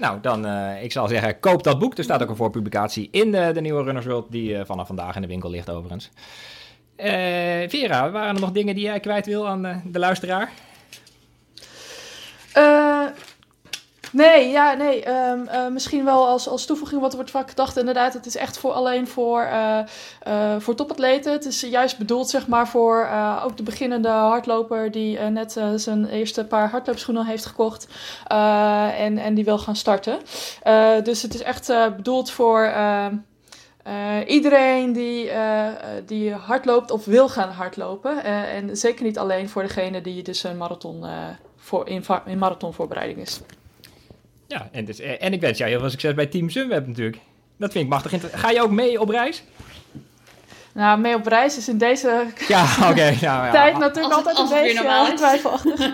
Nou, 0.00 0.20
dan, 0.20 0.46
uh, 0.46 0.82
ik 0.82 0.92
zal 0.92 1.08
zeggen, 1.08 1.40
koop 1.40 1.62
dat 1.62 1.78
boek. 1.78 1.98
Er 1.98 2.04
staat 2.04 2.22
ook 2.22 2.28
een 2.28 2.36
voorpublicatie 2.36 3.08
in 3.10 3.30
de, 3.30 3.50
de 3.54 3.60
nieuwe 3.60 3.82
Runners 3.82 4.06
World, 4.06 4.30
die 4.30 4.50
uh, 4.50 4.60
vanaf 4.64 4.86
vandaag 4.86 5.14
in 5.14 5.22
de 5.22 5.28
winkel 5.28 5.50
ligt 5.50 5.70
overigens. 5.70 6.10
Uh, 6.96 7.06
Vera, 7.68 8.10
waren 8.10 8.34
er 8.34 8.40
nog 8.40 8.52
dingen 8.52 8.74
die 8.74 8.84
jij 8.84 9.00
kwijt 9.00 9.26
wil 9.26 9.48
aan 9.48 9.82
de 9.84 9.98
luisteraar? 9.98 10.52
Nee, 14.12 14.50
ja, 14.50 14.72
nee. 14.72 15.08
Um, 15.08 15.48
uh, 15.52 15.68
misschien 15.68 16.04
wel 16.04 16.26
als, 16.26 16.48
als 16.48 16.66
toevoeging, 16.66 17.00
wat 17.00 17.14
wordt 17.14 17.30
vaak 17.30 17.48
gedacht, 17.48 17.76
inderdaad, 17.76 18.12
het 18.12 18.26
is 18.26 18.36
echt 18.36 18.58
voor, 18.58 18.72
alleen 18.72 19.08
voor, 19.08 19.42
uh, 19.42 19.78
uh, 20.28 20.54
voor 20.58 20.74
topatleten. 20.74 21.32
Het 21.32 21.44
is 21.44 21.60
juist 21.60 21.98
bedoeld, 21.98 22.28
zeg 22.28 22.46
maar, 22.46 22.68
voor 22.68 23.08
ook 23.44 23.56
de 23.56 23.62
beginnende 23.62 24.08
hardloper 24.08 24.90
die 24.90 25.18
net 25.18 25.60
zijn 25.76 26.06
eerste 26.06 26.44
paar 26.44 26.70
hardloopschoenen 26.70 27.26
heeft 27.26 27.46
gekocht 27.46 27.88
en, 28.26 29.18
en 29.18 29.34
die 29.34 29.44
wil 29.44 29.58
gaan 29.58 29.76
starten. 29.76 30.18
dus 31.04 31.22
het 31.22 31.34
is 31.34 31.42
echt 31.42 31.72
bedoeld 31.96 32.30
voor 32.30 32.62
ehm, 32.62 33.16
iedereen 34.26 34.92
die, 34.92 35.30
die 36.06 36.32
hardloopt 36.32 36.90
of 36.90 37.04
wil 37.04 37.28
gaan 37.28 37.50
hardlopen. 37.50 38.24
en 38.24 38.76
zeker 38.76 39.04
niet 39.04 39.18
alleen 39.18 39.48
voor 39.48 39.62
degene 39.62 40.00
die 40.00 40.22
dus 40.22 40.42
een 40.42 40.56
marathon 40.56 41.04
voor, 41.56 41.88
in, 41.88 42.04
in 42.24 42.38
marathonvoorbereiding 42.38 43.18
is. 43.18 43.40
Ja, 44.50 44.68
en, 44.72 44.84
dus, 44.84 45.00
eh, 45.00 45.22
en 45.22 45.32
ik 45.32 45.40
wens 45.40 45.58
jou 45.58 45.70
heel 45.70 45.80
veel 45.80 45.90
succes 45.90 46.14
bij 46.14 46.26
Team 46.26 46.50
Sunweb 46.50 46.86
natuurlijk. 46.86 47.18
Dat 47.56 47.72
vind 47.72 47.84
ik 47.84 47.90
machtig. 47.90 48.40
Ga 48.40 48.50
je 48.50 48.62
ook 48.62 48.70
mee 48.70 49.00
op 49.00 49.08
reis? 49.08 49.42
Nou, 50.72 51.00
mee 51.00 51.14
op 51.14 51.26
reis 51.26 51.56
is 51.56 51.68
in 51.68 51.78
deze 51.78 52.26
ja, 52.48 52.90
okay, 52.90 53.16
ja, 53.20 53.50
tijd 53.60 53.78
natuurlijk 53.78 54.14
altijd 54.14 54.38
een 54.38 54.48
beetje 54.48 54.84
uh, 54.84 55.08
twijfelachtig. 55.08 55.80
uh, 55.80 55.92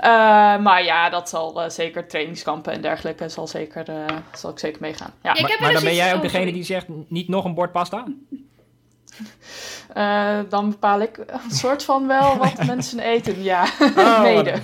maar 0.66 0.84
ja, 0.84 1.10
dat 1.10 1.28
zal 1.28 1.62
uh, 1.62 1.70
zeker 1.70 2.08
trainingskampen 2.08 2.72
en 2.72 2.80
dergelijke 2.80 3.28
zal, 3.28 3.46
zeker, 3.46 3.86
zal 4.34 4.50
ik 4.50 4.58
zeker 4.58 4.80
meegaan. 4.80 5.12
Ja. 5.22 5.32
maar, 5.40 5.56
maar 5.60 5.72
dan 5.72 5.82
ben 5.82 5.94
jij 5.94 6.14
ook 6.14 6.22
degene 6.22 6.52
die 6.52 6.64
zegt 6.64 6.86
niet 7.08 7.28
nog 7.28 7.44
een 7.44 7.54
bord 7.54 7.72
pasta? 7.72 8.04
Uh, 9.96 10.40
dan 10.48 10.70
bepaal 10.70 11.00
ik 11.00 11.18
een 11.18 11.50
soort 11.50 11.84
van 11.84 12.06
wel 12.06 12.36
wat 12.36 12.66
mensen 12.66 13.00
eten. 13.00 13.42
Ja, 13.42 13.68
Oh, 13.96 14.22
mede. 14.34 14.60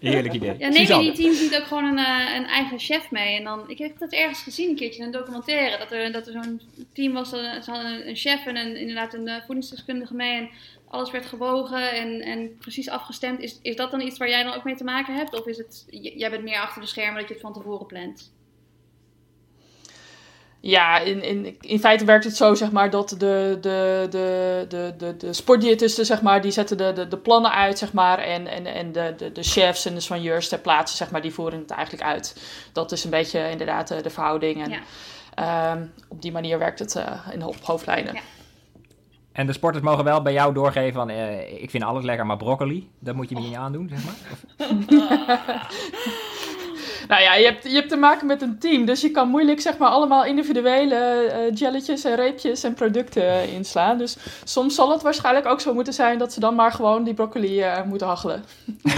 Heerlijk 0.00 0.34
idee. 0.34 0.54
Ja, 0.58 0.68
neem 0.68 0.86
je 0.86 0.98
die 0.98 1.12
teams 1.12 1.40
niet 1.40 1.56
ook 1.56 1.66
gewoon 1.66 1.84
een, 1.84 1.98
eh, 1.98 2.34
een 2.36 2.46
eigen 2.46 2.78
chef 2.78 3.10
mee? 3.10 3.36
En 3.36 3.44
dan, 3.44 3.70
ik 3.70 3.78
heb 3.78 3.98
dat 3.98 4.12
ergens 4.12 4.42
gezien 4.42 4.68
een 4.68 4.76
keertje 4.76 5.00
in 5.00 5.06
een 5.06 5.12
documentaire. 5.12 5.78
Dat 5.78 5.92
er, 5.92 6.12
dat 6.12 6.26
er 6.26 6.32
zo'n 6.32 6.60
team 6.92 7.12
was, 7.12 7.32
eh, 7.32 7.62
ze 7.62 7.70
hadden 7.70 8.08
een, 8.08 8.16
chef 8.16 8.46
en 8.46 8.56
een, 8.56 8.76
inderdaad 8.76 9.14
een 9.14 9.28
eh, 9.28 9.42
voedingsdeskundige 9.44 10.14
mee. 10.14 10.36
En 10.36 10.50
alles 10.88 11.10
werd 11.10 11.26
gewogen 11.26 11.92
en, 11.92 12.20
en 12.20 12.56
precies 12.58 12.88
afgestemd. 12.88 13.40
Is, 13.40 13.58
is 13.62 13.76
dat 13.76 13.90
dan 13.90 14.00
iets 14.00 14.18
waar 14.18 14.28
jij 14.28 14.42
dan 14.42 14.54
ook 14.54 14.64
mee 14.64 14.76
te 14.76 14.84
maken 14.84 15.14
hebt? 15.14 15.40
Of 15.40 15.46
is 15.46 15.58
het, 15.58 15.86
jij 15.90 16.30
bent 16.30 16.44
meer 16.44 16.60
achter 16.60 16.80
de 16.80 16.88
schermen 16.88 17.20
dat 17.20 17.28
je 17.28 17.34
het 17.34 17.42
van 17.42 17.52
tevoren 17.52 17.86
plant? 17.86 18.32
Ja, 20.66 20.98
in, 20.98 21.22
in, 21.22 21.56
in 21.60 21.78
feite 21.78 22.04
werkt 22.04 22.24
het 22.24 22.36
zo, 22.36 22.54
zeg 22.54 22.70
maar, 22.70 22.90
dat 22.90 23.08
de, 23.08 23.58
de, 23.60 24.06
de, 24.10 24.64
de, 24.68 24.94
de, 24.98 25.16
de 25.16 25.32
sportdiëtisten, 25.32 26.06
zeg 26.06 26.22
maar, 26.22 26.40
die 26.40 26.50
zetten 26.50 26.76
de, 26.76 26.92
de, 26.92 27.08
de 27.08 27.16
plannen 27.16 27.52
uit, 27.52 27.78
zeg 27.78 27.92
maar. 27.92 28.18
En, 28.18 28.46
en, 28.46 28.66
en 28.66 28.92
de, 28.92 29.14
de, 29.16 29.32
de 29.32 29.42
chefs 29.42 29.84
en 29.86 29.94
de 29.94 30.00
soigneurs 30.00 30.48
ter 30.48 30.58
plaatse, 30.58 30.96
zeg 30.96 31.10
maar, 31.10 31.22
die 31.22 31.32
voeren 31.34 31.58
het 31.58 31.70
eigenlijk 31.70 32.04
uit. 32.04 32.36
Dat 32.72 32.92
is 32.92 33.04
een 33.04 33.10
beetje 33.10 33.50
inderdaad 33.50 33.90
eh, 33.90 34.02
de 34.02 34.10
verhouding. 34.10 34.62
En 34.64 34.70
Ja. 34.70 34.80
ehm, 35.34 35.86
op 36.08 36.22
die 36.22 36.32
manier 36.32 36.58
werkt 36.58 36.78
het 36.78 36.96
eh, 36.96 37.12
in, 37.32 37.44
op 37.44 37.56
hoofdlijnen. 37.62 38.14
Ja. 38.14 38.20
En 39.32 39.46
de 39.46 39.52
sporters 39.52 39.84
mogen 39.84 40.04
wel 40.04 40.22
bij 40.22 40.32
jou 40.32 40.54
doorgeven 40.54 40.92
van, 40.94 41.10
eh, 41.10 41.62
ik 41.62 41.70
vind 41.70 41.84
alles 41.84 42.04
lekker, 42.04 42.26
maar 42.26 42.36
broccoli, 42.36 42.90
dat 42.98 43.14
moet 43.14 43.28
je 43.28 43.34
me 43.34 43.40
niet 43.40 43.54
aandoen, 43.54 43.90
zeg 43.94 44.04
maar. 44.04 44.16
Nou 47.08 47.22
ja, 47.22 47.34
je 47.34 47.44
hebt, 47.44 47.64
je 47.64 47.74
hebt 47.74 47.88
te 47.88 47.96
maken 47.96 48.26
met 48.26 48.42
een 48.42 48.58
team, 48.58 48.84
dus 48.84 49.00
je 49.00 49.10
kan 49.10 49.28
moeilijk 49.28 49.60
zeg 49.60 49.78
maar 49.78 49.88
allemaal 49.88 50.24
individuele 50.24 50.94
eh 50.94 51.56
jelletjes 51.56 52.04
en 52.04 52.16
reepjes 52.16 52.64
en 52.64 52.74
producten 52.74 53.48
inslaan. 53.48 53.98
Dus 53.98 54.16
soms 54.44 54.74
zal 54.74 54.90
het 54.90 55.02
waarschijnlijk 55.02 55.46
ook 55.46 55.60
zo 55.60 55.74
moeten 55.74 55.92
zijn 55.92 56.18
dat 56.18 56.32
ze 56.32 56.40
dan 56.40 56.54
maar 56.54 56.72
gewoon 56.72 57.04
die 57.04 57.14
broccoli 57.14 57.60
eh, 57.60 57.82
moeten 57.82 58.06
hachelen. 58.06 58.44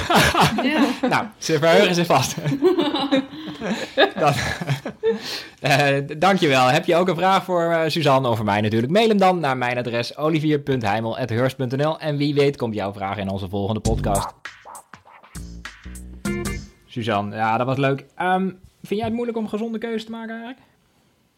Ja. 0.62 0.80
nou, 1.08 1.26
ze 1.38 1.58
verheugen 1.58 1.94
zich 1.94 2.06
vast. 2.06 2.34
Dan, 4.18 4.32
eh, 5.60 5.96
dankjewel. 6.18 6.66
Heb 6.66 6.84
je 6.84 6.96
ook 6.96 7.08
een 7.08 7.16
vraag 7.16 7.44
voor 7.44 7.70
eh, 7.70 7.90
Suzanne 7.90 8.28
of 8.28 8.36
voor 8.36 8.44
mij 8.44 8.60
natuurlijk? 8.60 8.92
Mail 8.92 9.08
hem 9.08 9.18
dan 9.18 9.40
naar 9.40 9.56
mijn 9.56 9.78
adres 9.78 10.16
olivier.heimel.hurst.nl 10.16 11.98
en 11.98 12.16
wie 12.16 12.34
weet 12.34 12.56
komt 12.56 12.74
jouw 12.74 12.92
vraag 12.92 13.16
in 13.16 13.28
onze 13.28 13.48
volgende 13.48 13.80
podcast. 13.80 14.26
Suzanne, 16.96 17.36
ja, 17.36 17.56
dat 17.56 17.66
was 17.66 17.76
leuk. 17.76 18.04
Ehm, 18.14 18.50
vind 18.82 19.00
jij 19.00 19.04
het 19.04 19.12
moeilijk 19.12 19.38
om 19.38 19.48
gezonde 19.48 19.78
keuzes 19.78 20.04
te 20.04 20.10
maken 20.10 20.34
eigenlijk? 20.34 20.58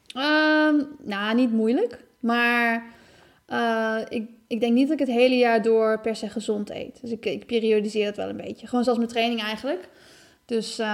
Ehm, 0.06 1.08
nou, 1.08 1.34
niet 1.34 1.52
moeilijk. 1.52 2.04
Maar 2.20 2.84
eh, 3.46 3.96
ik, 4.08 4.28
ik 4.46 4.60
denk 4.60 4.72
niet 4.72 4.88
dat 4.88 5.00
ik 5.00 5.06
het 5.06 5.16
hele 5.16 5.36
jaar 5.36 5.62
door 5.62 6.00
per 6.00 6.16
se 6.16 6.28
gezond 6.28 6.70
eet. 6.70 7.00
Dus 7.00 7.10
ik, 7.10 7.24
ik 7.24 7.46
periodiseer 7.46 8.06
het 8.06 8.16
wel 8.16 8.28
een 8.28 8.36
beetje. 8.36 8.66
Gewoon 8.66 8.84
zoals 8.84 8.98
mijn 8.98 9.10
training 9.10 9.42
eigenlijk. 9.42 9.88
Dus 10.44 10.78
eh, 10.78 10.86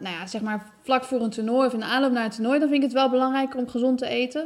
nou 0.00 0.14
ja, 0.18 0.26
zeg 0.26 0.40
maar 0.40 0.72
vlak 0.82 1.04
voor 1.04 1.20
een 1.20 1.30
toernooi 1.30 1.66
of 1.66 1.72
in 1.72 1.80
de 1.80 1.84
aanloop 1.84 2.12
naar 2.12 2.24
een 2.24 2.30
toernooi... 2.30 2.58
dan 2.58 2.68
vind 2.68 2.82
ik 2.82 2.88
het 2.88 2.98
wel 2.98 3.10
belangrijker 3.10 3.58
om 3.58 3.68
gezond 3.68 3.98
te 3.98 4.08
eten. 4.08 4.42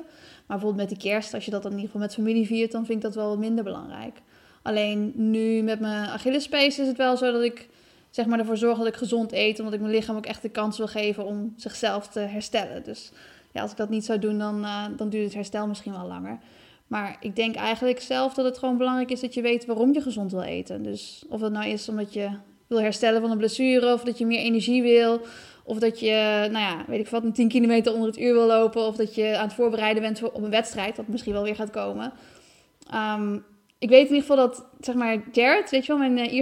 Maar 0.46 0.58
bijvoorbeeld 0.58 0.90
met 0.90 0.98
de 0.98 1.08
kerst, 1.08 1.34
als 1.34 1.44
je 1.44 1.50
dat 1.50 1.62
dan 1.62 1.72
in 1.72 1.78
ieder 1.78 1.92
geval 1.92 2.06
met 2.06 2.16
familie 2.16 2.46
viert... 2.46 2.72
dan 2.72 2.86
vind 2.86 2.98
ik 2.98 3.04
dat 3.04 3.14
wel 3.14 3.28
wat 3.28 3.38
minder 3.38 3.64
belangrijk. 3.64 4.20
Alleen 4.62 5.12
nu 5.14 5.62
met 5.62 5.80
mijn 5.80 6.08
Achillespees 6.08 6.78
is 6.78 6.86
het 6.86 6.96
wel 6.96 7.16
zo 7.16 7.32
dat 7.32 7.42
ik 7.42 7.68
zeg 8.12 8.26
maar 8.26 8.38
ervoor 8.38 8.56
zorg 8.56 8.78
dat 8.78 8.86
ik 8.86 8.96
gezond 8.96 9.32
eet... 9.32 9.58
omdat 9.58 9.74
ik 9.74 9.80
mijn 9.80 9.92
lichaam 9.92 10.16
ook 10.16 10.26
echt 10.26 10.42
de 10.42 10.48
kans 10.48 10.78
wil 10.78 10.86
geven 10.86 11.24
om 11.24 11.52
zichzelf 11.56 12.08
te 12.08 12.20
herstellen. 12.20 12.82
Dus 12.82 13.12
ja, 13.52 13.62
als 13.62 13.70
ik 13.70 13.76
dat 13.76 13.88
niet 13.88 14.04
zou 14.04 14.18
doen, 14.18 14.38
dan, 14.38 14.64
eh, 14.64 14.84
dan 14.96 15.08
duurt 15.08 15.24
het 15.24 15.34
herstel 15.34 15.66
misschien 15.66 15.92
wel 15.92 16.06
langer. 16.06 16.38
Maar 16.86 17.16
ik 17.20 17.36
denk 17.36 17.54
eigenlijk 17.54 18.00
zelf 18.00 18.34
dat 18.34 18.44
het 18.44 18.58
gewoon 18.58 18.76
belangrijk 18.76 19.10
is 19.10 19.20
dat 19.20 19.34
je 19.34 19.42
weet 19.42 19.66
waarom 19.66 19.92
je 19.92 20.00
gezond 20.00 20.32
wil 20.32 20.42
eten. 20.42 20.82
Dus 20.82 21.24
of 21.28 21.40
dat 21.40 21.52
nou 21.52 21.66
is 21.66 21.88
omdat 21.88 22.12
je 22.12 22.28
wil 22.66 22.80
herstellen 22.80 23.20
van 23.20 23.30
een 23.30 23.38
blessure, 23.38 23.92
of 23.92 24.04
dat 24.04 24.18
je 24.18 24.26
meer 24.26 24.38
energie 24.38 24.82
wil, 24.82 25.20
of 25.64 25.78
dat 25.78 26.00
je, 26.00 26.48
nou 26.50 26.64
ja, 26.64 26.84
weet 26.86 27.00
ik 27.00 27.08
wat, 27.08 27.24
een 27.24 27.32
10 27.32 27.48
kilometer 27.48 27.92
onder 27.92 28.08
het 28.08 28.18
uur 28.18 28.32
wil 28.32 28.46
lopen, 28.46 28.86
of 28.86 28.96
dat 28.96 29.14
je 29.14 29.36
aan 29.36 29.44
het 29.46 29.54
voorbereiden 29.54 30.02
bent 30.02 30.22
op 30.22 30.42
een 30.42 30.50
wedstrijd, 30.50 30.96
wat 30.96 31.08
misschien 31.08 31.32
wel 31.32 31.42
weer 31.42 31.54
gaat 31.54 31.70
komen. 31.70 32.12
Ehm, 32.90 33.34
ik 33.78 33.88
weet 33.88 34.08
in 34.08 34.14
ieder 34.14 34.20
geval 34.20 34.36
dat, 34.36 34.64
zeg 34.80 34.94
maar, 34.94 35.22
Jared, 35.32 35.70
weet 35.70 35.86
je 35.86 35.96
wel, 35.96 36.08
mijn 36.08 36.18
eh, 36.18 36.32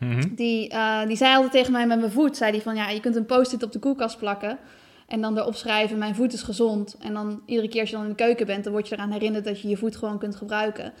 fysio, 0.00 0.34
die, 0.34 0.72
die 1.06 1.16
zei 1.16 1.34
altijd 1.34 1.52
tegen 1.52 1.72
mij 1.72 1.86
met 1.86 1.98
mijn 2.00 2.12
voet, 2.12 2.36
zei 2.36 2.52
die 2.52 2.62
van, 2.62 2.74
ja, 2.76 2.88
je 2.88 3.00
kunt 3.00 3.16
een 3.16 3.26
post-it 3.26 3.62
op 3.62 3.72
de 3.72 3.78
koelkast 3.78 4.18
plakken. 4.18 4.58
En 5.08 5.20
dan 5.20 5.38
erop 5.38 5.54
schrijven, 5.54 5.98
mijn 5.98 6.14
voet 6.14 6.32
is 6.32 6.42
gezond. 6.42 6.96
En 7.00 7.12
dan 7.12 7.42
iedere 7.46 7.68
keer 7.68 7.80
als 7.80 7.90
je 7.90 7.96
dan 7.96 8.04
in 8.04 8.10
de 8.10 8.16
keuken 8.24 8.46
bent, 8.46 8.64
dan 8.64 8.72
word 8.72 8.88
je 8.88 8.94
eraan 8.94 9.10
herinnerd 9.10 9.44
dat 9.44 9.60
je 9.60 9.68
je 9.68 9.76
voet 9.76 9.96
gewoon 9.96 10.18
kunt 10.18 10.36
gebruiken. 10.36 10.92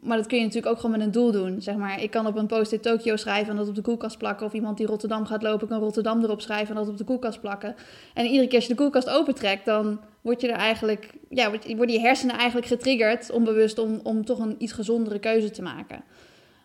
Maar 0.00 0.16
dat 0.16 0.26
kun 0.26 0.38
je 0.38 0.44
natuurlijk 0.44 0.72
ook 0.72 0.80
gewoon 0.80 0.96
met 0.96 1.06
een 1.06 1.12
doel 1.12 1.32
doen. 1.32 1.62
Zeg 1.62 1.76
maar, 1.76 2.02
ik 2.02 2.10
kan 2.10 2.26
op 2.26 2.36
een 2.36 2.46
post-it 2.46 2.82
Tokio 2.82 3.16
schrijven 3.16 3.50
en 3.50 3.56
dat 3.56 3.68
op 3.68 3.74
de 3.74 3.82
koelkast 3.82 4.18
plakken. 4.18 4.46
Of 4.46 4.52
iemand 4.52 4.76
die 4.76 4.86
Rotterdam 4.86 5.26
gaat 5.26 5.42
lopen, 5.42 5.68
kan 5.68 5.78
Rotterdam 5.80 6.22
erop 6.22 6.40
schrijven 6.40 6.68
en 6.68 6.74
dat 6.74 6.88
op 6.90 6.98
de 6.98 7.04
koelkast 7.04 7.40
plakken. 7.40 7.74
En 8.14 8.24
iedere 8.26 8.46
keer 8.46 8.54
als 8.58 8.66
je 8.66 8.74
de 8.74 8.78
koelkast 8.80 9.10
opentrekt, 9.10 9.64
dan 9.64 10.00
word 10.20 10.40
je 10.40 10.48
er 10.48 10.58
eigenlijk, 10.58 11.12
ja, 11.28 11.48
word- 11.50 11.76
worden 11.76 11.94
je 11.94 12.00
hersenen 12.00 12.36
eigenlijk 12.36 12.66
getriggerd, 12.66 13.30
onbewust, 13.30 13.78
om, 13.78 14.00
om 14.02 14.24
toch 14.24 14.38
een 14.38 14.54
iets 14.58 14.72
gezondere 14.72 15.18
keuze 15.18 15.50
te 15.50 15.62
maken. 15.62 16.02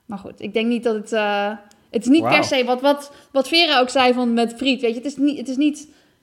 Maar 0.06 0.18
goed, 0.18 0.42
ik 0.42 0.54
denk 0.54 0.68
niet 0.68 0.84
dat 0.84 0.96
het. 0.96 1.12
eh, 1.14 1.52
het 1.90 2.02
is 2.02 2.08
niet 2.08 2.24
per 2.24 2.44
se 2.44 2.64
wat, 2.64 2.82
wat, 2.82 3.12
wat 3.32 3.48
Vera 3.48 3.80
ook 3.80 3.90
zei 3.90 4.14
van 4.14 4.34
met 4.34 4.54
friet. 4.54 4.82
Weet 4.82 4.92
je, 4.92 4.98
het 4.98 5.06
is 5.06 5.18
niet, 5.18 5.38
het 5.38 5.48
is 5.48 5.58
niet, 5.58 5.80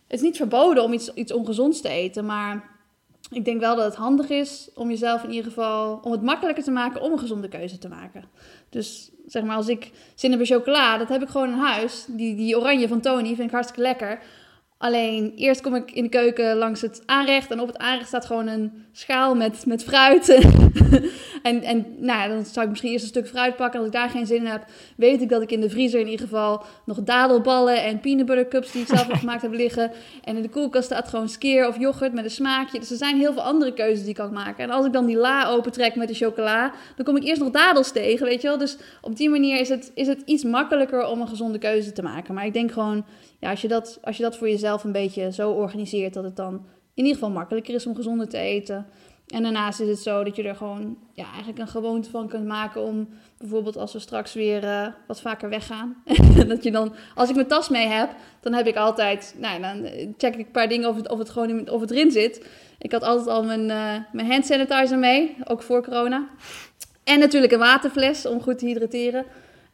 het 0.07 0.19
is 0.19 0.21
niet 0.21 0.37
verboden 0.37 0.83
om 0.83 0.93
iets, 0.93 1.15
iets 1.15 1.33
ongezonds 1.33 1.81
te 1.81 1.89
eten. 1.89 2.27
Maar 2.27 2.77
ik 3.31 3.45
denk 3.45 3.61
wel 3.61 3.77
dat 3.77 3.85
het 3.85 3.95
handig 3.95 4.29
is 4.29 4.71
om 4.75 4.89
jezelf 4.89 5.23
in 5.23 5.31
ieder 5.31 5.45
geval. 5.45 6.01
om 6.03 6.13
het 6.13 6.23
makkelijker 6.23 6.65
te 6.65 6.71
maken 6.71 7.01
om 7.01 7.13
een 7.13 7.19
gezonde 7.19 7.49
keuze 7.49 7.79
te 7.79 7.89
maken. 7.89 8.25
Dus 8.71 9.11
zeg 9.27 9.43
maar, 9.43 9.57
als 9.57 9.69
ik 9.69 9.91
zin 10.15 10.31
heb 10.31 10.41
in 10.41 10.47
chocola, 10.47 10.99
dat 10.99 11.09
heb 11.09 11.23
ik 11.23 11.29
gewoon 11.29 11.49
in 11.53 11.59
huis. 11.59 12.05
Die, 12.09 12.37
die 12.37 12.59
oranje 12.59 12.89
van 12.89 13.01
Tony 13.01 13.35
vind 13.35 13.49
ik 13.49 13.51
hartstikke 13.51 13.83
lekker. 13.83 14.23
Alleen 14.79 15.33
eerst 15.37 15.61
kom 15.61 15.75
ik 15.75 15.91
in 15.91 16.03
de 16.03 16.09
keuken 16.09 16.57
langs 16.57 16.81
het 16.81 17.03
aanrecht. 17.07 17.51
En 17.51 17.61
op 17.61 17.67
het 17.67 17.79
aanrecht 17.79 18.09
staat 18.09 18.27
gewoon 18.27 18.47
een 18.47 18.85
schaal 18.93 19.35
met, 19.35 19.67
met 19.67 19.85
fruit. 19.85 20.29
en 21.43 21.63
en 21.63 21.87
nou, 21.99 22.19
ja, 22.21 22.29
dan 22.29 22.45
zou 22.45 22.65
ik 22.65 22.71
misschien 22.71 22.91
eerst 22.91 23.03
een 23.03 23.11
stuk 23.11 23.29
fruit 23.29 23.57
pakken. 23.57 23.79
Als 23.79 23.89
ik 23.89 23.95
daar 23.95 24.11
geen 24.11 24.27
zin 24.27 24.37
in 24.37 24.47
heb, 24.47 24.65
weet 24.97 25.21
ik 25.21 25.29
dat 25.29 25.43
ik 25.43 25.51
in 25.51 25.61
de 25.61 25.71
vriezer 25.71 26.01
in 26.01 26.09
ieder 26.09 26.27
geval 26.27 26.65
nog 26.85 27.03
dadelballen 27.03 27.85
en 27.85 28.01
peanut 28.01 28.27
butter 28.27 28.49
cups 28.49 28.73
die 28.73 28.81
ik 28.81 28.87
zelf 28.87 29.07
heb 29.07 29.17
gemaakt 29.25 29.43
heb 29.43 29.53
liggen. 29.53 29.91
En 30.25 30.37
in 30.37 30.43
de 30.43 30.49
koelkast 30.49 30.85
staat 30.85 31.09
gewoon 31.09 31.29
skeer 31.29 31.69
of 31.69 31.79
yoghurt 31.79 32.13
met 32.13 32.25
een 32.25 32.31
smaakje. 32.31 32.79
Dus 32.79 32.91
er 32.91 32.97
zijn 32.97 33.17
heel 33.17 33.33
veel 33.33 33.43
andere 33.43 33.75
keuzes 33.75 34.01
die 34.01 34.09
ik 34.09 34.15
kan 34.15 34.33
maken. 34.33 34.65
En 34.65 34.71
als 34.71 34.87
ik 34.87 34.93
dan 34.93 35.07
die 35.07 35.17
la 35.17 35.49
opentrek 35.49 35.95
met 35.95 36.09
de 36.09 36.15
chocola, 36.15 36.73
dan 36.97 37.05
kom 37.05 37.17
ik 37.17 37.25
eerst 37.25 37.41
nog 37.41 37.51
dadels 37.51 37.93
tegen, 37.93 38.27
weet 38.27 38.43
je 38.43 38.49
wel. 38.49 38.59
Dus 38.59 38.77
op 39.01 39.17
die 39.17 39.31
manier 39.31 39.61
is 39.61 39.69
het, 39.69 39.91
is 39.95 40.07
het 40.07 40.23
iets 40.25 40.45
makkelijker 40.45 41.07
om 41.07 41.21
een 41.21 41.29
gezonde 41.29 41.59
keuze 41.59 41.93
te 41.93 42.03
maken. 42.03 42.35
Maar 42.35 42.47
ik 42.47 42.53
denk 42.53 42.73
gewoon, 42.73 43.05
ja, 43.41 43.51
als 43.51 43.61
je 43.61 43.69
dat, 43.69 43.99
als 44.03 44.17
je 44.17 44.23
dat 44.23 44.37
voor 44.37 44.49
jezelf 44.49 44.85
een 44.85 44.93
beetje 44.93 45.33
zo 45.33 45.51
organiseert, 45.51 46.15
dat 46.15 46.25
het 46.25 46.37
dan 46.37 46.55
in 46.95 47.05
ieder 47.05 47.15
geval 47.15 47.31
makkelijker 47.31 47.75
is 47.75 47.87
om 47.87 47.95
gezonder 47.95 48.29
te 48.29 48.39
eten. 48.39 48.87
En 49.27 49.43
daarnaast 49.43 49.81
is 49.81 49.89
het 49.89 49.99
zo 49.99 50.25
dat 50.25 50.37
je 50.37 50.43
er 50.43 50.57
gewoon 50.57 50.99
ja, 51.13 51.25
eigenlijk 51.27 51.59
een 51.59 51.69
gewoonte 51.69 52.11
van 52.11 52.29
kunt 52.29 52.47
maken 52.47 52.83
om 52.83 53.09
bijvoorbeeld 53.39 53.77
als 53.77 53.93
we 53.93 53.99
straks 53.99 54.35
weer 54.35 54.65
eh, 54.65 54.87
wat 55.07 55.21
vaker 55.21 55.49
weggaan. 55.49 56.03
dat 56.49 56.63
je 56.63 56.71
dan, 56.71 56.95
als 57.15 57.29
ik 57.29 57.35
mijn 57.35 57.47
tas 57.47 57.69
mee 57.69 57.87
heb, 57.87 58.11
dan 58.41 58.53
heb 58.53 58.67
ik 58.67 58.77
altijd, 58.77 59.35
nou, 59.39 59.61
dan 59.61 59.89
check 60.17 60.35
ik 60.35 60.47
een 60.47 60.51
paar 60.51 60.69
dingen 60.69 60.89
of 60.89 60.97
het, 60.97 61.09
of 61.09 61.19
het 61.19 61.31
gewoon 61.31 61.71
of 61.71 61.81
het 61.81 61.91
erin 61.91 62.11
zit. 62.11 62.47
Ik 62.79 62.93
had 62.93 63.03
altijd 63.03 63.29
al 63.29 63.45
mijn, 63.45 63.71
eh, 63.71 64.05
mijn 64.13 64.31
hand 64.31 64.47
sanitizer 64.47 64.99
mee, 64.99 65.37
ook 65.45 65.63
voor 65.63 65.83
corona. 65.83 66.29
En 67.05 67.19
natuurlijk 67.19 67.53
een 67.53 67.59
waterfles 67.59 68.27
om 68.27 68.41
goed 68.41 68.59
te 68.59 68.67
hydrateren. 68.67 69.25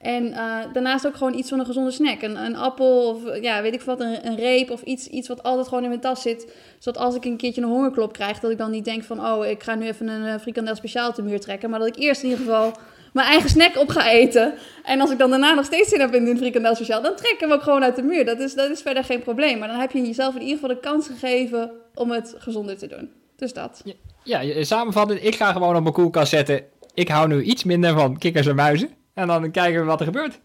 En 0.02 0.32
eh, 0.32 0.58
daarnaast 0.72 1.06
ook 1.06 1.16
gewoon 1.16 1.34
iets 1.34 1.48
van 1.48 1.58
een 1.58 1.66
gezonde 1.66 1.90
snack. 1.90 2.22
Een, 2.22 2.44
een 2.44 2.56
appel 2.56 3.08
of 3.08 3.24
eh, 3.24 3.42
ja, 3.42 3.62
weet 3.62 3.74
ik 3.74 3.82
wat, 3.82 4.00
een, 4.00 4.26
een 4.26 4.36
reep 4.36 4.70
of 4.70 4.82
iets, 4.82 5.06
iets 5.06 5.28
wat 5.28 5.42
altijd 5.42 5.68
gewoon 5.68 5.82
in 5.82 5.88
mijn 5.88 6.00
tas 6.00 6.22
zit. 6.22 6.52
Zodat 6.78 7.02
als 7.02 7.14
ik 7.14 7.24
een 7.24 7.36
keertje 7.36 7.62
een 7.62 7.68
hongerklop 7.68 8.12
krijg, 8.12 8.40
dat 8.40 8.50
ik 8.50 8.58
dan 8.58 8.70
niet 8.70 8.84
denk 8.84 9.04
van... 9.04 9.26
oh, 9.26 9.46
ik 9.46 9.62
ga 9.62 9.74
nu 9.74 9.86
even 9.86 10.08
een 10.08 10.24
eh, 10.26 10.40
frikandel 10.40 10.74
speciaal 10.76 11.12
de 11.12 11.22
muur 11.22 11.40
trekken. 11.40 11.70
Maar 11.70 11.78
dat 11.78 11.88
ik 11.88 11.96
eerst 11.96 12.22
in 12.22 12.28
ieder 12.28 12.44
geval 12.44 12.72
mijn 13.12 13.26
eigen 13.26 13.50
snack 13.50 13.76
op 13.78 13.88
ga 13.88 14.10
eten. 14.10 14.54
En 14.84 15.00
als 15.00 15.10
ik 15.10 15.18
dan 15.18 15.30
daarna 15.30 15.54
nog 15.54 15.64
steeds 15.64 15.88
zin 15.88 16.00
heb 16.00 16.14
in 16.14 16.26
een 16.26 16.36
frikandel 16.36 16.74
speciaal... 16.74 17.02
dan 17.02 17.16
trek 17.16 17.32
ik 17.32 17.40
hem 17.40 17.52
ook 17.52 17.62
gewoon 17.62 17.82
uit 17.84 17.96
de 17.96 18.02
muur. 18.02 18.24
Dat 18.24 18.38
is, 18.40 18.54
dat 18.54 18.70
is 18.70 18.80
verder 18.82 19.04
geen 19.04 19.22
probleem. 19.22 19.58
Maar 19.58 19.68
dan 19.68 19.78
heb 19.80 19.90
je 19.92 20.02
jezelf 20.02 20.34
in 20.34 20.40
ieder 20.42 20.58
geval 20.58 20.74
de 20.74 20.80
kans 20.80 21.06
gegeven 21.06 21.70
om 21.94 22.10
het 22.10 22.34
gezonder 22.38 22.78
te 22.78 22.86
doen. 22.86 23.10
Dus 23.36 23.52
dat. 23.52 23.82
Ja, 24.24 24.40
je- 24.40 24.64
samenvattend, 24.64 25.24
ik 25.24 25.34
ga 25.34 25.52
gewoon 25.52 25.76
op 25.76 25.82
mijn 25.82 25.94
koelkast 25.94 26.30
zetten. 26.30 26.60
Ik 26.94 27.08
hou 27.08 27.28
nu 27.28 27.42
iets 27.42 27.64
minder 27.64 27.92
van 27.94 28.18
kikkers 28.18 28.46
en 28.46 28.54
muizen. 28.54 29.00
En 29.14 29.26
dan 29.26 29.50
kijken 29.50 29.80
we 29.80 29.86
wat 29.86 29.98
er 30.00 30.06
gebeurt. 30.06 30.40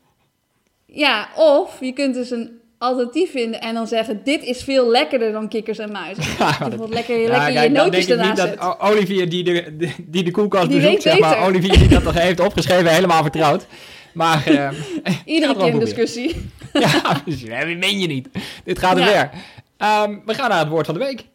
Ja, 0.86 1.28
of 1.36 1.78
je 1.80 1.92
kunt 1.94 2.14
dus 2.14 2.32
een 2.32 2.60
alternatief 2.78 3.32
vinden 3.32 3.62
en 3.62 3.74
dan 3.74 3.88
zeggen... 3.88 4.22
dit 4.24 4.44
is 4.44 4.64
veel 4.64 4.90
lekkerder 4.90 5.32
dan 5.32 5.48
kikkers 5.50 5.78
en 5.78 5.92
muizen. 5.92 6.24
Ja, 6.40 6.70
Dat 6.70 6.90
lekker, 6.90 7.18
Ja, 7.18 7.28
lekker 7.30 7.54
kijk, 7.54 7.64
je 7.64 7.70
nootjes 7.70 8.10
ernaast 8.10 8.30
niet 8.30 8.40
zet. 8.40 8.60
dat 8.60 8.80
Olivier 8.80 9.30
die 9.30 9.44
de, 9.44 9.92
die 10.02 10.24
de 10.24 10.32
koelkast 10.32 10.70
Die 10.70 10.82
bezoekt, 10.82 11.02
zeg 11.02 11.20
maar. 11.20 11.46
Olivier 11.46 11.78
die 11.78 11.88
dat 11.88 12.04
toch 12.04 12.14
heeft 12.28 12.40
opgeschreven, 12.40 12.92
helemaal 12.94 13.22
vertrouwd. 13.22 13.66
Maar 14.14 14.46
eh, 14.48 14.70
Iedere 15.26 15.56
keer 15.56 15.74
een 15.74 15.80
discussie. 15.80 16.50
ja, 16.74 17.22
dus, 17.26 17.44
dat 17.46 17.66
meen 17.66 18.00
je 18.00 18.08
niet. 18.08 18.30
Dit 18.64 18.80
gaat 18.80 18.98
er 18.98 19.04
Ja. 19.04 19.06
weer. 19.12 19.30
Ehm, 19.78 20.18
we 20.26 20.34
gaan 20.34 20.50
naar 20.50 20.60
het 20.60 20.68
woord 20.70 20.86
van 20.86 20.96
de 20.96 21.02
week. 21.06 21.26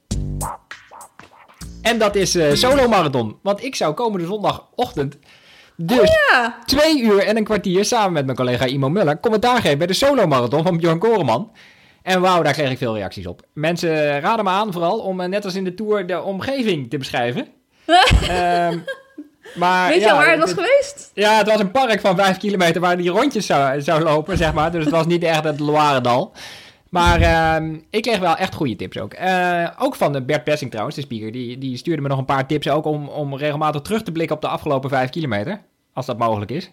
En 1.82 1.98
dat 1.98 2.14
is 2.14 2.36
uh, 2.36 2.52
solo 2.54 2.88
marathon. 2.88 3.36
Want 3.42 3.64
ik 3.64 3.74
zou 3.74 3.94
komende 3.94 4.26
zondagochtend 4.26 5.18
dus 5.76 5.98
oh 5.98 6.04
ja. 6.30 6.58
twee 6.64 7.02
uur 7.02 7.18
en 7.18 7.36
een 7.36 7.44
kwartier 7.44 7.84
samen 7.84 8.12
met 8.12 8.24
mijn 8.24 8.36
collega 8.36 8.64
Imo 8.64 8.88
Muller 8.88 9.20
commentaar 9.20 9.60
geven 9.60 9.78
bij 9.78 9.86
de 9.86 9.92
solo 9.92 10.26
marathon 10.26 10.62
van 10.62 10.76
Bjorn 10.76 10.98
Koreman. 10.98 11.50
En 12.02 12.20
wauw, 12.20 12.42
daar 12.42 12.52
kreeg 12.52 12.70
ik 12.70 12.78
veel 12.78 12.94
reacties 12.94 13.26
op. 13.26 13.42
Mensen 13.52 14.20
raden 14.20 14.44
me 14.44 14.50
aan 14.50 14.72
vooral 14.72 14.98
om 14.98 15.20
uh, 15.20 15.26
net 15.26 15.44
als 15.44 15.54
in 15.54 15.64
de 15.64 15.74
Tour 15.74 16.06
de 16.06 16.22
omgeving 16.22 16.90
te 16.90 16.98
beschrijven. 16.98 17.46
um, 17.86 18.84
maar, 19.54 19.88
Weet 19.88 20.00
je 20.00 20.06
ja, 20.06 20.12
al 20.12 20.18
waar 20.18 20.30
het 20.30 20.40
was 20.40 20.52
geweest? 20.52 21.10
Ja, 21.14 21.36
het 21.36 21.46
was 21.46 21.60
een 21.60 21.70
park 21.70 22.00
van 22.00 22.16
vijf 22.16 22.36
kilometer 22.36 22.80
waar 22.80 22.96
die 22.96 23.10
rondjes 23.10 23.46
zou, 23.46 23.80
zou 23.80 24.02
lopen, 24.02 24.36
zeg 24.36 24.52
maar. 24.52 24.70
Dus 24.70 24.84
het 24.84 24.92
was 24.92 25.06
niet 25.06 25.22
echt 25.22 25.44
het 25.44 25.60
Loiredal. 25.60 26.32
Maar 26.92 27.20
uh, 27.20 27.78
ik 27.90 28.02
kreeg 28.02 28.18
wel 28.18 28.36
echt 28.36 28.54
goede 28.54 28.76
tips 28.76 28.98
ook. 28.98 29.14
Uh, 29.14 29.68
ook 29.78 29.94
van 29.94 30.24
Bert 30.26 30.44
Pessing 30.44 30.70
trouwens, 30.70 30.96
de 30.96 31.02
speaker. 31.02 31.32
Die, 31.32 31.58
die 31.58 31.76
stuurde 31.76 32.02
me 32.02 32.08
nog 32.08 32.18
een 32.18 32.24
paar 32.24 32.46
tips 32.46 32.68
ook 32.68 32.84
om, 32.84 33.08
om 33.08 33.36
regelmatig 33.36 33.80
terug 33.80 34.02
te 34.02 34.12
blikken 34.12 34.36
op 34.36 34.42
de 34.42 34.48
afgelopen 34.48 34.90
vijf 34.90 35.10
kilometer. 35.10 35.62
Als 35.92 36.06
dat 36.06 36.18
mogelijk 36.18 36.50
is. 36.50 36.70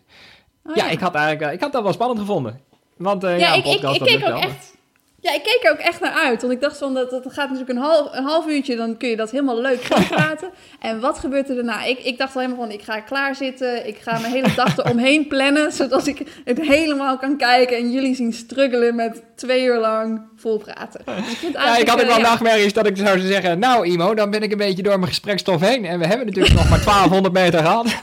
Oh, 0.63 0.75
ja. 0.75 0.85
ja. 0.85 0.91
ik 0.91 0.99
had 0.99 1.15
eigenlijk 1.15 1.53
ik 1.53 1.61
had 1.61 1.71
dat 1.71 1.83
wel 1.83 1.93
spannend 1.93 2.19
gevonden. 2.19 2.59
Want 2.97 3.23
uh, 3.23 3.39
ja, 3.39 3.53
ja 3.53 3.53
ik, 3.53 3.65
ik, 3.65 3.81
ik 3.81 4.01
keek 4.01 4.29
ook 4.29 4.39
echt 4.39 4.77
ja, 5.21 5.33
ik 5.33 5.43
keek 5.43 5.59
er 5.63 5.71
ook 5.71 5.77
echt 5.77 5.99
naar 5.99 6.11
uit. 6.11 6.41
Want 6.41 6.53
ik 6.53 6.61
dacht 6.61 6.77
van, 6.77 6.93
dat, 6.93 7.09
dat 7.09 7.23
gaat 7.29 7.49
natuurlijk 7.49 7.69
een 7.69 7.85
half, 7.85 8.15
een 8.15 8.23
half 8.23 8.47
uurtje, 8.47 8.75
dan 8.75 8.97
kun 8.97 9.09
je 9.09 9.15
dat 9.15 9.31
helemaal 9.31 9.61
leuk 9.61 9.81
praten. 10.09 10.49
en 10.79 10.99
wat 10.99 11.19
gebeurt 11.19 11.49
er 11.49 11.55
daarna? 11.55 11.83
Ik, 11.83 11.99
ik 11.99 12.17
dacht 12.17 12.35
al 12.35 12.41
helemaal 12.41 12.65
van, 12.65 12.73
ik 12.73 12.81
ga 12.81 12.99
klaar 12.99 13.35
zitten. 13.35 13.87
Ik 13.87 13.97
ga 13.97 14.19
mijn 14.19 14.33
hele 14.33 14.53
dag 14.55 14.77
eromheen 14.77 15.27
plannen, 15.27 15.71
zodat 15.81 16.07
ik 16.07 16.41
het 16.45 16.61
helemaal 16.61 17.17
kan 17.17 17.37
kijken. 17.37 17.77
En 17.77 17.91
jullie 17.91 18.15
zien 18.15 18.33
struggelen 18.33 18.95
met 18.95 19.23
twee 19.35 19.63
uur 19.63 19.79
lang 19.79 20.21
vol 20.35 20.57
praten. 20.57 21.01
Dus 21.05 21.41
ik 21.41 21.53
ja, 21.53 21.77
ik 21.77 21.87
had 21.87 22.01
ook 22.01 22.07
wel 22.07 22.17
uh, 22.17 22.23
nachtmerries 22.23 22.73
dat 22.73 22.87
ik 22.87 22.97
zou 22.97 23.19
zeggen, 23.19 23.59
nou 23.59 23.87
Imo, 23.87 24.13
dan 24.13 24.29
ben 24.29 24.43
ik 24.43 24.51
een 24.51 24.57
beetje 24.57 24.83
door 24.83 24.97
mijn 24.97 25.07
gesprekstof 25.07 25.61
heen. 25.61 25.85
En 25.85 25.99
we 25.99 26.05
hebben 26.05 26.25
natuurlijk 26.25 26.55
nog 26.55 26.69
maar 26.69 26.83
1200 26.83 27.33
meter 27.33 27.59
gehad. 27.59 27.85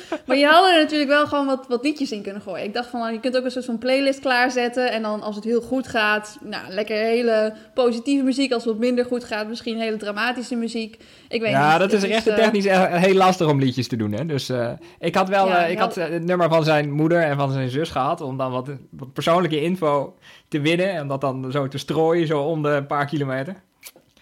maar 0.26 0.36
je 0.36 0.46
had 0.46 0.64
er 0.64 0.80
natuurlijk 0.82 1.10
wel 1.10 1.26
gewoon 1.26 1.46
wat, 1.46 1.64
wat 1.68 1.84
liedjes 1.84 2.12
in 2.12 2.22
kunnen 2.22 2.42
gooien. 2.42 2.64
Ik 2.64 2.74
dacht 2.74 2.88
van, 2.88 3.12
je 3.12 3.20
kunt 3.20 3.36
ook 3.36 3.44
een 3.44 3.50
soort 3.50 3.64
van 3.64 3.78
playlist 3.78 4.20
klaarzetten. 4.20 4.92
En 4.92 5.02
dan 5.02 5.22
als 5.22 5.34
het 5.36 5.44
heel 5.44 5.60
goed 5.60 5.88
gaat 5.88 6.38
nou, 6.40 6.72
lekker 6.72 6.96
hele 6.96 7.54
positieve 7.74 8.24
muziek. 8.24 8.52
Als 8.52 8.64
het 8.64 8.72
wat 8.72 8.82
minder 8.82 9.04
goed 9.04 9.24
gaat, 9.24 9.48
misschien 9.48 9.78
hele 9.78 9.96
dramatische 9.96 10.56
muziek. 10.56 10.98
Ik 11.28 11.40
weet 11.40 11.50
ja, 11.50 11.70
niet. 11.70 11.90
dat 11.90 11.92
is 11.92 12.10
echt 12.10 12.28
uh, 12.28 12.34
technisch 12.34 12.64
heel 12.64 13.14
lastig 13.14 13.48
om 13.48 13.58
liedjes 13.58 13.88
te 13.88 13.96
doen. 13.96 14.12
Hè? 14.12 14.26
Dus 14.26 14.50
uh, 14.50 14.70
ik 14.98 15.14
had 15.14 15.28
wel, 15.28 15.46
ja, 15.46 15.64
uh, 15.64 15.70
ik 15.70 15.78
had 15.78 15.94
het 15.94 16.24
nummer 16.24 16.48
van 16.48 16.64
zijn 16.64 16.90
moeder 16.90 17.22
en 17.22 17.36
van 17.36 17.52
zijn 17.52 17.68
zus 17.68 17.90
gehad. 17.90 18.20
Om 18.20 18.36
dan 18.36 18.50
wat, 18.50 18.68
wat 18.90 19.12
persoonlijke 19.12 19.62
info 19.62 20.16
te 20.48 20.60
winnen. 20.60 20.90
En 20.90 21.08
dat 21.08 21.20
dan 21.20 21.46
zo 21.50 21.68
te 21.68 21.78
strooien, 21.78 22.26
zo 22.26 22.40
om 22.40 22.62
de 22.62 22.84
paar 22.88 23.06
kilometer. 23.06 23.56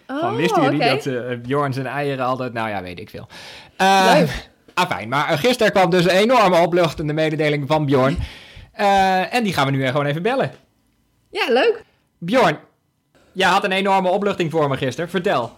Oh, 0.07 0.19
van, 0.19 0.35
wisten 0.35 0.63
jullie 0.63 0.79
okay. 0.79 0.95
dat 0.95 1.05
uh, 1.05 1.37
Bjorn 1.41 1.73
zijn 1.73 1.85
eieren 1.85 2.25
altijd... 2.25 2.53
Nou 2.53 2.69
ja, 2.69 2.81
weet 2.81 2.99
ik 2.99 3.09
veel. 3.09 3.27
Uh, 3.81 4.21
fijn. 4.89 5.09
Maar 5.09 5.37
gisteren 5.37 5.71
kwam 5.71 5.89
dus 5.89 6.03
een 6.03 6.09
enorme 6.09 6.57
opluchtende 6.61 7.13
mededeling 7.13 7.67
van 7.67 7.85
Bjorn. 7.85 8.17
Uh, 8.79 9.33
en 9.33 9.43
die 9.43 9.53
gaan 9.53 9.65
we 9.65 9.71
nu 9.71 9.85
gewoon 9.85 10.05
even 10.05 10.21
bellen. 10.21 10.51
Ja, 11.31 11.45
leuk. 11.47 11.83
Bjorn, 12.17 12.57
jij 13.31 13.49
had 13.49 13.63
een 13.63 13.71
enorme 13.71 14.09
opluchting 14.09 14.51
voor 14.51 14.69
me 14.69 14.77
gisteren. 14.77 15.09
Vertel. 15.09 15.51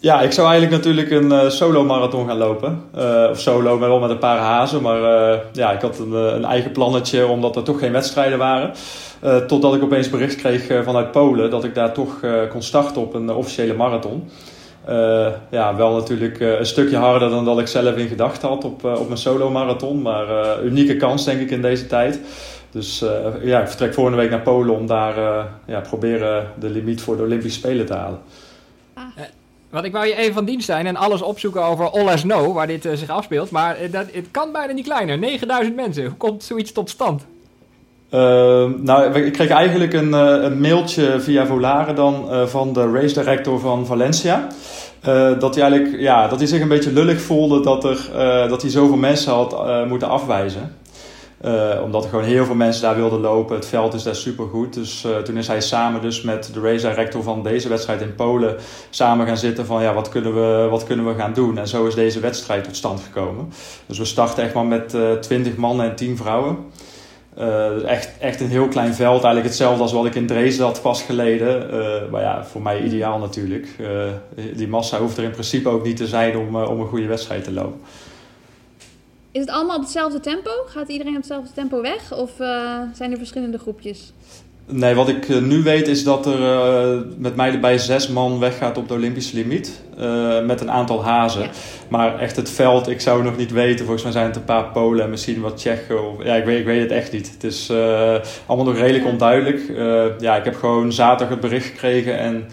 Ja, 0.00 0.20
ik 0.20 0.32
zou 0.32 0.48
eigenlijk 0.48 0.84
natuurlijk 0.84 1.10
een 1.10 1.44
uh, 1.44 1.48
solo 1.48 1.84
marathon 1.84 2.26
gaan 2.26 2.36
lopen. 2.36 2.84
Uh, 2.96 3.26
of 3.30 3.40
solo, 3.40 3.78
maar 3.78 3.88
wel 3.88 3.98
met 3.98 4.10
een 4.10 4.18
paar 4.18 4.38
hazen. 4.38 4.82
Maar 4.82 5.00
uh, 5.00 5.38
ja, 5.52 5.72
ik 5.72 5.80
had 5.80 5.98
een, 5.98 6.12
een, 6.12 6.44
eigen 6.44 6.72
plannetje 6.72 7.26
omdat 7.26 7.56
er 7.56 7.62
toch 7.62 7.78
geen 7.78 7.92
wedstrijden 7.92 8.38
waren. 8.38 8.72
totdat 9.46 9.74
ik 9.74 9.82
opeens 9.82 10.10
bericht 10.10 10.36
kreeg 10.36 10.84
vanuit 10.84 11.10
Polen 11.10 11.50
dat 11.50 11.64
ik 11.64 11.74
daar 11.74 11.92
toch 11.92 12.20
kon 12.50 12.62
starten 12.62 13.02
op 13.02 13.14
een 13.14 13.30
officiële 13.30 13.74
marathon. 13.74 14.30
Ja, 15.50 15.76
wel 15.76 15.94
natuurlijk 15.94 16.40
een 16.40 16.66
stukje 16.66 16.96
harder 16.96 17.30
dan 17.30 17.44
dat 17.44 17.58
ik 17.58 17.66
zelf 17.66 17.96
in 17.96 18.08
gedachten 18.08 18.48
had 18.48 18.64
op, 18.64 18.84
op 18.84 19.06
mijn 19.06 19.18
solo 19.18 19.50
marathon. 19.50 20.02
Maar 20.02 20.62
unieke 20.62 20.96
kans 20.96 21.24
denk 21.24 21.40
ik 21.40 21.50
in 21.50 21.62
deze 21.62 21.86
tijd. 21.86 22.20
Dus 22.70 23.04
ja, 23.42 23.60
ik 23.60 23.68
vertrek 23.68 23.94
volgende 23.94 24.18
week 24.18 24.30
naar 24.30 24.40
Polen 24.40 24.74
om 24.74 24.86
daar 24.86 25.46
ja, 25.66 25.80
proberen 25.80 26.50
de 26.58 26.70
limiet 26.70 27.02
voor 27.02 27.16
de 27.16 27.22
Olympische 27.22 27.58
Spelen 27.58 27.86
te 27.86 27.94
halen. 27.94 28.18
Ah. 28.94 29.04
Want 29.74 29.86
ik 29.86 29.92
wou 29.92 30.06
je 30.06 30.16
even 30.16 30.34
van 30.34 30.44
dienst 30.44 30.66
zijn 30.66 30.86
en 30.86 30.96
alles 30.96 31.22
opzoeken 31.22 31.64
over 31.64 31.90
All 31.90 32.08
As 32.08 32.24
No, 32.24 32.52
waar 32.52 32.66
dit 32.66 32.88
zich 32.94 33.08
afspeelt. 33.08 33.50
Maar 33.50 33.76
dat, 33.90 34.06
het 34.12 34.30
kan 34.30 34.52
bijna 34.52 34.72
niet 34.72 34.84
kleiner. 34.84 35.18
9000 35.18 35.76
mensen. 35.76 36.04
Hoe 36.04 36.16
komt 36.16 36.44
zoiets 36.44 36.72
tot 36.72 36.90
stand? 36.90 37.26
Nou, 38.10 39.14
ik 39.14 39.32
kreeg 39.32 39.48
eigenlijk 39.48 39.92
een, 39.92 40.12
een 40.12 40.60
mailtje 40.60 41.20
via 41.20 41.46
Volare 41.46 41.92
dan 41.92 42.28
van 42.48 42.72
de 42.72 42.90
race 42.92 43.14
director 43.14 43.60
van 43.60 43.86
Valencia. 43.86 44.46
dat, 45.38 45.54
hij 45.54 45.64
eigenlijk, 45.64 46.00
ja, 46.00 46.28
dat 46.28 46.38
hij 46.38 46.48
zich 46.48 46.60
een 46.60 46.68
beetje 46.68 46.92
lullig 46.92 47.20
voelde 47.20 47.60
dat, 47.62 47.84
er, 47.84 48.08
dat 48.48 48.62
hij 48.62 48.70
zoveel 48.70 48.96
mensen 48.96 49.32
had 49.32 49.86
moeten 49.88 50.08
afwijzen. 50.08 50.76
Omdat 51.82 52.04
er 52.04 52.10
gewoon 52.10 52.24
heel 52.24 52.44
veel 52.44 52.54
mensen 52.54 52.82
daar 52.82 52.96
wilden 52.96 53.20
lopen. 53.20 53.56
Het 53.56 53.66
veld 53.66 53.94
is 53.94 54.02
daar 54.02 54.14
supergoed. 54.14 54.74
Dus 54.74 55.06
toen 55.24 55.36
is 55.36 55.46
hij 55.46 55.60
samen 55.60 56.00
dus 56.00 56.22
met 56.22 56.50
de 56.52 56.60
race 56.60 56.88
director 56.88 57.22
van 57.22 57.42
deze 57.42 57.68
wedstrijd 57.68 58.00
in 58.00 58.14
Polen 58.14 58.56
samen 58.90 59.26
gaan 59.26 59.36
zitten 59.36 59.66
van 59.66 59.82
ja, 59.82 59.94
wat 59.94 60.08
kunnen 60.08 60.34
we, 60.34 60.66
wat 60.70 60.84
kunnen 60.84 61.06
we 61.06 61.14
gaan 61.14 61.32
doen? 61.32 61.58
En 61.58 61.68
zo 61.68 61.86
is 61.86 61.94
deze 61.94 62.20
wedstrijd 62.20 62.64
tot 62.64 62.76
stand 62.76 63.00
gekomen. 63.00 63.52
Dus 63.86 63.98
we 63.98 64.04
starten 64.04 64.44
echt 64.44 64.54
maar 64.54 64.66
met 64.66 64.94
uh, 64.94 65.12
20 65.12 65.56
mannen 65.56 65.90
en 65.90 65.96
10 65.96 66.16
vrouwen. 66.16 66.56
Echt, 67.86 68.10
echt 68.18 68.40
een 68.40 68.48
heel 68.48 68.68
klein 68.68 68.94
veld. 68.94 69.22
Eigenlijk 69.22 69.46
hetzelfde 69.46 69.82
als 69.82 69.92
wat 69.92 70.06
ik 70.06 70.14
in 70.14 70.26
Dresden 70.26 70.66
had 70.66 70.80
vastgeleden. 70.80 71.70
maar 72.10 72.22
ja, 72.22 72.44
voor 72.44 72.62
mij 72.62 72.82
ideaal 72.82 73.18
natuurlijk. 73.18 73.68
die 74.54 74.68
massa 74.68 74.98
hoeft 74.98 75.16
er 75.16 75.24
in 75.24 75.30
principe 75.30 75.68
ook 75.68 75.84
niet 75.84 75.96
te 75.96 76.06
zijn 76.06 76.36
om, 76.36 76.56
om 76.56 76.80
een 76.80 76.88
goede 76.88 77.06
wedstrijd 77.06 77.44
te 77.44 77.52
lopen. 77.52 77.80
Is 79.34 79.40
het 79.40 79.50
allemaal 79.50 79.76
op 79.76 79.82
hetzelfde 79.82 80.20
tempo? 80.20 80.50
Gaat 80.66 80.88
iedereen 80.88 81.12
op 81.12 81.18
hetzelfde 81.18 81.52
tempo 81.54 81.80
weg? 81.80 82.12
Of 82.12 82.40
uh, 82.40 82.80
zijn 82.92 83.12
er 83.12 83.18
verschillende 83.18 83.58
groepjes? 83.58 84.12
Nee, 84.66 84.94
wat 84.94 85.08
ik 85.08 85.28
uh, 85.28 85.42
nu 85.42 85.62
weet 85.62 85.88
is 85.88 86.04
dat 86.04 86.26
er 86.26 86.40
uh, 86.40 87.00
met 87.16 87.36
mij 87.36 87.52
erbij 87.52 87.78
zes 87.78 88.08
man 88.08 88.38
weggaat 88.38 88.78
op 88.78 88.88
de 88.88 88.94
Olympische 88.94 89.36
limiet. 89.36 89.82
met 90.46 90.60
een 90.60 90.70
aantal 90.70 91.04
hazen. 91.04 91.42
Ja. 91.42 91.50
Maar 91.88 92.18
echt 92.18 92.36
het 92.36 92.50
veld, 92.50 92.88
ik 92.88 93.00
zou 93.00 93.22
nog 93.22 93.36
niet 93.36 93.52
weten. 93.52 93.84
Volgens 93.84 94.02
mij 94.02 94.12
zijn 94.12 94.26
het 94.26 94.36
een 94.36 94.44
paar 94.44 94.64
Polen 94.64 95.04
en 95.04 95.10
misschien 95.10 95.40
wat 95.40 95.56
Tsjechen. 95.56 96.10
Of, 96.10 96.24
ja, 96.24 96.34
ik 96.34 96.44
weet, 96.44 96.58
ik 96.58 96.64
weet 96.64 96.80
het 96.80 96.90
echt 96.90 97.12
niet. 97.12 97.30
Het 97.32 97.44
is 97.44 97.70
allemaal 98.46 98.66
nog 98.66 98.76
redelijk 98.76 99.06
onduidelijk. 99.06 99.60
ja, 100.18 100.36
ik 100.36 100.44
heb 100.44 100.56
gewoon 100.56 100.92
zaterdag 100.92 101.28
het 101.28 101.40
bericht 101.40 101.66
gekregen 101.66 102.18
en 102.18 102.44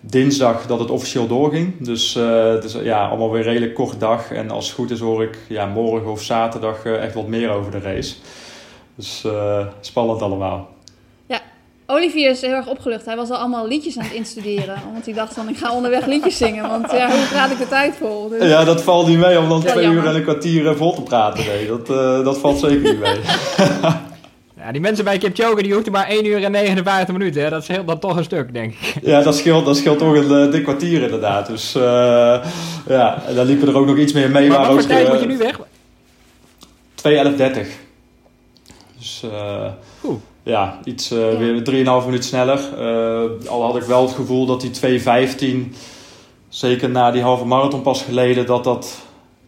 dinsdag 0.00 0.66
dat 0.66 0.78
het 0.78 0.90
officieel 0.90 1.26
doorging. 1.26 1.74
Dus 1.78 2.14
het 2.54 2.64
is 2.64 2.76
ja, 2.82 3.08
allemaal 3.08 3.30
weer 3.30 3.40
een 3.40 3.46
redelijk 3.46 3.74
kort 3.74 4.00
dag. 4.00 4.32
En 4.32 4.50
als 4.50 4.66
het 4.66 4.74
goed 4.74 4.90
is 4.90 5.00
hoor 5.00 5.22
ik 5.22 5.38
ja, 5.48 5.66
morgen 5.66 6.10
of 6.10 6.22
zaterdag 6.22 6.84
echt 6.84 7.14
wat 7.14 7.28
meer 7.28 7.50
over 7.50 7.70
de 7.70 7.80
race. 7.80 8.14
Dus 8.94 9.24
spannend 9.80 10.22
allemaal. 10.22 10.70
Olivier 11.86 12.30
is 12.30 12.40
heel 12.40 12.50
erg 12.50 12.66
opgelucht. 12.66 13.04
Hij 13.04 13.16
was 13.16 13.30
al 13.30 13.36
allemaal 13.36 13.68
liedjes 13.68 13.98
aan 13.98 14.04
het 14.04 14.12
instuderen. 14.12 14.74
want 14.92 15.04
hij 15.04 15.14
dacht 15.14 15.34
van, 15.34 15.48
ik 15.48 15.56
ga 15.56 15.72
onderweg 15.72 16.06
liedjes 16.06 16.36
zingen. 16.36 16.68
Want 16.68 16.90
ja, 16.90 17.10
hoe 17.10 17.26
praat 17.30 17.50
ik 17.50 17.58
de 17.58 17.68
tijd 17.68 17.94
vol? 17.98 18.28
Dus... 18.28 18.48
Ja, 18.48 18.64
dat 18.64 18.82
valt 18.82 19.06
niet 19.06 19.18
mee 19.18 19.38
om 19.38 19.48
dan 19.48 19.62
twee 19.62 19.86
uur 19.86 20.06
en 20.06 20.14
een 20.14 20.22
kwartier 20.22 20.76
vol 20.76 20.94
te 20.94 21.02
praten. 21.02 21.44
Nee, 21.44 21.66
dat, 21.66 21.86
dat 22.24 22.38
valt 22.38 22.58
zeker 22.58 22.92
niet 22.92 23.00
mee. 23.00 23.20
Ja, 24.64 24.72
die 24.72 24.80
mensen 24.80 25.04
bij 25.04 25.18
Kipchoge 25.18 25.62
die 25.62 25.72
hoefden 25.72 25.92
maar 25.92 26.08
1 26.08 26.26
uur 26.26 26.44
en 26.44 26.52
59 26.52 27.14
minuten. 27.14 27.42
Hè? 27.42 27.50
Dat 27.50 27.64
scheelt 27.64 27.86
dan 27.86 27.98
toch 27.98 28.16
een 28.16 28.24
stuk, 28.24 28.52
denk 28.52 28.72
ik. 28.72 28.94
Ja, 29.02 29.22
dat 29.22 29.36
scheelt, 29.36 29.64
dat 29.64 29.76
scheelt 29.76 29.98
toch 29.98 30.14
een 30.14 30.50
dik 30.50 30.62
kwartier 30.62 31.02
inderdaad. 31.02 31.46
Dus 31.46 31.76
uh, 31.76 31.82
ja, 32.86 33.22
en 33.26 33.34
dan 33.34 33.46
liepen 33.46 33.68
er 33.68 33.76
ook 33.76 33.86
nog 33.86 33.96
iets 33.96 34.12
meer 34.12 34.30
mee. 34.30 34.48
Maar 34.48 34.58
wat 34.58 34.68
voor 34.68 34.86
tijd 34.86 35.08
moet 35.08 35.20
je 35.20 35.26
nu 35.26 35.36
weg? 35.36 35.60
2.11.30. 37.58 37.66
Dus 38.98 39.22
uh, 39.24 39.66
ja, 40.42 40.78
iets 40.84 41.12
uh, 41.12 41.38
weer 41.38 41.84
3,5 42.00 42.04
minuten 42.04 42.22
sneller. 42.22 42.60
al 43.48 43.62
had 43.62 43.76
ik 43.76 43.82
wel 43.82 44.02
het 44.02 44.14
gevoel 44.14 44.46
dat 44.46 44.60
die 44.60 45.00
2.15, 45.70 45.76
zeker 46.48 46.90
na 46.90 47.10
die 47.10 47.22
halve 47.22 47.44
marathon 47.44 47.82
pas 47.82 48.02
geleden, 48.02 48.46
dat 48.46 48.64
dat 48.64 49.02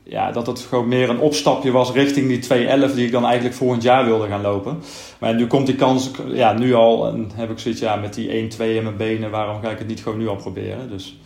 ja, 0.04 0.32
dat 0.32 0.46
het 0.46 0.60
gewoon 0.60 0.88
meer 0.88 1.08
een 1.10 1.20
opstapje 1.20 1.70
was 1.70 1.92
richting 1.92 2.28
die 2.28 2.66
2.11 2.88 2.94
die 2.94 3.06
ik 3.06 3.12
dan 3.12 3.24
eigenlijk 3.24 3.54
volgend 3.54 3.82
jaar 3.82 4.04
wilde 4.04 4.26
gaan 4.26 4.40
lopen. 4.40 4.82
Maar 5.18 5.34
nu 5.34 5.46
komt 5.46 5.66
die 5.66 5.74
kans, 5.74 6.10
ja, 6.26 6.52
nu 6.52 6.74
al. 6.74 7.08
En 7.08 7.30
heb 7.34 7.50
ik 7.50 7.58
zoiets, 7.58 7.80
ja, 7.80 7.96
met 7.96 8.14
die 8.14 8.52
1-2 8.52 8.58
in 8.58 8.82
mijn 8.82 8.96
benen, 8.96 9.30
waarom 9.30 9.62
ga 9.62 9.70
ik 9.70 9.78
het 9.78 9.86
niet 9.86 10.02
gewoon 10.02 10.18
nu 10.18 10.28
al 10.28 10.36
proberen? 10.36 10.88
Dus, 10.88 11.18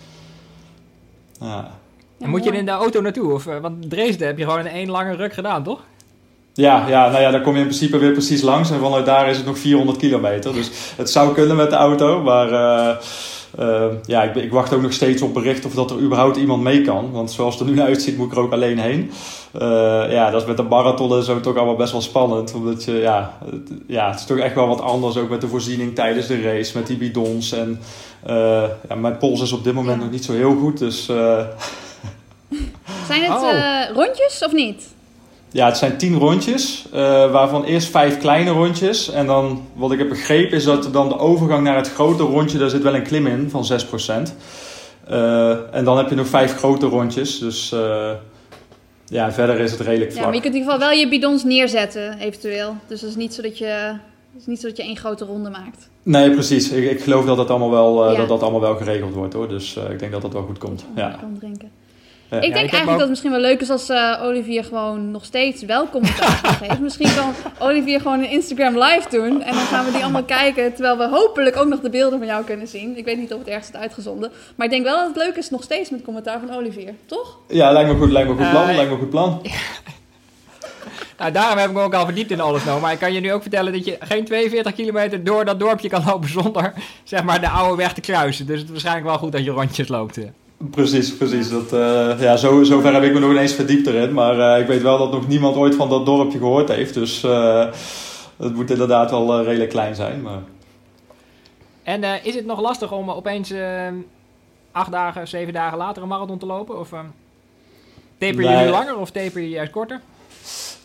ja. 1.41 1.71
En 2.19 2.31
moet 2.31 2.45
je 2.45 2.51
in 2.51 2.65
de 2.65 2.71
auto 2.71 3.01
naartoe? 3.01 3.33
Of, 3.33 3.45
want 3.45 3.91
Dresden 3.91 4.27
heb 4.27 4.39
je 4.39 4.45
gewoon 4.45 4.59
in 4.59 4.67
één 4.67 4.91
lange 4.91 5.15
ruk 5.15 5.33
gedaan, 5.33 5.63
toch? 5.63 5.85
Ja, 6.59 6.89
ja, 6.89 7.09
nou 7.09 7.23
ja, 7.23 7.31
dan 7.31 7.43
kom 7.43 7.55
je 7.55 7.61
in 7.61 7.67
principe 7.67 7.99
weer 7.99 8.13
precies 8.13 8.43
langs. 8.43 8.71
En 8.71 8.81
vanuit 8.81 9.07
daar 9.07 9.31
is 9.31 9.37
het 9.37 9.47
nog 9.47 9.59
400 9.59 9.99
kilometer. 9.99 10.53
Dus 10.53 10.71
het 10.97 11.11
zou 11.11 11.35
kunnen 11.35 11.57
met 11.57 11.71
de 11.71 11.77
auto. 11.77 12.23
Maar 12.23 12.53
uh, 12.53 12.97
Ehm, 13.57 13.95
ja, 14.07 14.23
ik, 14.23 14.35
ik, 14.35 14.53
wacht 14.53 14.73
ook 14.73 14.83
nog 14.83 14.93
steeds 14.93 15.23
op 15.23 15.35
bericht 15.35 15.65
of 15.65 15.75
dat 15.75 15.91
er 15.91 15.99
überhaupt 15.99 16.37
iemand 16.37 16.63
mee 16.63 16.83
kan. 16.83 17.13
Want 17.13 17.31
zoals 17.31 17.59
het 17.59 17.69
er 17.69 17.75
nu 17.75 17.81
uitziet, 17.91 18.17
moet 18.17 18.27
ik 18.27 18.33
er 18.33 18.43
ook 18.43 18.53
alleen 18.53 18.79
heen. 18.79 19.11
ja, 20.11 20.31
dat 20.31 20.41
is 20.41 20.47
met 20.47 20.57
de 20.57 20.63
marathon 20.63 21.17
en 21.17 21.23
zo 21.23 21.41
toch 21.41 21.57
allemaal 21.57 21.77
best 21.77 21.93
wel 21.93 22.01
spannend. 22.01 22.55
Omdat 22.55 22.85
je, 22.85 22.93
ja, 22.93 23.39
het, 23.51 23.71
ja, 23.87 24.11
het 24.11 24.19
is 24.19 24.27
toch 24.27 24.39
echt 24.39 24.55
wel 24.55 24.69
wat 24.69 24.81
anders 24.81 25.17
ook 25.17 25.29
met 25.29 25.41
de 25.41 25.49
voorziening 25.49 25.95
tijdens 25.95 26.27
de 26.27 26.43
race. 26.43 26.79
Met 26.79 26.87
die 26.87 26.97
bidons. 26.97 27.53
En 27.53 27.81
ja, 28.89 28.95
mijn 28.97 29.19
pols 29.19 29.43
is 29.43 29.53
op 29.53 29.65
dit 29.65 29.75
moment 29.75 30.01
nog 30.01 30.11
niet 30.11 30.25
zo 30.25 30.33
heel 30.33 30.57
goed. 30.57 30.79
Dus... 30.79 31.05
Zijn 33.09 33.23
het 33.23 33.31
oh. 33.31 33.53
rondjes 33.95 34.45
of 34.45 34.53
niet? 34.53 34.97
Ja, 35.51 35.67
het 35.67 35.77
zijn 35.77 35.97
tien 35.97 36.19
rondjes, 36.19 36.85
uh, 36.95 36.99
waarvan 37.31 37.65
eerst 37.65 37.89
vijf 37.89 38.19
kleine 38.19 38.51
rondjes. 38.51 39.11
En 39.11 39.27
dan, 39.27 39.67
wat 39.75 39.93
ik 39.93 39.99
heb 39.99 40.09
begrepen, 40.09 40.57
is 40.57 40.65
dat 40.65 40.93
dan 40.93 41.09
de 41.09 41.19
overgang 41.19 41.65
naar 41.65 41.77
het 41.77 41.91
grote 41.91 42.23
rondje, 42.23 42.59
daar 42.59 42.71
zit 42.71 42.83
wel 42.83 42.95
een 42.95 43.03
klim 43.03 43.27
in 43.27 43.51
van 43.51 43.65
6%. 43.65 44.35
Uh, 45.11 45.51
eh, 45.51 45.59
en 45.71 45.85
dan 45.85 45.97
heb 45.97 46.09
je 46.09 46.15
nog 46.15 46.27
vijf 46.27 46.57
grote 46.57 46.87
rondjes. 46.87 47.39
Dus 47.39 47.73
uh, 47.73 48.11
ja, 49.07 49.33
verder 49.33 49.59
is 49.59 49.71
het 49.71 49.81
redelijk 49.81 50.11
vlak. 50.11 50.23
Ja, 50.23 50.27
maar 50.27 50.37
je 50.37 50.43
kunt 50.43 50.55
in 50.55 50.61
ieder 50.61 50.73
geval 50.73 50.89
wel 50.89 50.99
je 50.99 51.09
bidons 51.09 51.45
neerzetten, 51.45 52.19
eventueel. 52.19 52.77
Dus 52.87 53.01
het 53.01 53.11
is 53.11 53.17
niet 53.17 53.35
zo 53.35 53.43
dat 53.43 53.59
je, 53.59 53.93
is 54.39 54.47
niet 54.47 54.61
zo 54.61 54.69
dat 54.69 54.77
je 54.77 54.83
één 54.83 54.97
grote 54.97 55.25
ronde 55.25 55.51
maakt. 55.51 55.89
Nee, 56.03 56.31
precies. 56.31 56.71
Ik, 56.71 56.91
ik 56.91 57.01
geloof 57.01 57.25
dat 57.25 57.37
dat 57.37 57.51
allemaal 57.51 57.71
wel, 57.71 58.11
ja. 58.11 58.17
dat 58.17 58.29
dat 58.29 58.43
allemaal 58.43 58.61
wel 58.61 58.77
geregeld 58.77 59.15
wordt 59.15 59.35
hoor. 59.35 59.49
Dus 59.49 59.77
ik 59.91 59.99
denk 59.99 60.13
dat 60.13 60.23
dat 60.23 60.33
wel 60.33 60.43
goed 60.43 60.59
komt. 60.59 60.85
Ja. 60.95 61.17
Kan 61.21 61.37
drinken 61.39 61.71
ik 62.31 62.41
denk 62.41 62.55
eigenlijk 62.55 62.87
dat 62.87 63.01
het 63.01 63.09
misschien 63.09 63.31
wel 63.31 63.41
leuk 63.41 63.61
is 63.61 63.71
als 63.71 63.91
uh, 63.91 64.21
Olivier 64.23 64.65
gewoon 64.65 65.11
nog 65.11 65.25
steeds 65.25 65.63
wel 65.63 65.89
commentaar 65.89 66.57
geeft. 66.61 66.81
Misschien 66.81 67.15
kan 67.15 67.35
Olivier 67.59 68.01
gewoon 68.01 68.19
een 68.19 68.31
Instagram 68.31 68.79
live 68.79 69.09
doen. 69.11 69.43
En 69.43 69.55
dan 69.55 69.65
gaan 69.65 69.85
we 69.85 69.91
die 69.93 70.03
allemaal 70.03 70.25
kijken. 70.25 70.75
Terwijl 70.75 70.99
we 70.99 71.09
hopelijk 71.09 71.57
ook 71.57 71.69
nog 71.69 71.81
de 71.81 71.91
beelden 71.91 72.19
van 72.19 72.29
jou 72.29 72.45
kunnen 72.45 72.69
zien. 72.69 72.97
Ik 72.97 73.05
weet 73.05 73.19
niet 73.19 73.33
of 73.33 73.39
het 73.39 73.49
ergens 73.49 73.69
is 73.69 73.75
uitgezonden. 73.75 74.31
Maar 74.55 74.67
ik 74.67 74.73
denk 74.73 74.85
wel 74.85 74.97
dat 74.97 75.07
het 75.07 75.17
leuk 75.17 75.37
is 75.37 75.51
nog 75.51 75.63
steeds 75.63 75.91
met 75.91 76.03
commentaar 76.03 76.41
van 76.47 76.57
Olivier. 76.57 76.95
Toch? 77.07 77.39
Ja, 77.49 77.73
lijkt 77.73 77.91
me 77.93 77.97
goed. 77.97 78.11
Lijkt 78.11 78.29
me 78.29 78.37
goed 78.37 78.51
plan. 78.51 78.69
Uh, 78.69 78.77
lijkt 78.77 78.91
me 78.91 78.97
goed 78.97 79.11
plan. 79.11 79.41
Nou, 81.19 81.33
daarom 81.33 81.59
heb 81.59 81.69
ik 81.69 81.75
me 81.75 81.83
ook 81.83 81.95
al 81.95 82.05
verdiept 82.05 82.31
in 82.31 82.41
alles 82.41 82.65
nou. 82.65 82.81
Maar 82.81 82.93
ik 82.93 82.99
kan 82.99 83.13
je 83.13 83.21
nu 83.21 83.33
ook 83.33 83.43
vertellen 83.43 83.73
dat 83.73 83.85
je 83.85 83.97
geen 84.01 84.25
42 84.25 84.73
kilometer 84.73 85.25
door 85.25 85.45
dat 85.45 85.61
dorpje 85.61 85.89
kan 85.89 86.05
lopen 86.07 86.29
zonder 86.29 86.73
zeg 87.05 87.23
maar, 87.23 87.41
de 87.41 87.49
oude 87.49 87.77
weg 87.77 87.93
te 87.93 88.01
kruisen. 88.01 88.47
Dus 88.47 88.57
het 88.57 88.65
is 88.65 88.71
waarschijnlijk 88.71 89.07
wel 89.07 89.19
goed 89.19 89.33
dat 89.33 89.45
je 89.45 89.51
rondjes 89.51 89.89
loopt. 89.89 90.19
Precies, 90.59 91.17
precies. 91.17 91.51
Dat, 91.51 91.73
uh, 91.73 92.21
ja, 92.21 92.37
zo, 92.37 92.63
zover 92.63 92.95
heb 92.95 93.03
ik 93.03 93.13
me 93.13 93.19
nog 93.19 93.31
ineens 93.31 93.53
verdiept 93.53 93.87
erin. 93.87 94.13
Maar 94.13 94.37
uh, 94.37 94.61
ik 94.61 94.67
weet 94.67 94.83
wel 94.83 94.99
dat 94.99 95.13
nog 95.13 95.29
niemand 95.29 95.57
ooit 95.57 95.75
van 95.75 95.89
dat 95.89 96.07
dorpje 96.07 96.39
gehoord 96.39 96.69
heeft. 96.69 96.95
Dus 96.95 97.25
uh, 97.25 97.67
het 98.37 98.55
moet 98.55 98.71
inderdaad 98.71 99.11
wel 99.11 99.43
redelijk 99.43 99.71
klein 99.71 99.95
zijn. 99.95 100.23
Maar... 100.23 100.43
En 101.83 102.25
is 102.25 102.35
het 102.35 102.47
nog 102.47 102.61
lastig 102.61 102.93
om 102.93 103.11
opeens 103.11 103.53
acht 104.73 104.93
dagen, 104.93 105.29
zeven 105.29 105.53
dagen 105.53 105.79
later 105.79 106.03
een 106.03 106.09
marathon 106.09 106.39
te 106.39 106.47
lopen? 106.47 106.79
Of 106.79 106.89
taper 108.19 108.43
je 108.43 108.65
nu 108.65 108.71
langer 108.71 108.97
of 108.97 109.11
taper 109.11 109.41
je 109.41 109.49
juist 109.49 109.73
korter? 109.73 110.01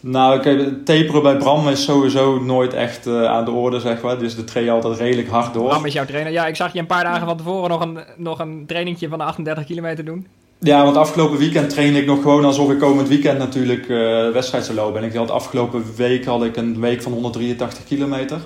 Nou, 0.06 0.39
kijk, 0.39 0.86
taperen 0.86 1.24
bij 1.24 1.38
Bram 1.38 1.68
is 1.68 1.84
sowieso 1.84 2.39
nooit 2.39 2.74
echt 2.74 3.08
uh, 3.08 3.26
aan 3.26 3.45
de 3.45 3.51
orde, 3.51 3.80
zeg 3.80 4.01
maar. 4.01 4.20
Dus 4.20 4.36
de 4.36 4.43
train 4.43 4.70
altijd 4.70 4.99
redelijk 4.99 5.30
hard 5.30 5.54
door. 5.54 5.68
Bram 5.68 5.86
is 5.86 5.93
jouw 5.93 6.06
trainer. 6.06 6.32
Ja, 6.32 6.47
ik 6.47 6.56
zag 6.56 6.74
je 6.74 6.80
een 6.80 6.86
paar 6.86 7.04
dagen 7.04 7.28
van 7.28 7.38
tevoren 7.38 7.70
nog 7.70 7.82
een, 7.82 7.99
nog 8.18 8.39
een 8.39 8.64
trainingje 8.68 9.10
van 9.10 9.18
de 9.18 9.24
38 9.24 9.66
kilometer 9.66 10.06
doen. 10.06 10.28
Ja, 10.60 10.84
want 10.84 10.97
afgelopen 10.97 11.38
weekend 11.38 11.70
trainde 11.70 11.99
ik 11.99 12.06
nog 12.06 12.22
gewoon 12.22 12.45
alsof 12.45 12.72
ik 12.72 12.80
komend 12.80 13.08
weekend 13.08 13.38
natuurlijk 13.38 13.88
uh, 13.88 14.30
wedstrijd 14.30 14.66
zou 14.66 14.78
lopen. 14.78 15.01
En 15.01 15.08
ik 15.08 15.16
had 15.16 15.32
afgelopen 15.32 15.84
week 15.95 16.26
had 16.26 16.43
ik 16.43 16.56
een 16.56 16.80
week 16.80 17.01
van 17.01 17.12
183 17.12 17.84
kilometer 17.84 18.38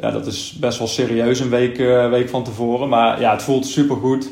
ja, 0.00 0.10
dat 0.10 0.26
is 0.26 0.56
best 0.60 0.78
wel 0.78 0.86
serieus 0.86 1.40
een 1.40 1.50
week, 1.50 1.78
uh, 1.78 2.10
week 2.10 2.28
van 2.28 2.44
tevoren. 2.44 2.88
Maar 2.88 3.20
ja, 3.20 3.32
het 3.32 3.42
voelt 3.42 3.66
super 3.66 3.96
goed. 3.96 4.30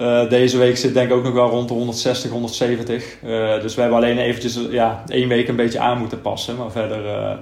Uh, 0.00 0.28
deze 0.28 0.58
week 0.58 0.76
zit 0.76 0.94
denk 0.94 1.10
ik 1.10 1.16
ook 1.16 1.24
nog 1.24 1.32
wel 1.32 1.48
rond 1.48 1.68
de 1.68 1.74
160, 1.74 2.30
170. 2.30 3.16
Uh, 3.24 3.60
dus 3.60 3.74
we 3.74 3.80
hebben 3.80 3.98
alleen 3.98 4.18
eventjes 4.18 4.58
ja, 4.70 5.02
één 5.06 5.28
week 5.28 5.48
een 5.48 5.56
beetje 5.56 5.78
aan 5.78 5.98
moeten 5.98 6.20
passen. 6.20 6.56
Maar 6.56 6.70
verder, 6.70 7.38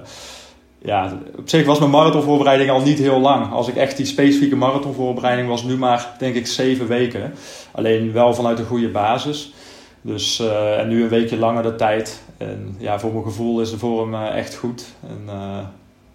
ja, 0.81 1.17
op 1.37 1.49
zich 1.49 1.65
was 1.65 1.79
mijn 1.79 1.91
marathonvoorbereiding 1.91 2.69
al 2.69 2.81
niet 2.81 2.99
heel 2.99 3.19
lang. 3.19 3.51
Als 3.51 3.67
ik 3.67 3.75
echt 3.75 3.97
die 3.97 4.05
specifieke 4.05 4.55
marathonvoorbereiding 4.55 5.47
was 5.47 5.63
nu 5.63 5.77
maar 5.77 6.15
denk 6.19 6.35
ik 6.35 6.47
zeven 6.47 6.87
weken. 6.87 7.33
Alleen 7.71 8.11
wel 8.11 8.33
vanuit 8.33 8.59
een 8.59 8.65
goede 8.65 8.89
basis. 8.89 9.53
Dus, 10.01 10.39
en 10.77 10.87
nu 10.87 11.03
een 11.03 11.09
weekje 11.09 11.37
langer 11.37 11.63
de 11.63 11.75
tijd. 11.75 12.21
En 12.37 12.75
ja, 12.77 12.99
voor 12.99 13.11
mijn 13.11 13.23
gevoel 13.23 13.61
is 13.61 13.69
de 13.69 13.77
vorm 13.77 14.15
echt 14.15 14.55
goed. 14.55 14.85
En, 15.07 15.29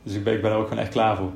dus 0.05 0.15
ik 0.15 0.25
ben, 0.25 0.35
ik 0.35 0.43
ben 0.43 0.51
er 0.51 0.57
ook 0.57 0.69
gewoon 0.69 0.83
echt 0.83 0.93
klaar 0.93 1.17
voor. 1.17 1.33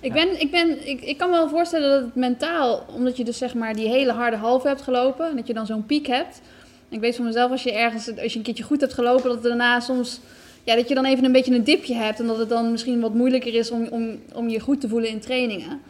Ik, 0.00 0.12
ben, 0.12 0.40
ik, 0.40 0.50
ben, 0.50 0.88
ik, 0.88 1.00
ik 1.00 1.18
kan 1.18 1.30
me 1.30 1.36
wel 1.36 1.48
voorstellen 1.48 1.90
dat 1.90 2.00
het 2.00 2.14
mentaal, 2.14 2.84
omdat 2.94 3.16
je 3.16 3.24
dus 3.24 3.38
zeg 3.38 3.54
maar 3.54 3.74
die 3.74 3.88
hele 3.88 4.12
harde 4.12 4.36
halve 4.36 4.68
hebt 4.68 4.82
gelopen 4.82 5.30
en 5.30 5.36
dat 5.36 5.46
je 5.46 5.54
dan 5.54 5.66
zo'n 5.66 5.86
piek 5.86 6.06
hebt. 6.06 6.40
Ik 6.88 7.00
weet 7.00 7.16
van 7.16 7.24
mezelf, 7.24 7.50
als 7.50 7.62
je 7.62 7.72
ergens, 7.72 8.18
als 8.18 8.32
je 8.32 8.38
een 8.38 8.44
keertje 8.44 8.64
goed 8.64 8.80
hebt 8.80 8.94
gelopen, 8.94 9.30
dat 9.30 9.42
daarna 9.42 9.80
soms, 9.80 10.20
ja, 10.64 10.74
dat 10.74 10.88
je 10.88 10.94
dan 10.94 11.04
even 11.04 11.24
een 11.24 11.32
beetje 11.32 11.54
een 11.54 11.64
dipje 11.64 11.94
hebt 11.94 12.20
en 12.20 12.26
dat 12.26 12.38
het 12.38 12.48
dan 12.48 12.70
misschien 12.70 13.00
wat 13.00 13.14
moeilijker 13.14 13.54
is 13.54 13.70
om, 13.70 13.86
om, 13.90 14.18
om 14.34 14.48
je 14.48 14.60
goed 14.60 14.80
te 14.80 14.88
voelen 14.88 15.10
in 15.10 15.20
trainingen. 15.20 15.80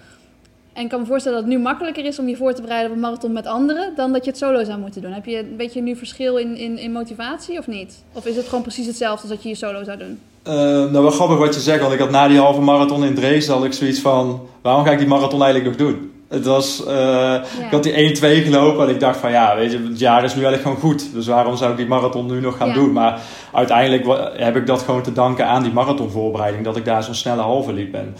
En 0.72 0.82
ik 0.82 0.88
kan 0.88 1.00
me 1.00 1.06
voorstellen 1.06 1.38
dat 1.38 1.46
het 1.46 1.56
nu 1.56 1.62
makkelijker 1.62 2.04
is 2.04 2.18
om 2.18 2.28
je 2.28 2.36
voor 2.36 2.52
te 2.52 2.62
bereiden 2.62 2.90
op 2.90 2.96
een 2.96 3.02
marathon 3.02 3.32
met 3.32 3.46
anderen 3.46 3.92
dan 3.96 4.12
dat 4.12 4.24
je 4.24 4.30
het 4.30 4.38
solo 4.38 4.64
zou 4.64 4.78
moeten 4.78 5.02
doen. 5.02 5.12
Heb 5.12 5.26
je 5.26 5.38
een 5.38 5.56
beetje 5.56 5.80
nu 5.80 5.96
verschil 5.96 6.36
in, 6.36 6.56
in, 6.56 6.78
in 6.78 6.92
motivatie 6.92 7.58
of 7.58 7.66
niet? 7.66 8.04
Of 8.12 8.26
is 8.26 8.36
het 8.36 8.48
gewoon 8.48 8.62
precies 8.62 8.86
hetzelfde 8.86 9.20
als 9.20 9.30
dat 9.30 9.42
je 9.42 9.48
je 9.48 9.54
solo 9.54 9.84
zou 9.84 9.98
doen? 9.98 10.20
Uh, 10.48 10.54
nou, 10.54 11.02
wel 11.02 11.10
grappig 11.10 11.38
wat 11.38 11.54
je 11.54 11.60
zegt, 11.60 11.80
want 11.80 11.92
ik 11.92 11.98
had 11.98 12.10
na 12.10 12.28
die 12.28 12.38
halve 12.38 12.60
marathon 12.60 13.04
in 13.04 13.14
Dresden 13.14 13.54
had 13.54 13.64
ik 13.64 13.72
zoiets 13.72 14.00
van, 14.00 14.48
waarom 14.62 14.84
ga 14.84 14.90
ik 14.90 14.98
die 14.98 15.06
marathon 15.06 15.42
eigenlijk 15.42 15.78
nog 15.78 15.88
doen? 15.88 16.12
Het 16.28 16.44
was, 16.44 16.84
uh, 16.88 17.34
ik 17.34 17.70
had 17.70 17.82
die 17.82 18.16
1-2 18.16 18.20
gelopen 18.20 18.84
en 18.84 18.94
ik 18.94 19.00
dacht 19.00 19.20
van 19.20 19.30
ja, 19.30 19.56
weet 19.56 19.72
je, 19.72 19.78
het 19.78 19.98
jaar 19.98 20.24
is 20.24 20.34
nu 20.34 20.44
eigenlijk 20.44 20.62
gewoon 20.62 20.92
goed. 20.92 21.12
Dus 21.12 21.26
waarom 21.26 21.56
zou 21.56 21.70
ik 21.70 21.76
die 21.76 21.86
marathon 21.86 22.26
nu 22.26 22.40
nog 22.40 22.56
gaan 22.56 22.72
doen? 22.72 22.92
Maar 22.92 23.20
uiteindelijk 23.52 24.06
heb 24.36 24.56
ik 24.56 24.66
dat 24.66 24.82
gewoon 24.82 25.02
te 25.02 25.12
danken 25.12 25.46
aan 25.46 25.62
die 25.62 25.72
marathonvoorbereiding, 25.72 26.64
dat 26.64 26.76
ik 26.76 26.84
daar 26.84 27.02
zo'n 27.02 27.14
snelle 27.14 27.42
halve 27.42 27.72
liep 27.72 27.92
ben. 27.92 28.14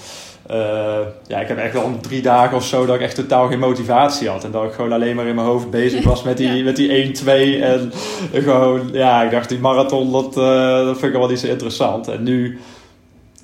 Uh, 0.51 0.98
ja, 1.26 1.40
ik 1.40 1.48
heb 1.48 1.59
echt 1.59 1.72
wel 1.72 1.98
drie 2.01 2.22
dagen 2.22 2.57
of 2.57 2.64
zo 2.64 2.86
dat 2.86 2.94
ik 2.94 3.01
echt 3.01 3.14
totaal 3.14 3.48
geen 3.48 3.59
motivatie 3.59 4.28
had. 4.28 4.44
En 4.44 4.51
dat 4.51 4.64
ik 4.64 4.72
gewoon 4.72 4.92
alleen 4.92 5.16
maar 5.16 5.26
in 5.26 5.34
mijn 5.34 5.46
hoofd 5.46 5.70
bezig 5.70 6.05
was 6.05 6.22
met 6.22 6.36
die, 6.36 6.64
met 6.64 6.76
die 6.76 7.14
1-2. 7.22 7.62
En 7.62 7.92
gewoon, 8.32 8.88
ja, 8.92 9.22
ik 9.22 9.30
dacht 9.30 9.48
die 9.48 9.59
marathon, 9.59 10.12
dat, 10.12 10.36
uh, 10.36 10.84
dat 10.84 10.98
vind 10.98 11.12
ik 11.12 11.18
wel 11.18 11.28
niet 11.28 11.38
zo 11.38 11.46
interessant. 11.46 12.09
En 12.09 12.22
nu, 12.22 12.59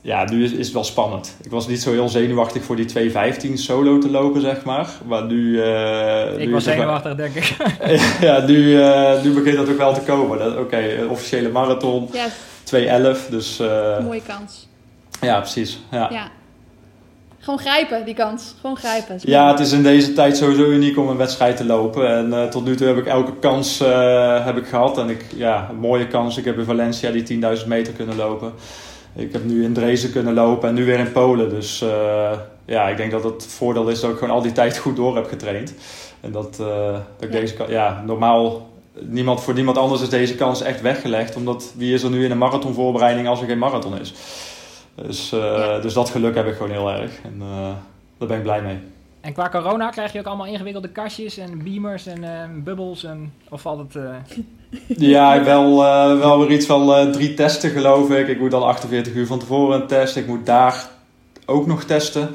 ja, 0.00 0.24
nu 0.30 0.44
is, 0.44 0.52
is 0.52 0.64
het 0.64 0.74
wel 0.74 0.84
spannend. 0.84 1.36
Ik 1.42 1.50
was 1.50 1.66
niet 1.66 1.82
zo 1.82 1.90
heel 1.92 2.08
zenuwachtig 2.08 2.62
voor 2.62 2.76
die 2.76 3.10
2.15 3.12 3.52
solo 3.52 3.98
te 3.98 4.10
lopen, 4.10 4.40
zeg 4.40 4.64
maar. 4.64 4.88
Maar 5.04 5.24
nu... 5.24 5.50
Uh, 5.50 6.38
ik 6.38 6.50
was 6.50 6.64
zenuwachtig, 6.64 7.14
denk 7.14 7.34
ik. 7.34 7.56
ja, 8.20 8.46
nu, 8.46 8.74
nu 9.22 9.32
begint 9.34 9.56
dat 9.56 9.68
ook 9.68 9.78
wel 9.78 9.94
te 9.94 10.00
komen. 10.00 10.46
Oké, 10.46 10.60
okay, 10.60 11.04
officiële 11.04 11.48
marathon, 11.48 12.08
ja. 12.12 12.26
2.11, 13.14 13.30
dus... 13.30 13.58
Mooie 14.02 14.22
kans. 14.26 14.68
Ja, 15.20 15.40
precies. 15.40 15.80
ja. 15.90 16.08
ja. 16.12 16.30
Gewoon 17.46 17.60
grijpen, 17.60 18.04
die 18.04 18.14
kans. 18.14 18.54
Gewoon 18.60 18.76
grijpen. 18.76 19.18
Ja, 19.20 19.50
het 19.50 19.60
is 19.60 19.72
in 19.72 19.82
deze 19.82 20.12
tijd 20.12 20.36
sowieso 20.36 20.64
uniek 20.64 20.98
om 20.98 21.08
een 21.08 21.16
wedstrijd 21.16 21.56
te 21.56 21.64
lopen. 21.64 22.08
En 22.08 22.28
uh, 22.28 22.44
tot 22.44 22.64
nu 22.64 22.76
toe 22.76 22.86
heb 22.86 22.96
ik 22.96 23.06
elke 23.06 23.32
kans 23.40 23.82
uh, 23.82 24.44
heb 24.44 24.56
ik 24.56 24.66
gehad. 24.66 24.98
En 24.98 25.08
ik, 25.08 25.24
ja, 25.36 25.68
een 25.70 25.76
mooie 25.76 26.06
kans. 26.06 26.36
Ik 26.36 26.44
heb 26.44 26.58
in 26.58 26.64
Valencia 26.64 27.10
die 27.10 27.42
10.000 27.58 27.66
meter 27.66 27.92
kunnen 27.92 28.16
lopen. 28.16 28.52
Ik 29.14 29.32
heb 29.32 29.44
nu 29.44 29.64
in 29.64 29.72
Dresden 29.72 30.12
kunnen 30.12 30.34
lopen 30.34 30.68
en 30.68 30.74
nu 30.74 30.84
weer 30.84 30.98
in 30.98 31.12
Polen. 31.12 31.48
Dus 31.50 31.82
uh, 31.82 32.32
ja, 32.64 32.88
ik 32.88 32.96
denk 32.96 33.10
dat 33.10 33.24
het 33.24 33.46
voordeel 33.46 33.88
is 33.88 34.00
dat 34.00 34.10
ik 34.10 34.18
gewoon 34.18 34.34
al 34.34 34.42
die 34.42 34.52
tijd 34.52 34.78
goed 34.78 34.96
door 34.96 35.16
heb 35.16 35.28
getraind. 35.28 35.74
En 36.20 36.32
dat, 36.32 36.56
dat 36.56 37.28
ik 37.28 37.32
ja. 37.32 37.40
deze 37.40 37.54
ja, 37.68 38.02
normaal 38.06 38.70
niemand, 39.00 39.42
voor 39.42 39.54
niemand 39.54 39.78
anders 39.78 40.02
is 40.02 40.08
deze 40.08 40.34
kans 40.34 40.62
echt 40.62 40.80
weggelegd. 40.80 41.36
Omdat 41.36 41.72
wie 41.76 41.94
is 41.94 42.02
er 42.02 42.10
nu 42.10 42.24
in 42.24 42.30
een 42.30 42.38
marathonvoorbereiding 42.38 43.28
als 43.28 43.40
er 43.40 43.46
geen 43.46 43.58
marathon 43.58 44.00
is? 44.00 44.14
Dus, 45.02 45.32
uh, 45.32 45.82
dus 45.82 45.92
dat 45.92 46.10
geluk 46.10 46.34
heb 46.34 46.46
ik 46.46 46.54
gewoon 46.54 46.70
heel 46.70 46.90
erg. 46.90 47.10
En 47.22 47.34
uh, 47.40 47.68
daar 48.18 48.28
ben 48.28 48.36
ik 48.36 48.42
blij 48.42 48.62
mee. 48.62 48.78
En 49.20 49.32
qua 49.32 49.48
corona 49.48 49.90
krijg 49.90 50.12
je 50.12 50.18
ook 50.18 50.26
allemaal 50.26 50.46
ingewikkelde 50.46 50.88
kastjes 50.88 51.38
en 51.38 51.62
beamers 51.62 52.06
en 52.06 52.22
uh, 52.22 52.64
bubbels? 52.64 53.04
En, 53.04 53.32
of 53.48 53.60
valt 53.60 53.78
het... 53.78 54.02
ja, 54.98 55.44
wel, 55.44 55.76
wel 56.18 56.38
weer 56.38 56.50
iets 56.50 56.66
van 56.66 57.12
drie 57.12 57.34
testen 57.34 57.70
geloof 57.70 58.10
ik. 58.10 58.28
Ik 58.28 58.40
moet 58.40 58.50
dan 58.50 58.62
48 58.62 59.14
uur 59.14 59.26
van 59.26 59.38
tevoren 59.38 59.80
een 59.80 59.86
test. 59.86 60.16
Ik 60.16 60.26
moet 60.26 60.46
daar 60.46 60.88
ook 61.46 61.66
nog 61.66 61.84
testen. 61.84 62.28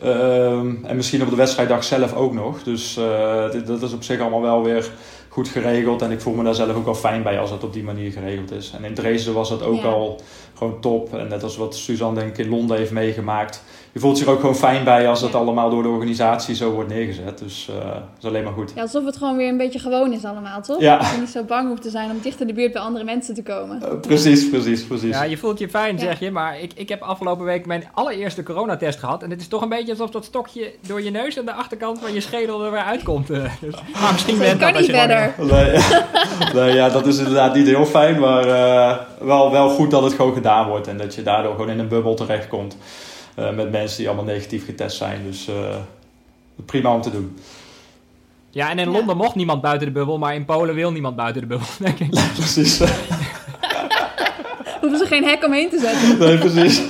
Ehm, 0.00 0.84
en 0.84 0.96
misschien 0.96 1.22
op 1.22 1.30
de 1.30 1.36
wedstrijddag 1.36 1.84
zelf 1.84 2.14
ook 2.14 2.32
nog. 2.32 2.62
Dus 2.62 2.98
dit, 3.52 3.66
dat 3.66 3.82
is 3.82 3.92
op 3.92 4.02
zich 4.02 4.20
allemaal 4.20 4.42
wel 4.42 4.62
weer 4.62 4.90
goed 5.32 5.48
geregeld. 5.48 6.02
En 6.02 6.10
ik 6.10 6.20
voel 6.20 6.34
me 6.34 6.44
daar 6.44 6.54
zelf 6.54 6.76
ook 6.76 6.86
al 6.86 6.94
fijn 6.94 7.22
bij 7.22 7.38
als 7.38 7.50
het 7.50 7.64
op 7.64 7.72
die 7.72 7.82
manier 7.82 8.12
geregeld 8.12 8.50
is. 8.50 8.72
En 8.76 8.84
in 8.84 8.94
Dresden 8.94 9.34
was 9.34 9.48
dat 9.48 9.62
ook 9.62 9.82
Ja. 9.82 9.88
al 9.88 10.20
gewoon 10.54 10.80
top. 10.80 11.14
En 11.14 11.28
net 11.28 11.42
als 11.42 11.56
wat 11.56 11.74
Suzanne 11.76 12.20
denk 12.20 12.38
ik 12.38 12.44
in 12.44 12.50
Londen 12.50 12.76
heeft 12.76 12.90
meegemaakt. 12.90 13.62
Je 13.92 14.00
voelt 14.00 14.18
zich 14.18 14.26
ook 14.26 14.40
gewoon 14.40 14.56
fijn 14.56 14.84
bij 14.84 15.08
als 15.08 15.20
het 15.20 15.32
Ja. 15.32 15.38
allemaal 15.38 15.70
door 15.70 15.82
de 15.82 15.88
organisatie 15.88 16.54
zo 16.54 16.70
wordt 16.70 16.88
neergezet. 16.90 17.38
Dus 17.38 17.68
eh, 17.68 17.84
dat 17.84 18.02
is 18.20 18.24
alleen 18.28 18.44
maar 18.44 18.52
goed. 18.52 18.72
Ja, 18.74 18.82
alsof 18.82 19.04
het 19.04 19.16
gewoon 19.16 19.36
weer 19.36 19.48
een 19.48 19.56
beetje 19.56 19.78
gewoon 19.78 20.12
is 20.12 20.24
allemaal, 20.24 20.62
toch? 20.62 20.80
Ja. 20.80 20.98
Dat 20.98 21.10
je 21.10 21.16
niet 21.20 21.28
zo 21.28 21.42
bang 21.42 21.68
hoeft 21.68 21.82
te 21.82 21.90
zijn 21.90 22.10
om 22.10 22.18
dicht 22.22 22.40
in 22.40 22.46
de 22.46 22.52
buurt 22.52 22.72
bij 22.72 22.82
andere 22.82 23.04
mensen 23.04 23.34
te 23.34 23.42
komen. 23.42 23.82
Eh, 23.82 23.88
precies, 24.00 24.48
precies, 24.50 24.84
precies. 24.86 25.14
Ja, 25.16 25.22
je 25.22 25.36
voelt 25.36 25.58
je 25.58 25.68
fijn, 25.68 25.94
Ja. 25.94 26.00
zeg 26.02 26.18
je. 26.20 26.30
Maar 26.30 26.60
ik, 26.60 26.72
ik 26.74 26.88
heb 26.88 27.02
afgelopen 27.02 27.44
week 27.44 27.66
mijn 27.66 27.84
allereerste 27.94 28.42
coronatest 28.42 28.98
gehad. 28.98 29.22
En 29.22 29.30
het 29.30 29.40
is 29.40 29.48
toch 29.48 29.62
een 29.62 29.68
beetje 29.68 29.90
alsof 29.92 30.10
dat 30.10 30.24
stokje 30.24 30.72
door 30.86 31.02
je 31.02 31.10
neus 31.10 31.36
en 31.36 31.44
de 31.44 31.52
achterkant 31.52 31.98
van 32.00 32.12
je 32.12 32.20
schedel 32.20 32.64
er 32.64 32.70
weer 32.70 32.80
uitkomt. 32.84 33.30
eh. 33.30 33.42
Dus, 33.60 33.74
maar 34.00 34.12
misschien 34.12 34.38
Dat 34.38 34.46
bent 34.46 34.60
kan 34.60 34.72
dat 34.72 34.80
niet 34.80 34.90
verder. 34.90 35.34
Nee, 35.38 35.78
nee, 36.64 36.74
ja, 36.74 36.88
dat 36.88 37.06
is 37.06 37.18
inderdaad 37.18 37.54
niet 37.54 37.66
heel 37.66 37.86
fijn, 37.86 38.20
maar 38.20 38.46
eh, 38.48 38.96
wel, 39.26 39.50
wel 39.50 39.68
goed 39.68 39.90
dat 39.90 40.02
het 40.02 40.12
gewoon 40.12 40.34
gedaan 40.34 40.68
wordt 40.68 40.86
en 40.88 40.96
dat 40.98 41.14
je 41.14 41.22
daardoor 41.22 41.50
gewoon 41.54 41.70
in 41.70 41.78
een 41.78 41.88
bubbel 41.88 42.14
terechtkomt 42.14 42.76
eh, 42.80 42.80
met 43.36 43.70
mensen 43.70 43.96
die 43.98 44.06
allemaal 44.06 44.24
negatief 44.24 44.64
getest 44.64 44.96
zijn. 44.96 45.20
Dus 45.24 45.48
eh, 45.48 45.76
prima 46.66 46.94
om 46.94 47.00
te 47.02 47.10
doen. 47.10 47.38
Ja, 48.50 48.70
en 48.70 48.78
in 48.78 48.90
Ja. 48.90 48.96
Londen 48.96 49.16
mocht 49.16 49.34
niemand 49.34 49.60
buiten 49.62 49.86
de 49.86 49.92
bubbel, 49.92 50.18
maar 50.18 50.34
in 50.34 50.44
Polen 50.44 50.74
wil 50.74 50.92
niemand 50.92 51.16
buiten 51.16 51.40
de 51.40 51.46
bubbel, 51.48 51.66
denk 51.86 51.98
ik. 51.98 52.10
Precies. 52.34 52.78
Hoeven 54.80 54.98
ze 54.98 55.06
geen 55.06 55.24
hek 55.24 55.44
omheen 55.44 55.68
te 55.70 55.78
zetten. 55.78 56.18
Nee, 56.28 56.38
precies. 56.38 56.82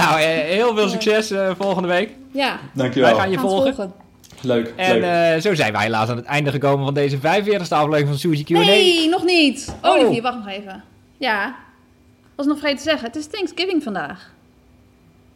nou, 0.00 0.20
eh, 0.20 0.26
heel 0.26 0.74
veel 0.74 0.88
succes 0.88 1.30
eh, 1.30 1.50
volgende 1.58 1.88
week. 1.88 2.10
Ja, 2.32 2.48
Wij 2.50 2.58
Dankjewel. 2.72 3.14
gaan 3.16 3.30
je 3.30 3.36
gaan 3.36 3.44
het 3.46 3.54
volgen. 3.54 3.74
volgen. 3.74 3.92
Leuk. 4.40 4.72
En 4.76 4.94
leuk. 5.00 5.34
eh, 5.34 5.40
zo 5.40 5.54
zijn 5.54 5.72
wij 5.72 5.82
helaas 5.82 6.08
aan 6.08 6.16
het 6.16 6.24
einde 6.24 6.50
gekomen 6.50 6.84
van 6.84 6.94
deze 6.94 7.18
45e 7.18 7.68
aflevering 7.68 8.08
van 8.08 8.18
Suzy 8.18 8.44
Q&A. 8.44 8.58
Nee, 8.58 9.08
nog 9.08 9.24
niet. 9.24 9.74
Oh. 9.82 9.90
Olivier, 9.90 10.22
wacht 10.22 10.36
nog 10.36 10.48
even. 10.48 10.82
Ja, 11.16 11.54
was 12.36 12.46
nog 12.46 12.58
vergeten 12.58 12.82
te 12.84 12.90
zeggen. 12.90 13.06
Het 13.06 13.16
is 13.16 13.26
Thanksgiving 13.26 13.82
vandaag. 13.82 14.30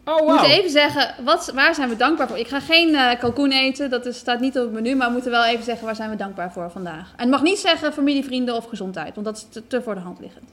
Oh, 0.04 0.16
We 0.16 0.22
wow. 0.22 0.30
moeten 0.30 0.50
even 0.50 0.70
zeggen, 0.70 1.14
wat, 1.24 1.52
waar 1.54 1.74
zijn 1.74 1.88
we 1.88 1.96
dankbaar 1.96 2.28
voor? 2.28 2.38
Ik 2.38 2.48
ga 2.48 2.60
geen 2.60 2.94
eh 2.94 3.18
kalkoen 3.18 3.52
eten, 3.52 3.90
dat 3.90 4.06
is, 4.06 4.16
staat 4.16 4.40
niet 4.40 4.58
op 4.58 4.62
het 4.64 4.72
menu. 4.72 4.94
Maar 4.94 5.06
we 5.06 5.12
moeten 5.12 5.30
wel 5.30 5.44
even 5.44 5.64
zeggen, 5.64 5.86
waar 5.86 5.96
zijn 5.96 6.10
we 6.10 6.16
dankbaar 6.16 6.52
voor 6.52 6.70
vandaag? 6.70 7.12
En 7.16 7.20
het 7.20 7.30
mag 7.30 7.42
niet 7.42 7.58
zeggen 7.58 7.92
familie, 7.92 8.24
vrienden 8.24 8.54
of 8.54 8.64
gezondheid. 8.64 9.14
Want 9.14 9.26
dat 9.26 9.36
is 9.36 9.46
te, 9.50 9.66
te 9.66 9.82
voor 9.82 9.94
de 9.94 10.00
hand 10.00 10.20
liggend. 10.20 10.50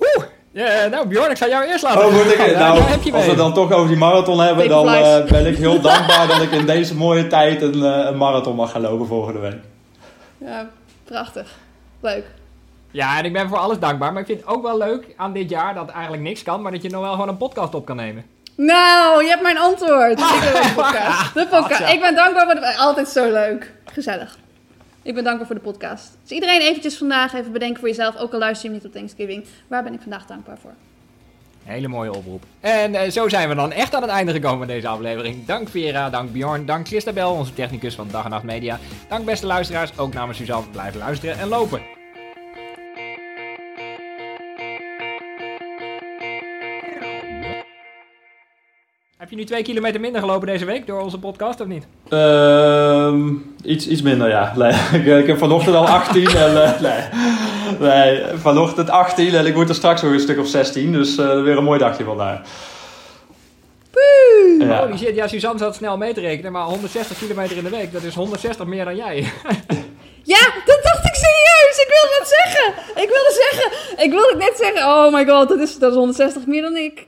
Oeh. 0.00 0.24
Ja, 0.50 0.86
nou, 0.86 1.08
Bjorn, 1.08 1.30
ik 1.30 1.36
zal 1.36 1.48
jou 1.48 1.64
eerst 1.64 1.82
laten. 1.82 2.06
Oh, 2.06 2.12
moet 2.12 2.32
ik. 2.32 2.46
Ja, 2.46 2.58
nou, 2.58 2.80
als 3.12 3.24
we 3.24 3.30
het 3.30 3.36
dan 3.36 3.54
toch 3.54 3.72
over 3.72 3.88
die 3.88 3.96
marathon 3.96 4.40
hebben, 4.40 4.68
dan 4.68 4.88
eh, 4.88 5.24
ben 5.24 5.46
ik 5.46 5.56
heel 5.56 5.80
dankbaar 5.90 6.26
dat 6.26 6.42
ik 6.42 6.50
in 6.50 6.66
deze 6.66 6.94
mooie 6.94 7.26
tijd 7.26 7.62
een, 7.62 7.84
eh, 7.84 8.06
een 8.06 8.16
marathon 8.16 8.56
mag 8.56 8.70
gaan 8.70 8.80
lopen 8.80 9.06
volgende 9.06 9.38
week. 9.38 9.60
Ja, 10.38 10.70
prachtig. 11.04 11.54
Leuk. 12.00 12.24
Ja, 12.94 13.18
en 13.18 13.24
ik 13.24 13.32
ben 13.32 13.48
voor 13.48 13.58
alles 13.58 13.78
dankbaar. 13.78 14.12
Maar 14.12 14.20
ik 14.20 14.26
vind 14.26 14.40
het 14.40 14.48
ook 14.48 14.62
wel 14.62 14.78
leuk 14.78 15.04
aan 15.16 15.32
dit 15.32 15.50
jaar 15.50 15.74
dat 15.74 15.88
eigenlijk 15.88 16.22
niks 16.22 16.42
kan, 16.42 16.62
maar 16.62 16.72
dat 16.72 16.82
je 16.82 16.90
nog 16.90 17.00
wel 17.00 17.12
gewoon 17.12 17.28
een 17.28 17.36
podcast 17.36 17.74
op 17.74 17.84
kan 17.84 17.96
nemen. 17.96 18.24
Nou, 18.56 19.22
je 19.22 19.28
hebt 19.28 19.42
mijn 19.42 19.58
antwoord. 19.58 20.18
Ik 20.66 20.72
podcast. 20.74 21.34
De 21.34 21.46
podcast. 21.50 21.92
Ik 21.92 22.00
ben 22.00 22.14
dankbaar 22.14 22.44
voor 22.44 22.54
de... 22.54 22.76
Altijd 22.76 23.08
zo 23.08 23.32
leuk. 23.32 23.72
Gezellig. 23.92 24.38
Ik 25.02 25.14
ben 25.14 25.24
dankbaar 25.24 25.46
voor 25.46 25.54
de 25.54 25.60
podcast. 25.60 26.18
Dus 26.22 26.30
iedereen 26.30 26.60
eventjes 26.60 26.96
vandaag 26.96 27.34
even 27.34 27.52
bedenken 27.52 27.80
voor 27.80 27.88
jezelf. 27.88 28.16
Ook 28.16 28.32
al 28.32 28.38
luister 28.38 28.68
je 28.68 28.74
niet 28.74 28.84
op 28.84 28.92
Thanksgiving. 28.92 29.44
Waar 29.68 29.82
ben 29.82 29.94
ik 29.94 30.00
vandaag 30.00 30.26
dankbaar 30.26 30.58
voor? 30.62 30.72
Hele 31.64 31.88
mooie 31.88 32.14
oproep. 32.14 32.42
En 32.60 32.94
eh, 32.94 33.10
zo 33.10 33.28
zijn 33.28 33.48
we 33.48 33.54
dan 33.54 33.72
echt 33.72 33.94
aan 33.94 34.02
het 34.02 34.10
einde 34.10 34.32
gekomen 34.32 34.58
van 34.58 34.66
deze 34.66 34.88
aflevering. 34.88 35.46
Dank 35.46 35.68
Vera, 35.68 36.10
dank 36.10 36.32
Bjorn, 36.32 36.66
dank 36.66 36.86
Christabel, 36.86 37.32
onze 37.32 37.54
technicus 37.54 37.94
van 37.94 38.08
Dag 38.10 38.24
en 38.24 38.30
Nacht 38.30 38.44
Media. 38.44 38.78
Dank 39.08 39.24
beste 39.24 39.46
luisteraars, 39.46 39.98
ook 39.98 40.12
namens 40.12 40.38
Suzanne, 40.38 40.70
blijven 40.70 40.98
luisteren 40.98 41.38
en 41.38 41.48
lopen. 41.48 42.03
Heb 49.24 49.32
je 49.32 49.38
nu 49.38 49.44
twee 49.44 49.62
kilometer 49.62 50.00
minder 50.00 50.20
gelopen 50.20 50.46
deze 50.46 50.64
week 50.64 50.86
door 50.86 51.00
onze 51.00 51.18
podcast 51.18 51.60
of 51.60 51.66
niet? 51.66 51.86
Ehm, 52.08 53.32
iets, 53.62 53.88
iets 53.88 54.02
minder, 54.02 54.28
ja. 54.28 54.52
Ik, 55.20 55.26
heb 55.26 55.38
vanochtend 55.38 55.76
al 55.76 55.86
18 55.86 56.26
en 56.26 56.62
eh, 56.62 56.80
nee. 56.86 57.02
nee, 57.78 58.22
vanochtend 58.36 58.90
18 58.90 59.34
en 59.34 59.46
ik 59.46 59.54
moet 59.54 59.68
er 59.68 59.74
straks 59.74 60.02
nog 60.02 60.12
een 60.12 60.20
stuk 60.20 60.38
of 60.38 60.46
16, 60.46 60.92
dus 60.92 61.18
eh, 61.18 61.42
weer 61.42 61.56
een 61.56 61.64
mooi 61.64 61.78
dagje 61.78 62.04
vandaag. 62.04 62.40
Ja. 64.58 64.86
Holy 64.86 64.98
shit, 64.98 65.14
ja, 65.14 65.26
Suzanne 65.26 65.58
zat 65.58 65.74
snel 65.74 65.96
mee 65.96 66.14
te 66.14 66.20
rekenen, 66.20 66.52
maar 66.52 66.64
160 66.64 67.18
kilometer 67.18 67.56
in 67.56 67.64
de 67.64 67.70
week, 67.70 67.92
dat 67.92 68.02
is 68.02 68.14
160 68.14 68.66
meer 68.66 68.84
dan 68.84 68.96
jij. 68.96 69.24
Ja, 70.26 70.40
dat 70.64 70.80
dacht 70.82 71.04
ik 71.04 71.14
serieus. 71.14 71.76
Ik 71.76 71.88
wilde 71.88 72.16
dat 72.18 72.28
zeggen. 72.28 73.02
Ik 73.02 73.08
wilde 73.08 73.50
zeggen. 73.50 74.04
Ik 74.04 74.10
wilde 74.10 74.36
net 74.36 74.56
zeggen. 74.56 74.84
Oh 74.86 75.12
my 75.12 75.26
god, 75.26 75.48
dat 75.48 75.58
is, 75.58 75.78
dat 75.78 75.90
is 75.90 75.96
160 75.96 76.46
meer 76.46 76.62
dan 76.62 76.76
ik. 76.76 77.06